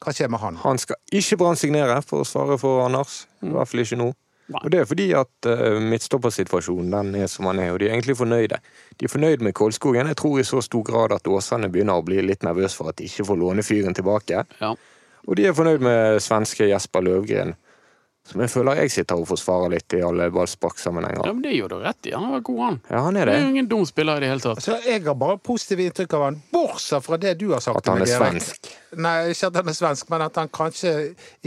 Hva 0.00 0.14
skjer 0.16 0.30
med 0.32 0.40
han? 0.40 0.58
Han 0.64 0.80
skal 0.80 0.96
ikke 1.12 1.38
Brann 1.40 1.58
signere, 1.60 2.00
for 2.06 2.24
å 2.24 2.28
svare 2.28 2.56
for 2.60 2.82
Anders. 2.86 3.26
I 3.44 3.52
hvert 3.52 3.68
fall 3.70 3.84
ikke 3.84 4.00
nå. 4.00 4.10
Nei. 4.50 4.60
Og 4.64 4.72
det 4.72 4.80
er 4.82 4.88
fordi 4.88 5.06
at 5.14 5.46
uh, 5.46 5.78
midtstoppersituasjonen 5.92 6.90
den 6.90 7.12
er 7.22 7.28
som 7.30 7.46
den 7.46 7.60
er, 7.62 7.74
og 7.74 7.78
de 7.78 7.86
er 7.86 7.94
egentlig 7.94 8.16
fornøyde. 8.18 8.58
De 9.00 9.06
er 9.08 9.12
fornøyd 9.14 9.40
med 9.40 9.54
Kolskogen. 9.56 10.10
Jeg 10.12 10.16
tror 10.20 10.40
i 10.42 10.44
så 10.44 10.60
stor 10.60 10.82
grad 10.84 11.14
at 11.16 11.28
Åsane 11.32 11.70
begynner 11.72 11.96
å 11.96 12.04
bli 12.04 12.20
litt 12.20 12.44
nervøs 12.44 12.74
for 12.76 12.90
at 12.92 12.98
de 13.00 13.06
ikke 13.08 13.24
får 13.30 13.38
låne 13.40 13.64
fyren 13.64 13.96
tilbake. 13.96 14.42
Ja. 14.60 14.74
Og 15.24 15.36
de 15.40 15.46
er 15.48 15.56
fornøyd 15.56 15.80
med 15.84 16.20
svenske 16.20 16.68
Jesper 16.68 17.04
Løvgren, 17.06 17.54
som 18.28 18.42
jeg 18.44 18.52
føler 18.52 18.76
jeg 18.82 18.92
sitter 18.92 19.16
og 19.16 19.24
forsvarer 19.30 19.72
litt 19.72 19.94
i 19.96 20.02
alle 20.04 20.26
ja, 20.28 21.32
men 21.32 21.40
det 21.42 21.54
gjør 21.56 21.72
du 21.72 21.76
rett 21.80 22.06
i. 22.10 22.12
Han 22.12 22.26
har 22.28 22.34
vært 22.36 22.46
god, 22.50 22.60
han. 22.66 22.78
Ja, 22.90 23.00
han 23.06 23.16
er 23.16 23.24
Det 23.24 23.32
det. 23.32 23.38
er 23.40 23.46
jo 23.46 23.48
ingen 23.54 23.68
dum 23.72 23.86
spiller 23.88 24.20
i 24.20 24.20
det 24.20 24.28
hele 24.34 24.44
tatt. 24.44 24.62
Så 24.62 24.76
jeg 24.84 25.02
har 25.08 25.16
bare 25.24 25.38
positive 25.38 25.88
inntrykk 25.88 26.14
av 26.18 26.26
han, 26.28 26.38
bortsett 26.52 27.04
fra 27.08 27.16
det 27.24 27.34
du 27.40 27.48
har 27.54 27.64
sagt. 27.64 27.80
At 27.80 27.88
han 27.94 28.04
er 28.04 28.06
meg, 28.06 28.12
svensk. 28.20 28.70
Nei, 29.00 29.16
ikke 29.32 29.48
at 29.48 29.56
han 29.62 29.72
er 29.72 29.78
svensk, 29.80 30.12
men 30.12 30.26
at 30.28 30.36
han 30.44 30.52
kanskje 30.52 30.94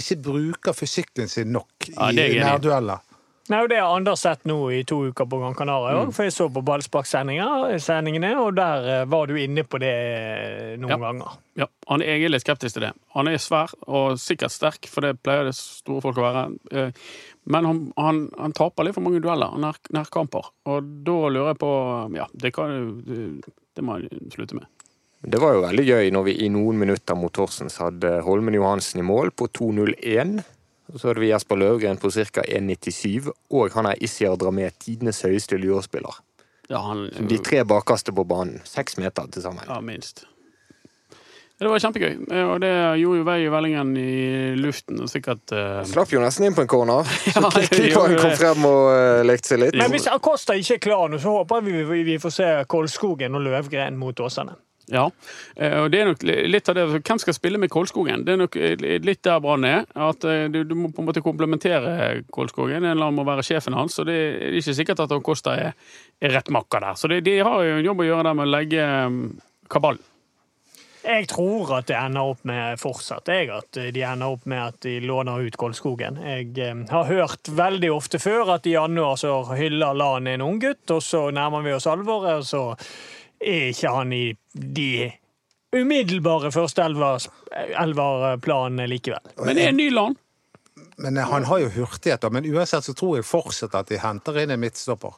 ikke 0.02 0.18
bruker 0.26 0.74
fysikken 0.74 1.30
sin 1.30 1.54
nok 1.54 1.92
i 1.94 1.94
i. 2.18 2.39
nærdueller. 2.42 3.06
Nei, 3.51 3.58
og 3.60 3.67
Det 3.69 3.75
har 3.82 3.91
Anders 3.97 4.21
sett 4.23 4.45
nå 4.47 4.56
i 4.71 4.84
to 4.88 5.01
uker 5.12 5.25
på 5.27 5.39
Gran 5.41 5.53
Canaria 5.56 6.06
Mm. 6.06 6.13
for 6.15 6.23
jeg 6.23 6.32
så 6.32 6.45
på 6.49 6.62
ballsparksendingene, 6.63 8.38
og 8.39 8.56
der 8.56 9.01
eh, 9.01 9.06
var 9.06 9.27
du 9.27 9.36
inne 9.36 9.63
på 9.67 9.79
det 9.84 9.91
eh, 9.91 10.77
noen 10.79 10.89
Ja. 10.93 10.97
ganger. 10.97 11.34
Ja, 11.60 11.67
han, 11.89 12.01
er 12.01 12.29
litt 12.29 12.41
skeptisk 12.45 12.73
til 12.77 12.86
det. 12.88 12.93
Han 13.13 13.27
er 13.27 13.36
svær 13.43 13.73
og 13.88 14.15
sikkert 14.17 14.51
sterk, 14.56 14.88
for 14.88 15.01
det 15.01 15.17
pleier 15.21 15.43
det 15.49 15.56
store 15.56 16.01
folk 16.01 16.17
å 16.17 16.27
være. 16.29 16.45
Eh, 16.71 16.91
Men 17.45 17.65
han, 17.65 17.79
han, 17.97 18.29
han 18.39 18.53
taper 18.56 18.86
litt 18.86 18.95
for 18.95 19.03
mange 19.03 19.19
dueller 19.19 19.51
og 19.51 19.60
nær, 19.60 19.75
nærkamper. 19.91 20.45
Og 20.65 20.86
da 21.03 21.12
lurer 21.27 21.49
jeg 21.51 21.58
på 21.60 21.71
Ja, 22.15 22.27
det 22.34 22.53
kan 22.56 23.03
det, 23.03 23.43
det 23.75 23.84
må 23.84 23.97
han 23.99 24.08
slutte 24.32 24.56
med. 24.56 24.65
Det 25.27 25.39
var 25.41 25.51
jo 25.58 25.65
veldig 25.65 25.84
gøy 25.86 26.12
når 26.15 26.23
vi 26.23 26.38
i 26.45 26.47
noen 26.49 26.79
minutter 26.79 27.15
mot 27.19 27.36
Horsens 27.36 27.75
hadde 27.84 28.21
Holmen 28.23 28.56
Johansen 28.56 28.99
i 29.03 29.03
mål 29.03 29.32
på 29.36 29.49
2.01. 29.51 30.39
Så 30.91 31.08
hadde 31.08 31.24
vi 31.24 31.32
Jesper 31.32 31.58
Løvgren 31.58 31.98
på 31.98 32.12
ca. 32.12 32.43
1,97, 32.43 33.32
og 33.50 33.74
han 33.78 33.88
er 33.89 34.04
Isiar 34.04 34.36
Dramé, 34.38 34.69
tidenes 34.80 35.24
høyeste 35.24 35.58
lurespiller. 35.58 36.19
Ja, 36.69 36.84
han, 36.84 37.08
De 37.30 37.39
tre 37.43 37.63
bakerste 37.65 38.13
på 38.15 38.24
banen. 38.28 38.62
Seks 38.67 38.98
meter 38.98 39.28
til 39.32 39.41
sammen. 39.46 39.63
Ja, 39.67 39.80
minst. 39.82 40.26
Det 41.63 41.69
var 41.69 41.80
kjempegøy, 41.80 42.15
eh, 42.34 42.48
og 42.50 42.58
det 42.60 42.72
gjorde 43.00 43.19
jo 43.22 43.26
vei 43.28 43.36
i 43.46 43.50
vellingen 43.52 43.91
i 43.96 44.56
luften. 44.60 45.00
og 45.00 45.10
Sikkert 45.12 45.54
Uh... 45.54 45.84
Slapp 45.88 46.12
jo 46.12 46.19
nesten 46.19 46.48
inn 46.48 46.58
på 46.58 46.65
en 46.65 46.72
corner. 46.72 47.08
Så 47.34 47.39
Ja, 47.39 47.52
keeperen 47.69 48.17
kom 48.19 48.34
frem 48.36 48.65
og 48.67 48.89
uh, 48.89 49.22
lekte 49.24 49.54
seg 49.54 49.62
litt. 49.62 49.78
Men 49.80 49.93
hvis 49.93 50.10
Acosta 50.12 50.58
ikke 50.60 50.80
er 50.80 50.84
klar 50.84 51.13
nå, 51.13 51.22
så 51.22 51.38
håper 51.38 51.63
vi 51.63 52.04
vi 52.04 52.17
får 52.19 52.36
se 52.36 52.50
Kolskogen 52.67 53.38
og 53.38 53.46
Løvgren 53.46 54.00
mot 54.02 54.19
Åsane. 54.19 54.58
Ja, 54.91 55.06
eh, 55.56 55.78
og 55.80 55.91
det 55.93 56.02
er 56.02 56.10
nok 56.10 56.24
litt 56.28 56.67
av 56.67 56.76
det 56.76 56.84
Hvem 56.98 57.19
skal 57.22 57.36
spille 57.38 57.60
med 57.62 57.72
Kolskogen? 57.72 58.26
Det 58.28 58.34
er 58.34 58.41
nok 58.41 58.58
eh, 58.60 58.76
litt 59.00 59.22
der 59.24 59.39
Brann 59.43 59.63
er. 59.67 59.86
At 59.96 60.26
eh, 60.28 60.50
du, 60.52 60.63
du 60.67 60.76
må 60.76 60.91
på 60.91 61.04
en 61.04 61.08
måte 61.08 61.24
komplementere 61.24 62.24
Kolskogen. 62.34 62.84
En 62.84 62.91
eller 62.91 63.08
annen 63.08 63.19
må 63.22 63.28
være 63.28 63.46
sjefen 63.48 63.78
hans. 63.78 63.96
Og 64.04 64.10
det 64.12 64.17
er 64.17 64.58
ikke 64.60 64.76
sikkert 64.76 65.06
at 65.06 65.15
Costa 65.24 65.56
er, 65.69 65.78
er 66.19 66.36
rett 66.36 66.52
makker 66.52 66.84
der. 66.84 67.00
Så 67.00 67.12
det, 67.12 67.22
de 67.28 67.39
har 67.39 67.62
jo 67.63 67.78
en 67.78 67.86
jobb 67.88 68.04
å 68.04 68.10
gjøre 68.10 68.26
der 68.28 68.39
med 68.39 68.50
å 68.50 68.56
legge 68.58 68.89
um, 69.08 69.22
kabalen. 69.72 70.10
Jeg 71.04 71.28
tror 71.28 71.74
at 71.76 71.89
det 71.89 71.98
ender 72.00 72.30
opp 72.32 72.46
med 72.48 72.80
fortsatt 72.80 73.28
jeg, 73.28 73.50
at 73.52 73.76
de 73.76 74.04
ender 74.08 74.38
opp 74.38 74.46
med 74.48 74.62
at 74.69 74.78
de 74.86 74.93
låner 75.04 75.43
ut 75.43 75.58
Kolskogen. 75.60 76.15
Jeg 76.24 76.54
har 76.88 77.10
hørt 77.10 77.52
veldig 77.52 77.89
ofte 77.91 78.22
før 78.24 78.54
at 78.56 78.69
i 78.72 78.78
januar 78.78 79.19
så 79.19 79.41
hyller 79.52 80.00
Lan 80.00 80.32
en 80.32 80.46
unggutt, 80.46 80.86
og 80.96 81.04
så 81.04 81.26
nærmer 81.36 81.65
vi 81.65 81.76
oss 81.76 81.89
alvoret, 81.91 82.39
og 82.39 82.48
så 82.48 82.63
er 83.43 83.67
ikke 83.73 83.89
han 83.93 84.13
i 84.15 84.38
de 84.53 85.12
umiddelbare 85.73 86.51
førsteelverplanene 86.53 88.88
likevel. 88.91 89.25
Men 89.41 89.56
det 89.58 89.63
er 89.63 89.69
en 89.73 89.82
ny 89.82 89.89
land. 89.93 90.15
Men 91.01 91.13
han 91.17 91.43
har 91.49 91.60
jo 91.63 91.69
hurtigheter. 91.73 92.29
Men 92.29 92.45
uansett 92.45 92.86
så 92.86 92.93
tror 92.93 93.17
jeg 93.17 93.25
fortsatt 93.25 93.73
at 93.75 93.88
de 93.89 93.97
henter 94.01 94.38
inn 94.43 94.51
en 94.53 94.60
midtstopper. 94.62 95.13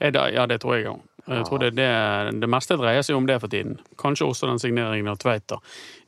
Er 0.00 0.32
Ja, 0.34 0.46
det 0.46 0.60
tror 0.60 0.76
jeg 0.76 0.86
òg. 0.90 1.00
Jeg 1.26 1.42
tror 1.48 1.58
det, 1.58 1.72
det, 1.74 1.86
det 2.38 2.48
meste 2.48 2.76
dreier 2.78 3.02
seg 3.02 3.16
om 3.18 3.26
det 3.26 3.40
for 3.42 3.50
tiden. 3.50 3.80
Kanskje 3.98 4.28
også 4.28 4.46
den 4.46 4.60
signeringen 4.62 5.10
av 5.10 5.16
Tveita, 5.18 5.58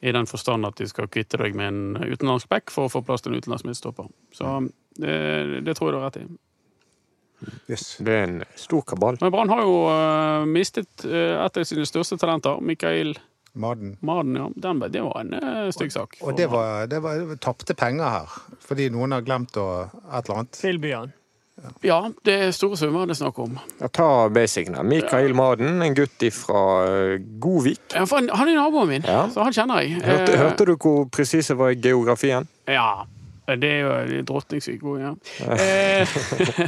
i 0.01 0.13
den 0.15 0.27
forstand 0.31 0.67
at 0.69 0.79
de 0.79 0.87
skal 0.87 1.09
kvitte 1.11 1.41
deg 1.41 1.57
med 1.59 1.73
en 1.73 2.05
utenlandsk 2.05 2.47
back 2.53 2.71
for 2.71 2.87
å 2.87 2.93
få 2.93 3.03
plass 3.03 3.25
til 3.25 3.33
en 3.33 3.43
utenlandsk 3.43 3.67
midtstopper. 3.67 4.07
Så 4.31 4.61
det, 4.95 5.65
det 5.67 5.75
tror 5.75 5.91
jeg 5.91 5.97
du 5.97 5.99
har 5.99 6.07
rett 6.07 6.21
i. 6.23 6.29
Yes. 7.71 7.97
Det 8.03 8.15
er 8.15 8.25
en 8.27 8.39
stor 8.59 8.83
kabal. 8.83 9.19
Men 9.21 9.33
Brann 9.35 9.53
har 9.53 9.63
jo 9.63 9.75
uh, 9.87 10.47
mistet 10.49 11.05
uh, 11.07 11.45
et 11.45 11.61
av 11.61 11.67
sine 11.69 11.87
største 11.87 12.19
talenter, 12.19 12.59
Mikael 12.65 13.15
Maden. 13.59 13.97
Maden. 14.01 14.37
Ja. 14.39 14.49
Den, 14.57 14.83
det 14.93 15.03
var 15.03 15.21
en 15.23 15.35
uh, 15.35 15.69
stygg 15.75 15.93
sak. 15.95 16.19
Og 16.23 16.37
det 16.39 16.49
var, 16.51 16.87
det 16.91 17.01
var 17.03 17.23
tapte 17.43 17.75
penger 17.79 18.11
her, 18.11 18.35
fordi 18.67 18.89
noen 18.95 19.17
har 19.17 19.25
glemt 19.27 19.57
å 19.59 19.69
et 19.87 20.25
eller 20.25 20.43
annet. 20.43 20.59
Tilby 20.59 20.93
han. 20.95 21.15
Ja, 21.83 22.05
det 22.23 22.35
er 22.39 22.53
store 22.55 22.77
summer 22.79 23.09
det 23.11 23.17
er 23.17 23.19
snakk 23.19 23.39
om. 23.43 23.57
Ja, 23.81 23.89
ta 23.91 24.29
basicen 24.31 24.77
her. 24.79 24.87
Mikael 24.87 25.35
Maden, 25.35 25.83
en 25.83 25.97
gutt 25.99 26.23
fra 26.37 26.61
Godvik. 27.43 27.83
Ja, 27.97 28.05
for 28.07 28.21
han, 28.21 28.31
han 28.31 28.51
er 28.53 28.61
naboen 28.61 28.93
min, 28.93 29.07
Ja. 29.07 29.25
så 29.35 29.43
han 29.43 29.57
kjenner 29.57 29.83
jeg. 29.83 29.99
Hørte, 30.07 30.39
hørte 30.39 30.69
du 30.69 30.77
hvor 30.77 31.09
presis 31.11 31.51
jeg 31.51 31.59
var 31.59 31.75
i 31.75 31.81
geografien? 31.83 32.47
Ja. 32.71 33.09
Det 33.57 33.69
er 33.69 33.87
jo 34.13 34.25
drotningssyk 34.29 34.83
god, 34.83 35.01
ja. 35.01 35.15
Eh. 35.57 36.19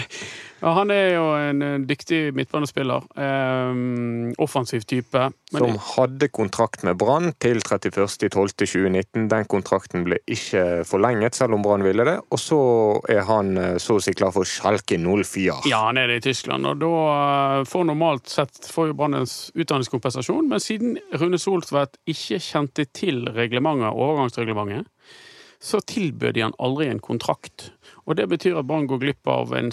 Han 0.61 0.91
er 0.93 1.15
jo 1.15 1.25
en 1.41 1.63
eh, 1.65 1.77
dyktig 1.89 2.35
midtbanespiller. 2.37 3.05
Eh, 3.17 4.33
offensiv 4.41 4.85
type. 4.89 5.23
Men 5.53 5.63
Som 5.63 5.79
hadde 5.97 6.29
kontrakt 6.29 6.85
med 6.85 6.99
Brann 7.01 7.33
til 7.41 7.63
31.12.2019. 7.65 9.29
Den 9.31 9.49
kontrakten 9.49 10.05
ble 10.05 10.21
ikke 10.29 10.83
forlenget, 10.89 11.37
selv 11.37 11.57
om 11.57 11.65
Brann 11.65 11.85
ville 11.85 12.05
det. 12.09 12.19
Og 12.29 12.41
så 12.41 12.61
er 13.09 13.25
han 13.29 13.55
så 13.81 13.97
å 13.97 14.05
si 14.05 14.13
klar 14.17 14.35
for 14.37 14.49
Schalke 14.49 15.01
04. 15.01 15.63
Ja, 15.71 15.87
han 15.89 16.01
er 16.01 16.13
det 16.13 16.21
i 16.21 16.27
Tyskland, 16.29 16.69
og 16.69 16.81
da 16.85 17.65
får 17.69 17.89
normalt 17.89 18.29
sett 18.29 18.69
får 18.69 18.93
jo 18.93 18.99
Brann 19.01 19.17
en 19.17 19.29
utdanningskompensasjon. 19.29 20.49
Men 20.51 20.61
siden 20.61 20.99
Rune 21.21 21.41
Soltvedt 21.41 22.01
ikke 22.11 22.41
kjente 22.41 22.85
til 22.97 23.25
reglementet, 23.33 23.97
overgangsreglementet, 23.97 24.89
så 25.63 25.81
tilbød 25.85 26.35
de 26.35 26.47
han 26.47 26.57
aldri 26.59 26.89
en 26.89 27.03
kontrakt. 27.05 27.71
Og 28.09 28.17
det 28.17 28.29
betyr 28.31 28.59
at 28.61 28.69
Brann 28.69 28.89
går 28.89 29.03
glipp 29.03 29.29
av 29.29 29.53
en 29.57 29.71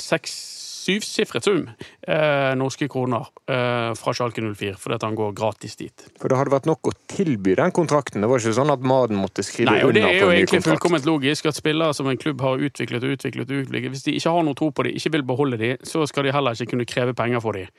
syvsifret 0.87 1.43
sum 1.43 1.65
eh, 2.07 2.53
norske 2.59 2.87
kroner 2.91 3.27
eh, 3.51 3.91
fra 3.97 4.13
Schalke 4.15 4.43
04, 4.43 4.75
fordi 4.79 4.99
han 5.01 5.17
går 5.17 5.33
gratis 5.35 5.75
dit. 5.79 6.05
For 6.19 6.31
det 6.31 6.39
hadde 6.39 6.53
vært 6.53 6.69
nok 6.69 6.91
å 6.91 6.93
tilby 7.11 7.55
den 7.59 7.73
kontrakten. 7.75 8.23
Det 8.23 8.29
var 8.31 8.43
ikke 8.43 8.55
sånn 8.59 8.71
at 8.73 8.85
Maden 8.87 9.19
måtte 9.19 9.43
skrive 9.45 9.73
Nei, 9.73 9.81
og 9.83 9.95
Det 9.95 10.03
under 10.03 10.13
er 10.13 10.19
på 10.19 10.25
jo 10.25 10.29
en 10.29 10.35
ny 10.35 10.41
egentlig 10.43 10.63
fullkomment 10.67 11.09
logisk 11.09 11.49
at 11.51 11.59
spillere 11.59 11.97
som 11.97 12.09
en 12.11 12.19
klubb 12.19 12.43
har 12.45 12.63
utviklet 12.69 13.03
og 13.03 13.15
utviklet, 13.17 13.51
og 13.51 13.65
utviklet 13.65 13.95
Hvis 13.95 14.05
de 14.07 14.15
ikke 14.19 14.35
har 14.37 14.47
noe 14.47 14.59
tro 14.59 14.69
på 14.71 14.87
dem, 14.87 14.99
ikke 14.99 15.13
vil 15.17 15.25
beholde 15.27 15.61
dem, 15.61 15.83
så 15.87 16.05
skal 16.09 16.27
de 16.27 16.35
heller 16.35 16.55
ikke 16.55 16.71
kunne 16.75 16.87
kreve 16.89 17.15
penger 17.17 17.43
for 17.43 17.59
dem. 17.59 17.71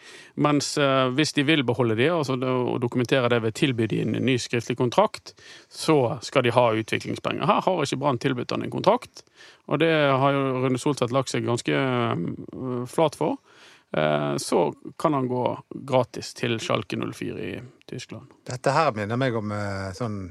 Mens 0.49 0.75
eh, 0.81 1.05
hvis 1.17 1.35
de 1.39 1.47
vil 1.49 1.65
beholde 1.69 1.97
dem, 1.99 2.19
altså, 2.19 2.37
og 2.37 2.77
dokumentere 2.85 3.33
det 3.33 3.43
ved 3.45 3.57
å 3.57 3.59
tilby 3.63 3.89
dem 3.89 4.17
en 4.17 4.29
ny 4.29 4.37
skriftlig 4.41 4.77
kontrakt, 4.81 5.33
så 5.71 6.19
skal 6.23 6.43
de 6.43 6.51
ha 6.51 6.73
utviklingspenger. 6.73 7.45
Her 7.47 7.61
har 7.61 7.83
ikke 7.85 7.99
Brann 8.01 8.19
tilbudt 8.19 8.51
han 8.55 8.65
en 8.65 8.73
kontrakt, 8.73 9.23
og 9.69 9.83
det 9.83 9.91
har 9.93 10.33
jo 10.33 10.63
Rune 10.65 10.81
Soltvedt 10.81 11.13
lagt 11.13 11.33
seg 11.33 11.45
ganske 11.45 11.75
eh, 11.77 12.85
flat 12.89 13.19
for. 13.21 13.37
Eh, 13.93 14.37
Så 14.41 14.73
kan 14.99 15.15
han 15.15 15.29
gå 15.29 15.45
gratis 15.71 16.33
til 16.35 16.57
Schalke 16.61 16.97
04 16.97 17.39
i 17.45 17.61
Tyskland. 17.89 18.33
Dette 18.49 18.73
her 18.73 18.93
minner 18.97 19.21
meg 19.21 19.37
om 19.37 19.53
eh, 19.53 19.93
sånn 19.97 20.23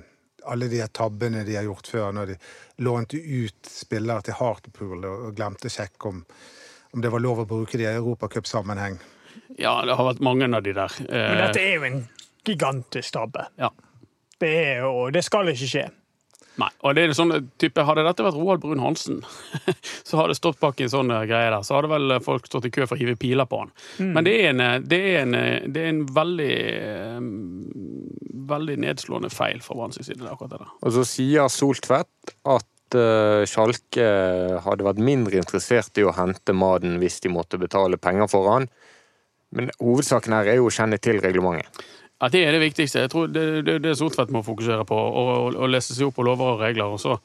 alle 0.47 0.69
de 0.71 0.81
tabbene 0.95 1.43
de 1.43 1.57
har 1.59 1.65
gjort 1.67 1.87
før, 1.91 2.11
når 2.15 2.33
de 2.33 2.35
lånte 2.85 3.17
ut 3.19 3.67
spillere 3.67 4.23
til 4.23 4.37
Hartpool 4.39 5.03
og 5.05 5.33
glemte 5.35 5.67
å 5.67 5.73
sjekke 5.73 6.07
om, 6.07 6.21
om 6.95 7.03
det 7.03 7.11
var 7.11 7.21
lov 7.21 7.43
å 7.43 7.49
bruke 7.49 7.77
de 7.77 7.83
i 7.83 7.97
europacupsammenheng. 7.97 8.95
Ja, 9.59 9.81
det 9.85 9.97
har 9.99 10.07
vært 10.07 10.23
mange 10.23 10.47
av 10.47 10.63
de 10.63 10.71
der. 10.77 10.93
Men 11.03 11.41
dette 11.41 11.59
er 11.59 11.75
jo 11.75 11.83
en 11.89 11.99
gigantisk 12.47 13.17
tabbe. 13.17 13.43
Ja. 13.59 13.73
Det 14.41 14.51
er 14.73 14.83
jo 14.85 15.07
Det 15.13 15.23
skal 15.25 15.49
ikke 15.53 15.71
skje. 15.71 15.87
Nei, 16.57 16.71
og 16.81 16.95
det 16.97 17.03
er 17.05 17.11
sånn 17.13 17.35
type, 17.61 17.83
Hadde 17.85 18.01
dette 18.01 18.23
vært 18.25 18.37
Roald 18.37 18.63
Brun-Hansen, 18.63 19.19
så 20.07 20.17
hadde 20.17 20.33
det 20.33 20.39
stått 20.39 20.57
bak 20.57 20.79
en 20.81 20.89
sånn 20.89 21.13
eh, 21.13 21.25
greie 21.29 21.51
der, 21.53 21.61
så 21.61 21.77
hadde 21.77 21.91
vel 21.91 22.15
folk 22.25 22.47
stått 22.49 22.65
i 22.65 22.71
kø 22.73 22.87
for 22.87 22.97
å 22.97 23.01
hive 23.01 23.13
piler 23.21 23.45
på 23.45 23.59
han. 23.61 23.73
Men 24.01 24.25
det 24.25 24.33
er 24.39 24.49
en, 24.55 24.63
eh, 24.65 24.79
det 24.81 25.01
er 25.11 25.19
en, 25.21 25.35
eh, 25.37 25.67
det 25.69 25.83
er 25.83 25.91
en 25.91 26.01
veldig 26.17 26.55
eh, 26.79 27.27
veldig 28.47 28.77
nedslående 28.83 29.29
feil 29.33 29.61
fra 29.61 29.77
Brann 29.77 29.93
sin 29.93 30.07
side. 30.07 30.23
akkurat 30.25 30.55
det 30.55 30.63
der. 30.63 30.73
Og 30.81 30.95
så 30.95 31.05
sier 31.07 31.51
Soltvedt 31.51 32.33
at 32.47 32.97
eh, 32.97 33.43
Schalke 33.49 34.07
hadde 34.65 34.87
vært 34.87 35.03
mindre 35.03 35.41
interessert 35.41 35.99
i 35.99 36.05
å 36.07 36.15
hente 36.15 36.55
Maden 36.55 36.97
hvis 37.01 37.19
de 37.23 37.33
måtte 37.33 37.59
betale 37.61 37.99
penger 38.01 38.31
for 38.31 38.49
han. 38.53 38.69
Men 39.55 39.71
hovedsaken 39.79 40.35
her 40.35 40.49
er 40.51 40.59
jo 40.59 40.67
å 40.67 40.73
kjenne 40.73 40.99
til 40.99 41.21
reglementet. 41.23 41.85
Ja, 42.17 42.29
Det 42.33 42.39
er 42.47 42.51
det 42.55 42.63
viktigste. 42.63 43.03
Jeg 43.03 43.11
tror 43.13 43.27
Det 43.29 43.63
det, 43.65 43.75
det 43.83 43.97
Sortvedt 43.97 44.31
må 44.33 44.41
fokusere 44.41 44.85
på, 44.89 44.97
og 44.97 45.69
lese 45.69 45.93
seg 45.93 46.07
opp 46.07 46.15
på 46.17 46.25
lover 46.25 46.55
og 46.55 46.61
regler. 46.63 46.85
og 46.95 46.99
så, 46.99 47.19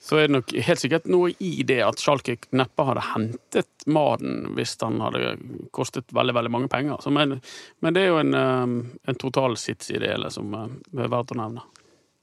så 0.00 0.16
er 0.16 0.26
det 0.26 0.36
nok 0.38 0.54
helt 0.64 0.80
sikkert 0.80 1.04
noe 1.06 1.34
i 1.44 1.62
det 1.68 1.82
at 1.84 2.00
Schalke 2.00 2.38
neppe 2.56 2.86
hadde 2.88 3.04
hentet 3.12 3.68
Maden 3.86 4.54
hvis 4.56 4.76
han 4.80 5.00
hadde 5.04 5.36
kostet 5.76 6.08
veldig 6.16 6.34
veldig 6.38 6.50
mange 6.54 6.68
penger. 6.72 6.96
Så, 7.04 7.12
men, 7.12 7.40
men 7.84 7.94
det 7.94 8.06
er 8.06 8.08
jo 8.14 8.22
en, 8.22 8.34
eh, 8.34 8.64
en 9.12 9.20
totalsits 9.20 9.92
i 9.92 10.00
det 10.00 10.14
hele 10.14 10.32
som 10.32 10.54
eh, 10.56 10.66
er 10.96 11.12
verdt 11.12 11.36
å 11.36 11.40
nevne. 11.42 11.66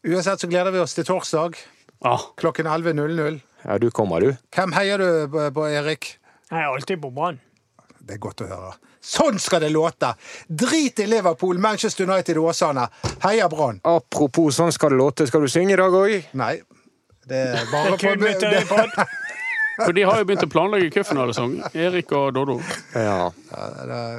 Uansett 0.05 0.41
så 0.41 0.49
gleder 0.49 0.73
vi 0.73 0.81
oss 0.81 0.97
til 0.97 1.05
torsdag 1.05 1.57
Ja, 2.05 2.17
klokken 2.37 2.65
11.00. 2.69 3.39
Ja, 3.65 3.77
du 3.81 3.89
kommer, 3.93 4.21
du. 4.21 4.33
Hvem 4.53 4.73
heier 4.77 5.01
du 5.01 5.27
på, 5.29 5.45
på 5.53 5.69
Erik? 5.69 6.15
Jeg 6.49 6.61
er 6.61 6.69
alltid 6.73 7.01
på 7.01 7.09
Brann. 7.13 7.39
Det 8.05 8.19
er 8.19 8.21
godt 8.21 8.43
å 8.45 8.47
høre. 8.49 8.71
Sånn 9.01 9.39
skal 9.41 9.63
det 9.65 9.71
låte! 9.73 10.11
Drit 10.45 10.99
i 11.01 11.07
Liverpool, 11.09 11.57
Manchester 11.61 12.05
United 12.05 12.37
og 12.37 12.51
Åsane. 12.51 12.85
Heia 13.25 13.47
Brann! 13.49 13.79
Apropos 13.89 14.59
sånn 14.59 14.73
skal 14.75 14.93
det 14.93 14.99
låte, 15.01 15.25
skal 15.29 15.41
du 15.45 15.49
synge 15.49 15.73
i 15.73 15.79
dag 15.81 15.93
òg? 15.97 16.13
Nei, 16.37 16.53
det 17.25 17.39
er 17.41 17.55
Det 17.57 17.67
bare 17.71 17.95
er 17.95 17.97
kun 18.03 18.19
på 18.19 18.27
Mytterøy-pod. 18.27 18.99
For 19.77 19.91
de 19.95 20.03
har 20.07 20.21
jo 20.21 20.27
begynt 20.27 20.43
å 20.45 20.49
planlegge 20.51 20.91
cupfinalesang, 20.95 21.57
Erik 21.75 22.11
og 22.15 22.29
Doddo. 22.35 22.55
Ja. 22.95 23.31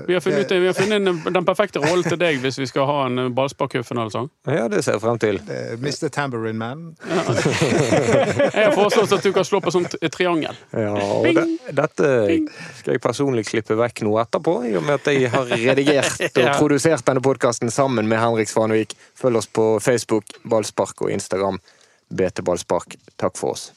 Vi 0.06 0.16
har 0.16 0.20
funnet, 0.20 0.50
vi 0.50 0.68
har 0.68 0.76
funnet 0.76 1.32
den 1.32 1.46
perfekte 1.48 1.80
rollen 1.84 2.04
til 2.04 2.18
deg 2.20 2.40
hvis 2.42 2.58
vi 2.60 2.68
skal 2.68 2.88
ha 2.88 2.96
en 3.06 3.32
ballspark-cupfinalesang. 3.36 4.28
ja, 4.52 4.66
det 4.72 4.82
ser 4.84 4.98
jeg 4.98 5.04
frem 5.04 5.20
til. 5.22 5.40
Eh, 5.48 5.76
Mr. 5.80 6.10
Tambourine 6.12 6.58
Man. 6.60 6.84
Jeg 7.06 8.66
har 8.66 8.74
foreslått 8.76 9.16
at 9.16 9.24
du 9.24 9.32
kan 9.36 9.46
slå 9.48 9.62
på 9.64 9.72
sånt 9.74 9.96
triangel. 10.12 10.58
Ja, 10.76 10.92
og 10.92 11.28
de, 11.30 11.46
dette 11.76 12.10
skal 12.80 12.96
jeg 12.96 13.04
personlig 13.04 13.46
klippe 13.48 13.78
vekk 13.78 14.04
noe 14.06 14.22
etterpå, 14.26 14.58
i 14.68 14.76
og 14.76 14.84
med 14.86 15.00
at 15.00 15.10
jeg 15.12 15.32
har 15.32 15.48
redigert 15.50 16.28
og 16.42 16.52
produsert 16.58 17.06
denne 17.08 17.24
podkasten 17.24 17.72
sammen 17.72 18.08
med 18.10 18.20
Henrik 18.20 18.52
Svanvik. 18.52 18.96
Følg 19.16 19.40
oss 19.40 19.48
på 19.48 19.70
Facebook, 19.80 20.36
Ballspark 20.44 21.06
og 21.06 21.12
Instagram. 21.16 21.60
BT 22.08 22.44
Ballspark. 22.46 22.98
Takk 23.16 23.36
for 23.38 23.56
oss. 23.56 23.70